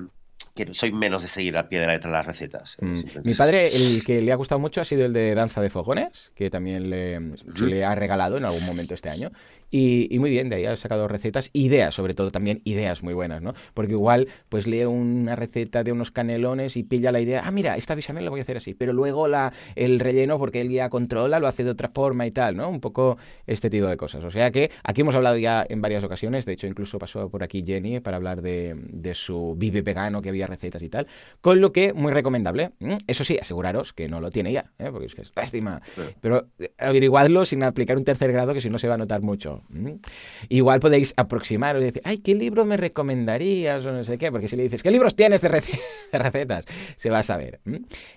que 0.65 0.73
soy 0.73 0.91
menos 0.91 1.21
de 1.21 1.27
seguir 1.27 1.57
a 1.57 1.69
pie 1.69 1.79
de 1.79 1.87
la 1.87 1.93
letra 1.93 2.11
las 2.11 2.25
recetas. 2.25 2.75
Mm. 2.81 3.01
Mi 3.23 3.33
padre, 3.33 3.75
el 3.75 4.03
que 4.03 4.21
le 4.21 4.31
ha 4.31 4.35
gustado 4.35 4.59
mucho 4.59 4.81
ha 4.81 4.85
sido 4.85 5.05
el 5.05 5.13
de 5.13 5.33
Danza 5.33 5.61
de 5.61 5.69
Fogones, 5.69 6.31
que 6.35 6.49
también 6.49 6.89
le, 6.89 7.19
le 7.59 7.85
ha 7.85 7.95
regalado 7.95 8.37
en 8.37 8.45
algún 8.45 8.65
momento 8.65 8.93
este 8.93 9.09
año. 9.09 9.31
Y, 9.71 10.17
muy 10.19 10.31
bien, 10.31 10.49
de 10.49 10.55
ahí 10.55 10.65
ha 10.65 10.75
sacado 10.75 11.07
recetas, 11.07 11.51
ideas, 11.53 11.93
sobre 11.93 12.15
todo 12.15 12.31
también 12.31 12.61
ideas 12.63 13.03
muy 13.03 13.13
buenas, 13.13 13.41
¿no? 13.41 13.53
Porque 13.73 13.93
igual, 13.93 14.27
pues 14.49 14.65
lee 14.67 14.85
una 14.85 15.35
receta 15.35 15.83
de 15.83 15.91
unos 15.91 16.09
canelones 16.09 16.75
y 16.75 16.83
pilla 16.83 17.11
la 17.11 17.19
idea, 17.19 17.43
ah, 17.45 17.51
mira, 17.51 17.77
esta 17.77 17.93
bechamel 17.93 18.23
la 18.23 18.31
voy 18.31 18.39
a 18.39 18.43
hacer 18.43 18.57
así, 18.57 18.73
pero 18.73 18.93
luego 18.93 19.27
la, 19.27 19.53
el 19.75 19.99
relleno, 19.99 20.39
porque 20.39 20.61
él 20.61 20.69
ya 20.69 20.89
controla, 20.89 21.39
lo 21.39 21.47
hace 21.47 21.63
de 21.63 21.69
otra 21.69 21.89
forma 21.89 22.25
y 22.25 22.31
tal, 22.31 22.57
¿no? 22.57 22.67
Un 22.67 22.79
poco 22.79 23.17
este 23.45 23.69
tipo 23.69 23.85
de 23.85 23.95
cosas. 23.95 24.23
O 24.23 24.31
sea 24.31 24.49
que 24.49 24.71
aquí 24.83 25.01
hemos 25.01 25.13
hablado 25.13 25.37
ya 25.37 25.63
en 25.69 25.81
varias 25.81 26.03
ocasiones, 26.03 26.45
de 26.45 26.53
hecho 26.53 26.65
incluso 26.65 26.97
pasó 26.97 27.29
por 27.29 27.43
aquí 27.43 27.63
Jenny 27.63 27.99
para 27.99 28.17
hablar 28.17 28.41
de, 28.41 28.75
de 28.75 29.13
su 29.13 29.55
vive 29.55 29.83
vegano, 29.83 30.21
que 30.23 30.29
había 30.29 30.47
recetas 30.49 30.81
y 30.81 30.89
tal, 30.89 31.07
con 31.41 31.61
lo 31.61 31.71
que 31.71 31.93
muy 31.93 32.11
recomendable. 32.11 32.71
Eso 33.07 33.23
sí, 33.23 33.37
aseguraros 33.39 33.93
que 33.93 34.07
no 34.07 34.19
lo 34.21 34.31
tiene 34.31 34.51
ya, 34.51 34.71
¿eh? 34.77 34.89
porque 34.91 35.07
es 35.07 35.31
lástima, 35.35 35.81
pero 36.21 36.47
averiguadlo 36.77 37.45
sin 37.45 37.63
aplicar 37.63 37.97
un 37.97 38.03
tercer 38.03 38.31
grado 38.31 38.53
que 38.53 38.61
si 38.61 38.69
no 38.69 38.77
se 38.77 38.87
va 38.87 38.95
a 38.95 38.97
notar 38.97 39.21
mucho. 39.21 39.61
Igual 40.49 40.79
podéis 40.79 41.13
aproximaros 41.17 41.81
y 41.81 41.85
decir, 41.85 42.01
ay, 42.05 42.17
¿qué 42.17 42.35
libro 42.35 42.65
me 42.65 42.77
recomendarías? 42.77 43.85
O 43.85 43.91
no 43.91 44.03
sé 44.03 44.17
qué, 44.17 44.31
porque 44.31 44.47
si 44.47 44.55
le 44.55 44.63
dices, 44.63 44.83
¿qué 44.83 44.91
libros 44.91 45.15
tienes 45.15 45.41
de, 45.41 45.47
recetas? 46.11 46.65
Se 46.95 47.09
va 47.09 47.19
a 47.19 47.23
saber. 47.23 47.59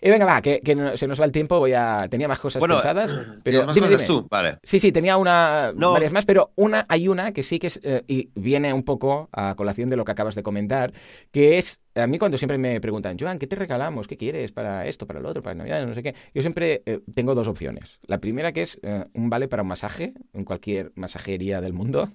Y 0.00 0.10
venga, 0.10 0.24
va, 0.24 0.42
que, 0.42 0.60
se 0.96 1.06
nos 1.06 1.20
va 1.20 1.24
el 1.24 1.32
tiempo, 1.32 1.58
voy 1.58 1.72
a... 1.72 2.08
Tenía 2.08 2.28
más 2.28 2.38
cosas 2.38 2.62
pensadas, 2.62 3.14
pero... 3.42 3.66
Más 3.66 3.76
cosas 3.76 4.06
tú? 4.06 4.26
Vale. 4.30 4.58
Sí, 4.62 4.80
sí, 4.80 4.92
tenía 4.92 5.16
una, 5.16 5.72
varias 5.74 6.12
más, 6.12 6.24
pero 6.24 6.52
una, 6.56 6.86
hay 6.88 7.08
una 7.08 7.32
que 7.32 7.42
sí 7.42 7.58
que 7.58 7.68
es, 7.68 7.80
eh, 7.82 8.02
y 8.06 8.30
viene 8.34 8.72
un 8.72 8.82
poco 8.82 9.28
a 9.32 9.54
colación 9.54 9.90
de 9.90 9.96
lo 9.96 10.04
que 10.04 10.12
acabas 10.12 10.34
de 10.34 10.42
comentar, 10.42 10.92
que 11.30 11.58
es 11.58 11.80
a 11.94 12.06
mí 12.06 12.18
cuando 12.18 12.38
siempre 12.38 12.58
me 12.58 12.80
preguntan, 12.80 13.16
Joan, 13.18 13.38
¿qué 13.38 13.46
te 13.46 13.56
regalamos? 13.56 14.06
¿Qué 14.06 14.16
quieres 14.16 14.52
para 14.52 14.86
esto, 14.86 15.06
para 15.06 15.20
lo 15.20 15.28
otro, 15.28 15.42
para 15.42 15.54
Navidad? 15.54 15.86
No 15.86 15.94
sé 15.94 16.02
qué. 16.02 16.14
Yo 16.34 16.42
siempre 16.42 16.82
eh, 16.86 17.00
tengo 17.14 17.34
dos 17.34 17.48
opciones. 17.48 17.98
La 18.06 18.18
primera 18.18 18.52
que 18.52 18.62
es 18.62 18.78
eh, 18.82 19.04
un 19.14 19.30
vale 19.30 19.48
para 19.48 19.62
un 19.62 19.68
masaje, 19.68 20.14
en 20.32 20.44
cualquier 20.44 20.92
masajería 20.94 21.60
del 21.60 21.72
mundo, 21.72 22.08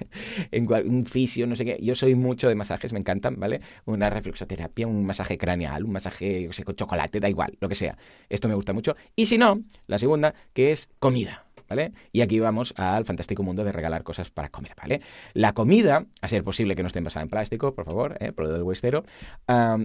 en 0.50 0.70
un 0.70 1.06
fisio, 1.06 1.46
no 1.46 1.56
sé 1.56 1.64
qué. 1.64 1.78
Yo 1.80 1.94
soy 1.94 2.14
mucho 2.14 2.48
de 2.48 2.54
masajes, 2.54 2.92
me 2.92 2.98
encantan, 2.98 3.38
¿vale? 3.38 3.60
Una 3.84 4.10
reflexoterapia, 4.10 4.86
un 4.86 5.04
masaje 5.04 5.38
craneal, 5.38 5.84
un 5.84 5.92
masaje, 5.92 6.42
yo 6.42 6.52
sé, 6.52 6.64
con 6.64 6.76
chocolate, 6.76 7.20
da 7.20 7.28
igual, 7.28 7.56
lo 7.60 7.68
que 7.68 7.74
sea. 7.74 7.96
Esto 8.28 8.48
me 8.48 8.54
gusta 8.54 8.72
mucho. 8.72 8.96
Y 9.16 9.26
si 9.26 9.38
no, 9.38 9.62
la 9.86 9.98
segunda, 9.98 10.34
que 10.52 10.72
es 10.72 10.90
comida. 10.98 11.46
Y 12.12 12.20
aquí 12.20 12.40
vamos 12.40 12.74
al 12.76 13.04
fantástico 13.04 13.42
mundo 13.42 13.64
de 13.64 13.72
regalar 13.72 14.02
cosas 14.02 14.30
para 14.30 14.48
comer, 14.48 14.72
¿vale? 14.80 15.00
La 15.34 15.52
comida, 15.52 16.06
a 16.20 16.28
ser 16.28 16.44
posible 16.44 16.74
que 16.74 16.82
no 16.82 16.88
esté 16.88 16.98
envasada 16.98 17.22
en 17.22 17.30
plástico, 17.30 17.74
por 17.74 17.84
favor, 17.84 18.16
¿eh? 18.20 18.32
por 18.32 18.46
lo 18.46 18.52
del 18.52 18.62
huestero, 18.62 19.04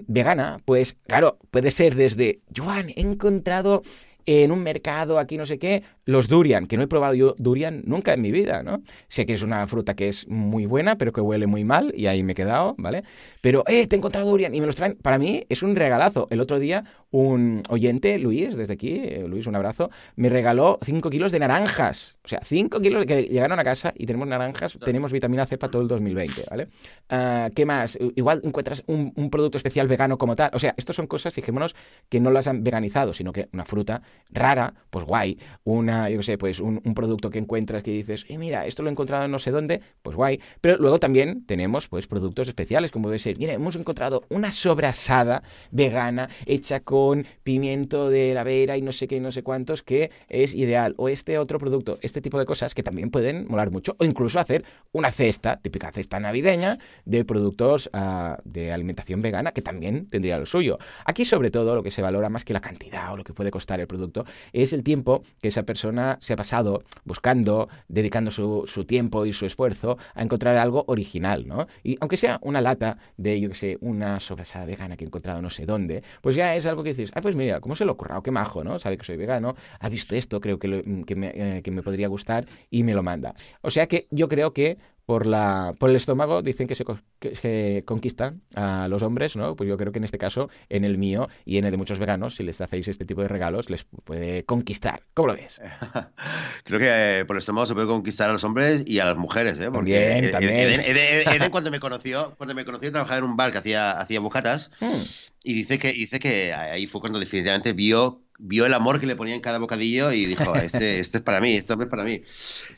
vegana, 0.07 0.57
pues 0.65 0.97
claro, 1.07 1.38
puede 1.51 1.71
ser 1.71 1.95
desde, 1.95 2.41
Joan, 2.55 2.89
he 2.89 3.01
encontrado 3.01 3.81
en 4.27 4.51
un 4.51 4.61
mercado, 4.61 5.19
aquí 5.19 5.38
no 5.38 5.45
sé 5.45 5.57
qué, 5.57 5.83
los 6.03 6.27
durian, 6.27 6.67
que 6.67 6.75
no 6.75 6.83
he 6.83 6.88
probado 6.88 7.13
yo 7.13 7.33
durian 7.38 7.83
nunca 7.85 8.13
en 8.13 8.21
mi 8.21 8.31
vida, 8.31 8.61
¿no? 8.61 8.81
Sé 9.07 9.25
que 9.25 9.33
es 9.33 9.41
una 9.41 9.65
fruta 9.67 9.95
que 9.95 10.09
es 10.09 10.27
muy 10.27 10.65
buena, 10.65 10.97
pero 10.97 11.13
que 11.13 11.21
huele 11.21 11.47
muy 11.47 11.63
mal, 11.63 11.93
y 11.95 12.07
ahí 12.07 12.23
me 12.23 12.33
he 12.33 12.35
quedado, 12.35 12.75
¿vale? 12.77 13.03
Pero, 13.47 13.63
eh, 13.65 13.87
te 13.87 13.95
he 13.95 13.97
encontrado 13.97 14.29
durian, 14.29 14.53
y 14.53 14.59
me 14.59 14.65
los 14.65 14.75
traen, 14.75 14.97
para 15.01 15.17
mí 15.17 15.45
es 15.47 15.63
un 15.63 15.73
regalazo. 15.77 16.27
El 16.29 16.41
otro 16.41 16.59
día, 16.59 16.83
un 17.11 17.63
oyente, 17.69 18.19
Luis, 18.19 18.57
desde 18.57 18.73
aquí, 18.73 18.99
eh, 19.01 19.25
Luis, 19.25 19.47
un 19.47 19.55
abrazo, 19.55 19.89
me 20.17 20.27
regaló 20.27 20.79
5 20.81 21.09
kilos 21.09 21.31
de 21.31 21.39
naranjas. 21.39 22.17
O 22.25 22.27
sea, 22.27 22.41
5 22.43 22.81
kilos 22.81 23.05
que 23.05 23.23
llegaron 23.23 23.57
a 23.57 23.63
casa 23.63 23.93
y 23.95 24.05
tenemos 24.05 24.27
naranjas, 24.27 24.77
tenemos 24.83 25.13
vitamina 25.13 25.45
C 25.45 25.57
para 25.57 25.71
todo 25.71 25.81
el 25.81 25.87
2020, 25.87 26.43
¿vale? 26.49 26.67
Ah, 27.09 27.49
¿Qué 27.55 27.65
más? 27.65 27.97
Igual 28.17 28.41
encuentras 28.43 28.83
un, 28.85 29.13
un 29.15 29.29
producto 29.29 29.57
especial 29.57 29.87
vegano 29.87 30.17
como 30.17 30.35
tal. 30.35 30.49
O 30.51 30.59
sea, 30.59 30.73
estas 30.75 30.97
son 30.97 31.07
cosas, 31.07 31.33
fijémonos, 31.33 31.73
que 32.09 32.19
no 32.19 32.31
las 32.31 32.47
han 32.47 32.65
veganizado, 32.65 33.13
sino 33.13 33.31
que 33.31 33.47
una 33.53 33.63
fruta 33.63 34.01
rara, 34.29 34.73
pues 34.89 35.05
guay. 35.05 35.39
Una, 35.63 36.09
yo 36.09 36.17
qué 36.17 36.23
sé, 36.23 36.37
pues 36.37 36.59
un, 36.59 36.81
producto 36.93 37.29
que 37.29 37.39
encuentras 37.39 37.81
que 37.81 37.91
dices, 37.91 38.25
y 38.27 38.37
mira, 38.37 38.65
esto 38.65 38.83
lo 38.83 38.89
he 38.89 38.91
encontrado 38.91 39.23
en 39.23 39.31
no 39.31 39.39
sé 39.39 39.51
dónde, 39.51 39.79
pues 40.01 40.17
guay. 40.17 40.41
Pero 40.59 40.75
luego 40.79 40.99
también 40.99 41.45
tenemos 41.45 41.87
pues 41.87 42.07
productos 42.07 42.49
especiales, 42.49 42.91
como 42.91 43.07
debe 43.07 43.19
ser, 43.19 43.36
mira, 43.38 43.53
hemos 43.53 43.75
encontrado 43.75 44.23
una 44.29 44.51
sobrasada 44.51 45.43
vegana 45.71 46.29
hecha 46.45 46.79
con 46.79 47.25
pimiento 47.43 48.09
de 48.09 48.33
la 48.33 48.43
vera 48.43 48.77
y 48.77 48.81
no 48.81 48.91
sé 48.91 49.07
qué 49.07 49.19
no 49.19 49.31
sé 49.31 49.43
cuántos, 49.43 49.83
que 49.83 50.11
es 50.27 50.53
ideal. 50.53 50.93
O 50.97 51.09
este 51.09 51.38
otro 51.38 51.59
producto, 51.59 51.99
este 52.01 52.21
tipo 52.21 52.39
de 52.39 52.45
cosas 52.45 52.73
que 52.73 52.83
también 52.83 53.09
pueden 53.09 53.45
molar 53.47 53.71
mucho. 53.71 53.95
O 53.99 54.05
incluso 54.05 54.39
hacer 54.39 54.63
una 54.91 55.11
cesta, 55.11 55.57
típica 55.57 55.91
cesta 55.91 56.19
navideña, 56.19 56.79
de 57.05 57.25
productos 57.25 57.89
uh, 57.93 58.35
de 58.43 58.71
alimentación 58.71 59.21
vegana, 59.21 59.51
que 59.51 59.61
también 59.61 60.07
tendría 60.07 60.38
lo 60.38 60.45
suyo. 60.45 60.77
Aquí 61.05 61.25
sobre 61.25 61.51
todo 61.51 61.75
lo 61.75 61.83
que 61.83 61.91
se 61.91 62.01
valora 62.01 62.29
más 62.29 62.43
que 62.43 62.53
la 62.53 62.61
cantidad 62.61 63.13
o 63.13 63.17
lo 63.17 63.23
que 63.23 63.33
puede 63.33 63.51
costar 63.51 63.79
el 63.79 63.88
producto 63.88 64.25
es 64.53 64.73
el 64.73 64.83
tiempo 64.83 65.21
que 65.41 65.49
esa 65.49 65.63
persona 65.63 66.17
se 66.21 66.33
ha 66.33 66.35
pasado 66.35 66.83
buscando, 67.03 67.69
dedicando 67.88 68.31
su, 68.31 68.63
su 68.67 68.85
tiempo 68.85 69.25
y 69.25 69.33
su 69.33 69.45
esfuerzo 69.45 69.97
a 70.13 70.23
encontrar 70.23 70.57
algo 70.57 70.85
original, 70.88 71.47
¿no? 71.47 71.67
Y 71.83 71.97
aunque 71.99 72.17
sea 72.17 72.39
una 72.41 72.61
lata 72.61 72.97
de, 73.18 73.39
yo 73.39 73.49
que 73.49 73.55
sé, 73.55 73.78
una 73.82 74.20
sobrasada 74.20 74.65
vegana 74.65 74.95
que 74.95 75.03
he 75.03 75.07
encontrado 75.07 75.41
no 75.41 75.49
sé 75.49 75.65
dónde, 75.65 76.03
pues 76.22 76.36
ya 76.36 76.55
es 76.55 76.65
algo 76.65 76.84
que 76.84 76.89
dices, 76.89 77.11
ah, 77.15 77.22
pues 77.22 77.36
mira, 77.36 77.59
¿cómo 77.59 77.76
se 77.76 77.86
lo 77.86 77.93
ocurra? 77.93 78.22
qué 78.24 78.32
majo, 78.32 78.63
¿no? 78.63 78.80
Sabe 78.80 78.97
que 78.97 79.05
soy 79.05 79.18
vegano, 79.18 79.55
ha 79.80 79.89
visto 79.89 80.15
esto, 80.15 80.39
creo 80.39 80.59
que, 80.59 81.03
que, 81.05 81.15
me, 81.15 81.32
eh, 81.36 81.61
que 81.63 81.72
me 81.72 81.84
podría 81.84 82.07
gustar 82.07 82.45
y 82.70 82.84
me 82.84 82.93
lo 82.93 83.03
manda. 83.03 83.36
O 83.61 83.72
sea 83.72 83.88
que 83.88 84.07
yo 84.11 84.28
creo 84.28 84.53
que 84.53 84.78
por, 85.07 85.25
la, 85.25 85.73
por 85.79 85.89
el 85.89 85.95
estómago 85.95 86.41
dicen 86.41 86.67
que 86.67 86.75
se, 86.75 86.83
que, 87.19 87.83
conquistan 87.85 88.41
a 88.53 88.89
los 88.89 89.03
hombres, 89.03 89.37
¿no? 89.37 89.55
Pues 89.55 89.69
yo 89.69 89.77
creo 89.77 89.93
que 89.93 89.99
en 89.99 90.03
este 90.03 90.17
caso, 90.17 90.49
en 90.67 90.83
el 90.83 90.97
mío 90.97 91.29
y 91.45 91.57
en 91.57 91.63
el 91.63 91.71
de 91.71 91.77
muchos 91.77 91.97
veganos, 91.97 92.35
si 92.35 92.43
les 92.43 92.59
hacéis 92.59 92.89
este 92.89 93.05
tipo 93.05 93.21
de 93.21 93.29
regalos, 93.29 93.69
les 93.69 93.85
puede 93.85 94.43
conquistar. 94.43 94.99
¿Cómo 95.13 95.29
lo 95.29 95.35
ves? 95.35 95.61
creo 96.65 96.79
que 96.79 97.19
eh, 97.19 97.25
por 97.25 97.37
el 97.37 97.39
estómago 97.39 97.65
se 97.65 97.73
puede 97.73 97.87
conquistar 97.87 98.29
a 98.29 98.33
los 98.33 98.43
hombres 98.43 98.83
y 98.85 98.99
a 98.99 99.05
las 99.05 99.15
mujeres, 99.15 99.57
¿eh? 99.61 99.71
Porque 99.71 100.27
también, 100.29 100.81
Eden, 100.85 101.51
cuando 101.51 101.71
me 101.71 101.79
conoció, 101.79 102.35
cuando 102.35 102.53
me 102.53 102.65
conoció 102.65 102.91
trabajaba 102.91 103.19
en 103.19 103.23
un 103.23 103.37
bar 103.37 103.53
que 103.53 103.59
hacía, 103.59 103.91
hacía 103.91 104.19
bocatas 104.19 104.71
hmm. 104.81 105.01
y 105.45 105.53
dice 105.53 105.79
que, 105.79 105.93
dice 105.93 106.19
que 106.19 106.53
ahí 106.53 106.85
fue 106.85 106.99
cuando 106.99 107.17
definitivamente 107.17 107.71
vio 107.71 108.26
vio 108.38 108.65
el 108.65 108.73
amor 108.73 108.99
que 108.99 109.07
le 109.07 109.15
ponía 109.15 109.35
en 109.35 109.41
cada 109.41 109.59
bocadillo 109.59 110.11
y 110.11 110.25
dijo, 110.25 110.55
este, 110.55 110.99
este 110.99 111.17
es 111.17 111.23
para 111.23 111.41
mí, 111.41 111.55
este 111.55 111.73
es 111.73 111.88
para 111.88 112.03
mí. 112.03 112.21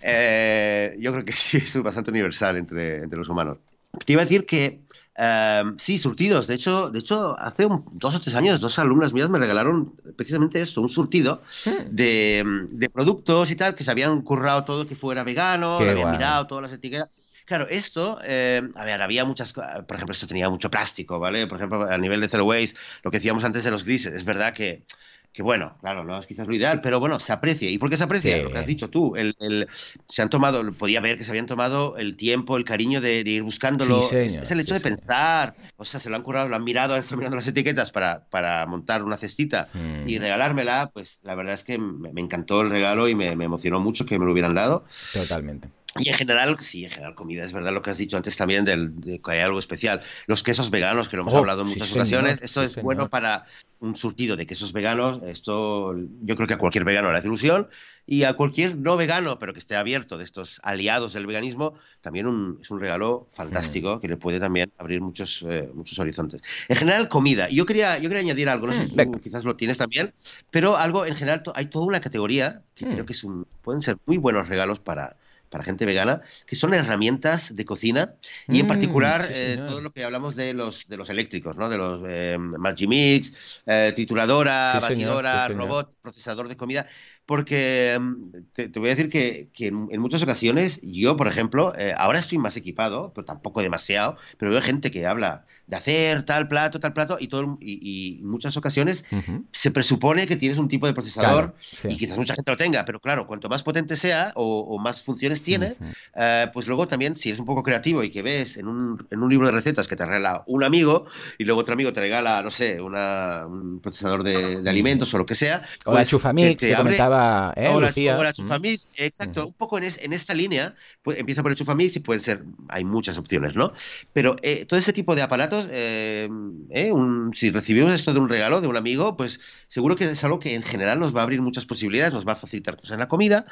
Eh, 0.02 0.96
yo 1.00 1.12
creo 1.12 1.26
que 1.26 1.34
sí, 1.34 1.58
es 1.58 1.82
bastante 1.82 2.12
universal 2.12 2.58
entre, 2.58 3.04
entre 3.04 3.20
los 3.20 3.30
humanos. 3.30 3.58
Te 4.06 4.14
iba 4.14 4.22
a 4.22 4.26
decir 4.26 4.46
que 4.46 4.82
eh, 5.22 5.64
sí, 5.78 5.98
surtidos. 5.98 6.48
De 6.48 6.56
hecho, 6.56 6.90
de 6.90 7.00
hecho, 7.00 7.38
hace 7.38 7.68
dos 7.92 8.16
o 8.16 8.22
tres 8.22 8.36
años, 8.36 8.62
dos 8.62 8.80
alumnas 8.80 9.12
mías 9.12 9.30
me 9.30 9.38
regalaron 9.38 9.94
precisamente 10.16 10.62
esto, 10.62 10.82
un 10.82 10.90
surtido 10.90 11.42
hmm. 11.66 11.90
de, 11.94 12.44
de, 12.72 12.90
productos 12.90 13.52
y 13.52 13.56
tal, 13.56 13.76
que 13.76 13.84
se 13.84 13.92
habían 13.92 14.22
currado 14.22 14.64
todo 14.64 14.88
que 14.88 14.96
fuera 14.96 15.24
vegano, 15.26 15.78
habían 15.78 16.12
mirado 16.12 16.48
todas 16.48 16.64
las 16.64 16.72
etiquetas. 16.72 17.10
Claro, 17.46 17.68
esto, 17.68 18.20
eh, 18.24 18.62
a 18.76 18.86
ver, 18.86 19.02
había 19.02 19.26
muchas, 19.26 19.54
por 19.54 19.96
ejemplo, 19.96 20.14
esto 20.14 20.28
tenía 20.28 20.50
mucho 20.50 20.70
plástico, 20.70 21.20
¿vale? 21.20 21.48
Por 21.48 21.58
ejemplo, 21.58 21.90
a 21.90 21.98
nivel 21.98 22.22
de 22.22 22.30
zero 22.30 22.46
waste, 22.46 22.78
lo 23.04 23.10
que 23.10 23.18
decíamos 23.18 23.44
antes 23.44 23.64
de 23.64 23.72
los 23.72 23.84
grises, 23.84 24.14
es 24.14 24.24
verdad 24.24 24.54
que 24.54 24.84
que 25.32 25.44
bueno, 25.44 25.78
claro, 25.80 26.04
no 26.04 26.20
es 26.20 26.26
quizás 26.26 26.48
lo 26.48 26.56
ideal, 26.56 26.82
pero 26.82 27.00
bueno, 27.00 27.20
se 27.20 27.32
aprecia. 27.32 27.70
¿Y 27.70 27.78
por 27.78 27.90
qué 27.90 27.98
se 27.98 28.04
aprecia? 28.04 28.38
Lo 28.38 28.52
que 28.52 28.58
has 28.58 28.66
dicho 28.66 28.90
tú, 28.90 29.16
el, 29.16 29.68
se 30.08 30.22
han 30.22 30.30
tomado, 30.30 30.72
podía 30.74 31.02
ver 31.02 31.18
que 31.18 31.24
se 31.24 31.32
habían 31.32 31.46
tomado 31.46 31.98
el 31.98 32.18
tiempo, 32.18 32.58
el 32.58 32.66
cariño 32.66 33.00
de, 33.00 33.22
ir 33.22 33.44
buscándolo. 33.44 34.10
es, 34.12 34.50
el 34.50 34.60
hecho 34.60 34.74
de 34.74 34.80
pensar, 34.80 35.56
o 35.78 35.86
sea, 35.86 36.00
se 36.00 36.10
lo 36.10 36.16
han 36.16 36.24
curado, 36.24 36.50
lo 36.50 36.56
han 36.56 36.64
mirado, 36.64 36.96
han 36.96 37.02
estado 37.02 37.18
mirando 37.18 37.38
las 37.38 37.48
etiquetas 37.48 37.92
para, 37.92 38.26
para 38.26 38.66
montar 38.66 39.04
una 39.04 39.18
cestita 39.18 39.70
y 40.06 40.18
mm. 40.18 40.22
regalármela, 40.22 40.90
pues 40.94 41.20
la 41.24 41.36
verdad 41.36 41.54
es 41.54 41.64
que 41.64 41.78
me, 41.78 42.10
encantó 42.20 42.62
el 42.62 42.70
regalo 42.70 43.08
y 43.08 43.16
me, 43.16 43.30
emocionó 43.32 43.80
mucho 43.80 44.06
que 44.06 44.18
me 44.18 44.26
lo 44.26 44.32
hubieran 44.32 44.56
dado. 44.56 44.86
Totalmente. 45.14 45.70
Y 45.98 46.10
en 46.10 46.16
general, 46.16 46.58
sí, 46.62 46.86
en 46.86 46.92
general 46.92 47.16
comida, 47.16 47.44
es 47.44 47.52
verdad 47.54 47.74
lo 47.74 47.82
que 47.82 47.90
has 47.90 47.98
dicho 47.98 48.16
antes 48.16 48.38
también 48.38 48.64
del, 48.66 49.00
de 49.02 49.20
que 49.22 49.32
hay 49.32 49.40
algo 49.40 49.60
especial. 49.60 50.02
Los 50.28 50.44
quesos 50.44 50.70
veganos, 50.70 51.10
que 51.10 51.16
lo 51.18 51.24
hemos 51.24 51.34
Oh, 51.34 51.40
hablado 51.40 51.62
en 51.62 51.68
sí, 51.68 51.74
muchas 51.74 51.90
señor, 51.90 52.02
ocasiones, 52.02 52.42
esto 52.44 52.62
sí, 52.62 52.66
es 52.68 52.74
señor. 52.74 52.86
bueno 52.86 53.10
para 53.10 53.46
un 53.80 53.96
surtido 53.96 54.36
de 54.36 54.46
quesos 54.46 54.74
veganos, 54.74 55.24
esto 55.24 55.96
yo 56.22 56.36
creo 56.36 56.48
que 56.48 56.54
a 56.54 56.58
cualquier 56.58 56.84
vegano 56.84 57.12
le 57.12 57.18
hace 57.18 57.28
ilusión, 57.28 57.70
y 58.06 58.24
a 58.24 58.34
cualquier 58.34 58.76
no 58.78 58.98
vegano, 58.98 59.40
pero 59.40 59.54
que 59.54 59.60
esté 59.60 59.76
abierto 59.78 60.18
de 60.18 60.26
estos 60.26 60.60
aliados 60.64 61.14
del 61.14 61.26
veganismo, 61.28 61.76
también 62.02 62.28
un- 62.28 62.60
es 62.62 62.70
un 62.72 62.80
regalo 62.82 63.28
fantástico 63.32 64.00
que 64.00 64.08
le 64.10 64.18
puede 64.18 64.40
también 64.40 64.72
abrir 64.78 65.00
muchos, 65.02 65.44
eh, 65.48 65.70
muchos 65.74 65.98
horizontes. 66.00 66.42
En 66.68 66.76
general, 66.76 67.08
comida. 67.08 67.50
Yo 67.50 67.66
quería, 67.66 67.98
yo 68.00 68.10
quería 68.10 68.22
añadir 68.22 68.50
algo, 68.50 68.68
no 68.68 68.74
sé 68.74 68.84
si 68.86 68.92
tú 68.92 69.20
quizás 69.22 69.46
lo 69.46 69.56
tienes 69.56 69.78
también, 69.78 70.14
pero 70.50 70.76
algo 70.78 71.06
en 71.06 71.16
general, 71.16 71.44
hay 71.56 71.68
toda 71.68 71.86
una 71.86 72.02
categoría 72.02 72.64
que 72.76 72.86
Mm. 72.86 72.90
creo 72.90 73.06
que 73.06 73.14
es 73.14 73.24
un, 73.24 73.46
pueden 73.62 73.82
ser 73.82 73.98
muy 74.06 74.18
buenos 74.18 74.48
regalos 74.50 74.80
para, 74.80 75.18
para 75.50 75.64
gente 75.64 75.86
vegana, 75.86 76.22
que 76.46 76.56
son 76.56 76.74
herramientas 76.74 77.56
de 77.56 77.66
cocina 77.66 78.16
y 78.48 78.60
en 78.60 78.68
Mm, 78.68 78.68
particular 78.68 79.28
sí, 79.34 79.34
eh, 79.34 79.62
todo 79.66 79.82
lo 79.82 79.92
que 79.92 80.04
hablamos 80.04 80.36
de 80.36 80.54
los, 80.54 80.88
de 80.88 80.98
los 80.98 81.10
eléctricos, 81.10 81.56
¿no? 81.58 81.70
de 81.70 81.78
los 81.78 82.02
eh, 82.08 82.38
Magimix, 82.40 83.62
eh, 83.66 83.92
trituradora, 83.96 84.80
Sí, 84.80 84.82
señor, 84.82 85.20
batidora, 85.20 85.30
sí, 85.30 85.40
señor. 85.42 85.78
robot, 85.78 85.96
procesador 86.02 86.48
de 86.48 86.58
comida, 86.58 86.88
porque 87.26 87.98
mm, 88.00 88.32
te, 88.54 88.70
te 88.70 88.80
voy 88.80 88.90
a 88.90 88.96
decir 88.96 89.10
que, 89.10 89.50
que 89.54 89.68
en, 89.68 89.88
en 89.92 90.02
muchas 90.02 90.24
ocasiones 90.24 90.80
yo, 90.82 91.16
por 91.18 91.28
ejemplo, 91.28 91.74
eh, 91.78 91.94
ahora 91.98 92.20
estoy 92.20 92.38
más 92.38 92.58
equipado, 92.58 93.12
pero 93.14 93.26
tampoco 93.26 93.62
demasiado, 93.62 94.18
pero 94.38 94.52
veo 94.52 94.62
gente 94.62 94.92
que 94.92 95.06
habla 95.06 95.46
de 95.68 95.76
hacer 95.78 96.24
tal 96.24 96.48
plato, 96.48 96.80
tal 96.80 96.94
plato, 96.94 97.18
y, 97.20 97.28
todo, 97.28 97.58
y, 97.62 98.18
y 98.20 98.22
muchas 98.24 98.58
ocasiones 98.58 99.06
Ujú. 99.12 99.46
se 99.52 99.72
presupone 99.72 100.28
que 100.28 100.36
tienes 100.36 100.58
un 100.60 100.68
tipo 100.68 100.88
de 100.88 100.94
procesador 100.94 101.54
Claro, 101.54 101.56
sí. 101.72 101.88
y 101.88 101.98
quizás 101.98 102.18
mucha 102.18 102.36
gente 102.36 102.52
lo 102.52 102.58
tenga, 102.58 102.86
pero 102.86 103.00
claro, 103.00 103.26
cuanto 103.28 103.50
más 103.50 103.64
potente 103.64 103.96
sea 103.96 104.32
o, 104.36 104.60
o 104.62 104.78
más 104.80 105.02
funciones 105.04 105.39
tiene, 105.42 105.72
Ujú. 105.80 105.86
eh, 106.16 106.48
pues 106.54 106.68
luego 106.68 106.88
también, 106.88 107.16
si 107.16 107.30
eres 107.30 107.40
un 107.40 107.46
poco 107.46 107.64
creativo 107.64 108.04
y 108.04 108.10
que 108.10 108.22
ves 108.22 108.58
en 108.58 108.68
un, 108.68 109.08
en 109.12 109.22
un 109.22 109.30
libro 109.30 109.48
de 109.48 109.54
recetas 109.54 109.88
que 109.88 109.96
te 109.96 110.06
regala 110.06 110.44
un 110.48 110.64
amigo 110.64 111.06
y 111.38 111.46
luego 111.46 111.62
otro 111.62 111.74
amigo 111.74 111.92
te 111.94 112.02
regala, 112.02 112.42
no 112.42 112.52
sé, 112.52 112.82
una- 112.82 113.46
un 113.48 113.80
procesador 113.80 114.24
de, 114.24 114.62
de 114.62 114.70
alimentos 114.70 115.14
o 115.14 115.18
lo 115.18 115.26
que 115.26 115.36
sea. 115.36 115.64
O 115.86 115.92
la 115.92 116.00
pues 116.00 116.10
Chufamix, 116.10 116.48
te- 116.50 116.56
te 116.56 116.68
que 116.68 116.76
abre- 116.76 116.84
comentaba 116.98 117.54
¿eh, 117.56 117.68
o 117.70 117.80
la, 117.82 117.94
o 118.18 118.24
la. 118.24 118.34
Chufamix, 118.34 118.90
exacto, 118.98 119.42
Ujú. 119.42 119.48
un 119.50 119.54
poco 119.54 119.78
en, 119.78 119.84
es- 119.86 120.00
en 120.02 120.14
esta 120.14 120.34
línea, 120.34 120.76
pues 121.02 121.18
empieza 121.18 121.42
por 121.42 121.52
el 121.52 121.58
Chufamix 121.58 121.96
y 121.96 122.00
pueden 122.00 122.22
ser, 122.22 122.44
hay 122.70 122.84
muchas 122.86 123.18
opciones, 123.18 123.56
¿no? 123.56 123.72
Pero 124.14 124.36
eh, 124.42 124.66
todo 124.66 124.80
ese 124.80 124.94
tipo 124.94 125.16
de 125.16 125.22
aparatos, 125.22 125.68
eh, 125.72 126.30
eh, 126.72 126.92
un- 126.92 127.32
si 127.36 127.50
recibimos 127.52 127.92
esto 127.94 128.14
de 128.14 128.20
un 128.20 128.30
regalo, 128.30 128.62
de 128.62 128.68
un 128.68 128.78
amigo, 128.78 129.16
pues 129.18 129.40
seguro 129.68 129.96
que 129.96 130.06
es 130.06 130.24
algo 130.24 130.40
que 130.40 130.56
en 130.56 130.64
general 130.64 131.00
nos 131.00 131.16
va 131.16 131.22
a 131.22 131.24
abrir 131.24 131.42
muchas 131.42 131.66
posibilidades, 131.66 132.14
nos 132.14 132.28
va 132.28 132.34
a 132.34 132.36
facilitar 132.36 132.76
cosas 132.76 132.92
en 132.94 133.00
la 133.00 133.08
comida 133.08 133.46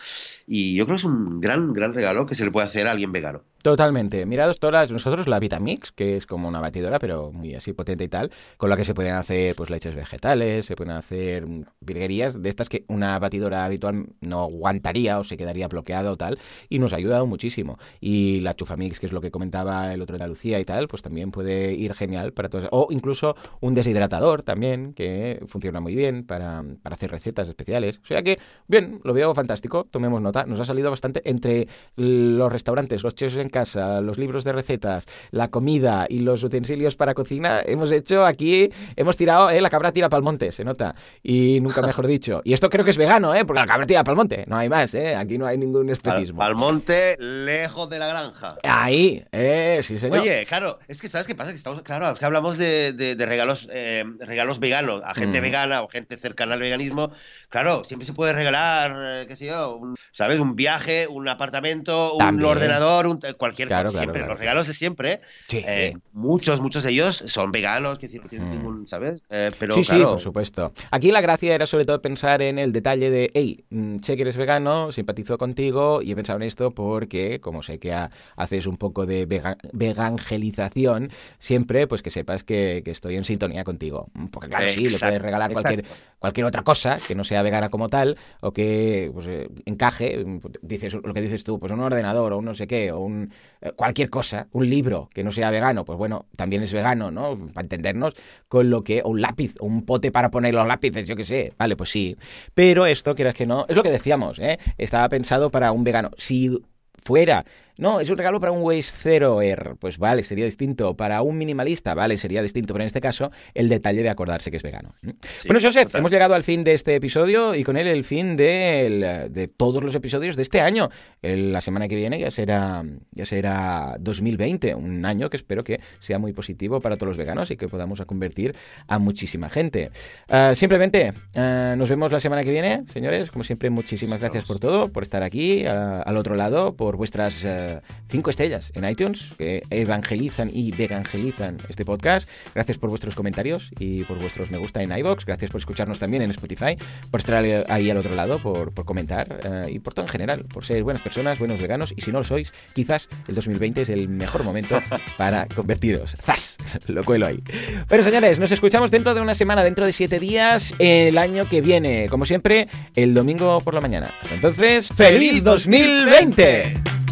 y 0.48 0.76
yo 0.76 0.86
creo 0.86 0.96
que 0.96 1.02
es 1.02 1.04
un 1.06 1.40
gran, 1.42 1.74
gran 1.78 1.94
regalo 1.94 2.26
que 2.26 2.36
se 2.36 2.44
le 2.44 2.52
puede 2.52 2.68
hacer 2.68 2.88
a 2.88 2.92
alguien 2.92 3.12
vegano. 3.12 3.44
Totalmente. 3.64 4.26
Mirados 4.26 4.60
todas 4.60 4.92
nosotros 4.92 5.28
la 5.28 5.40
Vitamix, 5.40 5.92
que 5.92 6.16
es 6.16 6.26
como 6.26 6.48
una 6.48 6.62
batidora, 6.62 7.00
pero 7.00 7.32
muy 7.32 7.56
así 7.56 7.74
potente 7.74 8.04
y 8.04 8.08
tal, 8.08 8.32
con 8.58 8.70
la 8.70 8.78
que 8.78 8.86
se 8.86 8.94
pueden 8.94 9.16
hacer 9.16 9.56
pues 9.56 9.70
leches 9.70 9.96
vegetales, 9.96 10.66
se 10.66 10.76
pueden 10.76 10.94
hacer 10.94 11.46
virguerías 11.82 12.42
de 12.42 12.50
estas 12.50 12.70
que 12.70 12.86
una 12.88 13.18
batidora 13.20 13.66
habitual 13.66 14.06
no 14.22 14.44
aguantaría 14.44 15.20
o 15.20 15.24
se 15.24 15.38
quedaría 15.38 15.68
bloqueada 15.68 16.12
o 16.12 16.18
tal, 16.18 16.40
y 16.70 16.80
nos 16.80 16.94
ha 16.94 16.98
ayudado 16.98 17.26
muchísimo. 17.26 17.78
Y 18.00 18.40
la 18.42 18.54
Chufamix, 18.54 19.00
que 19.00 19.08
es 19.08 19.12
lo 19.12 19.22
que 19.22 19.32
comentaba 19.32 19.94
el 19.94 20.02
otro 20.02 20.18
de 20.18 20.28
Lucía 20.28 20.60
y 20.60 20.66
tal, 20.66 20.88
pues 20.88 21.02
también 21.02 21.32
puede 21.32 21.74
ir 21.74 21.94
genial 21.94 22.34
para 22.34 22.50
todas. 22.50 22.70
O 22.72 22.88
incluso 22.92 23.36
un 23.60 23.74
deshidratador 23.74 24.44
también, 24.44 24.94
que 24.94 25.44
funciona 25.48 25.80
muy 25.80 25.96
bien 25.96 26.26
para, 26.26 26.64
para 26.84 26.94
hacer 26.94 27.12
recetas 27.12 27.48
especiales. 27.50 28.00
O 28.04 28.06
sea 28.06 28.22
que, 28.22 28.40
bien, 28.68 29.02
lo 29.04 29.14
veo 29.14 29.34
fantástico, 29.34 29.86
tomemos 29.90 30.22
nota. 30.22 30.46
Nos 30.46 30.60
ha 30.60 30.66
salido 30.66 30.90
bastante 30.90 31.22
entre 31.30 31.68
los 31.96 32.52
restaurantes, 32.52 33.04
los 33.04 33.16
chefs 33.16 33.38
en 33.38 33.47
casa, 33.50 34.02
los 34.02 34.18
libros 34.18 34.44
de 34.44 34.52
recetas, 34.54 35.06
la 35.32 35.48
comida 35.50 36.06
y 36.10 36.20
los 36.20 36.44
utensilios 36.44 36.96
para 36.96 37.14
cocina. 37.14 37.62
Hemos 37.66 37.92
hecho 37.92 38.26
aquí, 38.26 38.72
hemos 38.96 39.18
tirado, 39.18 39.50
eh, 39.50 39.62
la 39.62 39.70
cabra 39.70 39.92
tira 39.92 40.10
pa'l 40.10 40.22
monte, 40.24 40.52
se 40.52 40.64
nota. 40.64 40.96
Y 41.24 41.60
nunca 41.62 41.82
mejor 41.82 42.08
dicho. 42.08 42.42
Y 42.44 42.54
esto 42.54 42.70
creo 42.70 42.84
que 42.86 42.92
es 42.92 42.98
vegano, 42.98 43.34
¿eh? 43.36 43.46
Porque 43.46 43.60
la 43.62 43.66
cabra 43.68 43.86
tira 43.86 44.04
pa'l 44.04 44.16
monte. 44.16 44.44
No 44.48 44.58
hay 44.58 44.70
más, 44.70 44.94
¿eh? 44.94 45.16
Aquí 45.16 45.38
no 45.38 45.46
hay 45.46 45.58
ningún 45.58 45.90
especismo. 45.90 46.42
monte, 46.56 47.16
lejos 47.20 47.90
de 47.90 48.00
la 48.00 48.08
granja. 48.08 48.56
Ahí, 48.64 49.24
eh, 49.32 49.80
sí, 49.84 50.00
señor. 50.00 50.20
Oye, 50.20 50.46
claro, 50.46 50.80
es 50.88 51.02
que 51.02 51.08
¿sabes 51.08 51.28
qué 51.28 51.36
pasa? 51.36 51.52
Que 51.52 51.58
estamos, 51.58 51.82
claro, 51.82 52.12
es 52.12 52.20
que 52.20 52.26
hablamos 52.26 52.58
de, 52.58 52.94
de- 52.94 53.16
de 53.16 53.26
regalos, 53.26 53.68
eh, 53.72 54.04
regalos 54.20 54.60
veganos 54.60 55.02
a 55.06 55.14
gente 55.14 55.40
Mm. 55.40 55.44
vegana 55.44 55.82
o 55.82 55.88
gente 55.88 56.18
cercana 56.18 56.54
al 56.54 56.60
veganismo. 56.60 57.12
Claro, 57.50 57.84
siempre 57.86 58.06
se 58.06 58.14
puede 58.14 58.34
regalar, 58.34 58.94
eh, 59.24 59.26
qué 59.28 59.36
sé 59.36 59.46
yo, 59.48 59.76
un- 59.78 59.96
¿sabes? 60.12 60.40
Un 60.40 60.56
viaje, 60.56 61.08
un 61.08 61.28
apartamento, 61.28 62.14
un 62.14 62.20
También. 62.20 62.50
ordenador, 62.50 63.08
un, 63.08 63.20
cualquier 63.38 63.68
Claro, 63.68 63.90
cosa. 63.90 64.00
claro, 64.00 64.04
Siempre, 64.06 64.20
claro. 64.22 64.34
los 64.34 64.40
regalos 64.40 64.68
de 64.68 64.74
siempre. 64.74 65.22
Sí. 65.48 65.64
eh, 65.66 65.94
muchos, 66.14 66.60
muchos 66.60 66.84
de 66.84 66.92
ellos 66.92 67.24
son 67.28 67.52
veganos, 67.52 68.00
que 68.00 68.08
no 68.10 68.24
tienen 68.28 68.50
Mm. 68.50 68.52
ningún, 68.52 68.88
¿sabes? 68.88 69.24
Eh, 69.30 69.52
pero 69.60 69.76
sí, 69.76 69.84
sí, 69.84 69.98
por 70.04 70.20
supuesto. 70.20 70.74
Aquí 70.92 71.12
la 71.12 71.22
gracia 71.22 71.54
era 71.56 71.66
sobre 71.68 71.86
todo 71.86 72.02
pensar 72.02 72.42
en 72.42 72.60
el 72.60 72.74
detalle 72.74 73.10
de, 73.10 73.32
hey, 73.34 73.64
mm, 73.70 73.98
sé 74.02 74.16
que 74.16 74.24
eres 74.24 74.38
vegano, 74.38 74.92
simpatizo 74.92 75.38
contigo 75.38 76.02
y 76.02 76.12
he 76.12 76.16
pensado 76.16 76.38
en 76.38 76.44
esto 76.44 76.72
porque, 76.72 77.40
como 77.40 77.62
sé 77.64 77.80
que 77.80 77.94
ha- 77.94 78.10
haces 78.36 78.66
un 78.68 78.78
poco 78.78 79.06
de 79.06 79.26
vega- 79.26 79.58
vegangelización, 79.74 81.12
siempre 81.40 81.88
pues 81.88 82.02
que 82.02 82.12
sepas 82.12 82.44
que, 82.44 82.82
que 82.84 82.92
estoy 82.92 83.16
en 83.18 83.26
sintonía 83.26 83.64
contigo. 83.64 84.10
Porque 84.32 84.50
claro, 84.50 84.68
sí, 84.70 84.90
le 84.90 84.98
puedes 84.98 85.22
regalar 85.22 85.52
cualquier, 85.52 85.80
exacto. 85.82 86.02
cualquier 86.20 86.46
otra 86.46 86.64
cosa 86.64 87.00
que 87.08 87.16
no 87.16 87.24
sea 87.24 87.42
vegana 87.42 87.70
como 87.70 87.90
tal 87.90 88.18
o 88.42 88.52
que 88.52 89.10
pues, 89.14 89.28
eh, 89.28 89.50
encaje, 89.66 90.24
mm, 90.26 90.40
dices 90.62 90.94
lo 90.94 91.14
que 91.14 91.22
dices 91.22 91.44
tú, 91.44 91.60
pues 91.60 91.72
un 91.72 91.80
ordenador 91.80 92.34
o 92.34 92.38
un 92.40 92.46
no 92.46 92.54
sé 92.54 92.68
qué, 92.68 92.92
o 92.92 93.00
un, 93.00 93.27
eh, 93.62 93.72
cualquier 93.76 94.10
cosa, 94.10 94.48
un 94.52 94.70
libro 94.70 95.10
que 95.14 95.24
no 95.24 95.32
sea 95.32 95.50
vegano, 95.52 95.86
pues 95.86 95.98
bueno, 95.98 96.26
también 96.36 96.64
es 96.64 96.74
vegano, 96.74 97.12
¿no? 97.12 97.38
Para 97.54 97.66
entendernos, 97.66 98.16
con 98.48 98.70
lo 98.70 98.84
que, 98.84 99.02
o 99.04 99.10
un 99.10 99.22
lápiz, 99.22 99.56
un 99.60 99.86
pote 99.86 100.12
para 100.12 100.30
poner 100.32 100.54
los 100.54 100.68
lápices, 100.68 101.08
yo 101.08 101.16
qué 101.16 101.26
sé, 101.26 101.54
vale, 101.58 101.76
pues 101.76 101.90
sí. 101.90 102.18
Pero 102.54 102.86
esto, 102.86 103.16
quieras 103.16 103.34
que 103.34 103.46
no, 103.46 103.66
es 103.68 103.76
lo 103.76 103.84
que 103.84 103.92
decíamos, 103.92 104.40
¿eh? 104.40 104.60
Estaba 104.78 105.10
pensado 105.10 105.52
para 105.52 105.72
un 105.72 105.84
vegano. 105.84 106.12
Si 106.18 106.58
fuera, 107.04 107.46
no, 107.78 108.00
es 108.00 108.10
un 108.10 108.18
regalo 108.18 108.40
para 108.40 108.52
un 108.52 108.62
Waze 108.62 108.92
Zeroer, 108.92 109.76
pues 109.80 109.98
vale, 109.98 110.24
sería 110.24 110.46
distinto. 110.46 110.96
Para 110.96 111.22
un 111.22 111.38
minimalista, 111.38 111.94
vale, 111.94 112.18
sería 112.18 112.42
distinto. 112.42 112.74
Pero 112.74 112.84
en 112.84 112.88
este 112.88 113.02
caso, 113.02 113.32
el 113.54 113.70
detalle 113.70 114.04
de 114.04 114.10
acordarse 114.10 114.52
que 114.52 114.58
es 114.58 114.64
vegano. 114.64 114.96
Sí, 115.02 115.48
bueno, 115.48 115.60
Joseph, 115.62 115.86
total. 115.86 116.00
hemos 116.00 116.12
llegado 116.12 116.36
al 116.36 116.44
fin 116.44 116.64
de 116.64 116.74
este 116.74 116.96
episodio 116.96 117.56
y 117.56 117.64
con 117.64 117.78
él 117.78 117.88
el 117.88 118.04
fin 118.04 118.36
de 118.36 119.52
todos 119.58 119.84
los 119.84 119.96
episodios 119.96 120.36
de 120.36 120.44
este 120.44 120.62
año. 120.62 120.90
La 121.22 121.62
semana 121.62 121.88
que 121.88 121.96
viene 121.96 122.20
ya 122.20 122.32
será, 122.32 122.84
ya 123.12 123.26
será 123.26 123.96
2020, 124.00 124.76
un 124.76 125.06
año 125.06 125.30
que 125.30 125.38
espero 125.38 125.64
que 125.64 125.80
sea 126.00 126.20
muy 126.20 126.34
positivo 126.34 126.82
para 126.82 126.96
todos 126.96 127.10
los 127.10 127.18
veganos 127.18 127.52
y 127.52 127.58
que 127.58 127.68
podamos 127.68 128.02
a 128.02 128.06
convertir 128.06 128.56
a 128.88 129.00
muchísima 129.00 129.50
gente. 129.50 129.92
Ah, 130.30 130.54
simplemente, 130.56 131.14
ah, 131.36 131.76
nos 131.78 131.90
vemos 131.90 132.12
la 132.12 132.20
semana 132.20 132.44
que 132.44 132.52
viene, 132.52 132.84
señores. 132.92 133.32
Como 133.32 133.44
siempre, 133.44 133.70
muchísimas 133.70 134.20
gracias 134.20 134.46
por 134.46 134.60
todo, 134.60 134.90
por 134.90 135.04
estar 135.04 135.24
aquí 135.24 135.66
ah, 135.66 136.02
al 136.06 136.18
otro 136.18 136.36
lado, 136.36 136.76
por 136.76 136.98
vuestras 136.98 137.46
ah, 137.68 137.82
cinco 138.10 138.30
estrellas 138.30 138.72
en 138.76 138.88
iTunes 138.90 139.32
que 139.38 139.64
evangelizan 139.70 140.50
y 140.54 140.72
vegangelizan 140.72 141.58
este 141.70 141.86
podcast. 141.86 142.28
Gracias 142.56 142.78
por 142.78 142.90
vuestros 142.90 143.16
comentarios 143.16 143.72
y 143.80 144.04
por 144.04 144.18
vuestros 144.20 144.52
me 144.52 144.58
gusta 144.58 144.82
en 144.82 144.92
iBox. 144.98 145.26
Gracias 145.26 145.52
por 145.52 145.60
escucharnos 145.60 146.00
también 146.00 146.24
en 146.24 146.32
Spotify, 146.32 146.78
por 147.12 147.20
estar 147.20 147.36
ahí- 147.70 147.90
al 147.90 147.98
otro 147.98 148.16
lado, 148.16 148.40
por, 148.40 148.74
por 148.74 148.86
comentar 148.86 149.40
eh, 149.44 149.72
y 149.72 149.80
por 149.80 149.94
todo 149.94 150.06
en 150.06 150.12
general, 150.12 150.46
por 150.46 150.66
ser 150.66 150.84
buenas 150.84 151.02
personas, 151.02 151.40
buenos 151.40 151.60
veganos. 151.62 151.94
Y 151.96 152.02
si 152.02 152.12
no 152.12 152.20
lo 152.20 152.24
sois, 152.24 152.54
quizás 152.74 153.08
el 153.28 153.36
2020 153.36 153.82
es 153.82 153.90
el 153.90 154.10
mejor 154.10 154.44
momento 154.44 154.82
para 155.18 155.48
convertiros. 155.48 156.16
¡Zas! 156.24 156.58
Lo 156.88 157.04
cuelo 157.04 157.28
ahí. 157.28 157.42
Bueno, 157.88 158.04
señores, 158.04 158.40
nos 158.40 158.52
escuchamos 158.52 158.92
dentro 158.92 159.14
de 159.16 159.22
una 159.22 159.36
semana, 159.36 159.64
dentro 159.64 159.86
de 159.86 159.94
siete 159.94 160.20
días, 160.20 160.74
el 160.80 161.18
año 161.18 161.48
que 161.48 161.62
viene. 161.62 162.08
Como 162.10 162.26
siempre, 162.26 162.68
el 162.96 163.14
domingo 163.14 163.60
por 163.62 163.74
la 163.74 163.82
mañana. 163.82 164.12
Hasta 164.22 164.36
entonces, 164.36 164.90
¡Feliz 164.96 165.44
2020! 165.44 167.07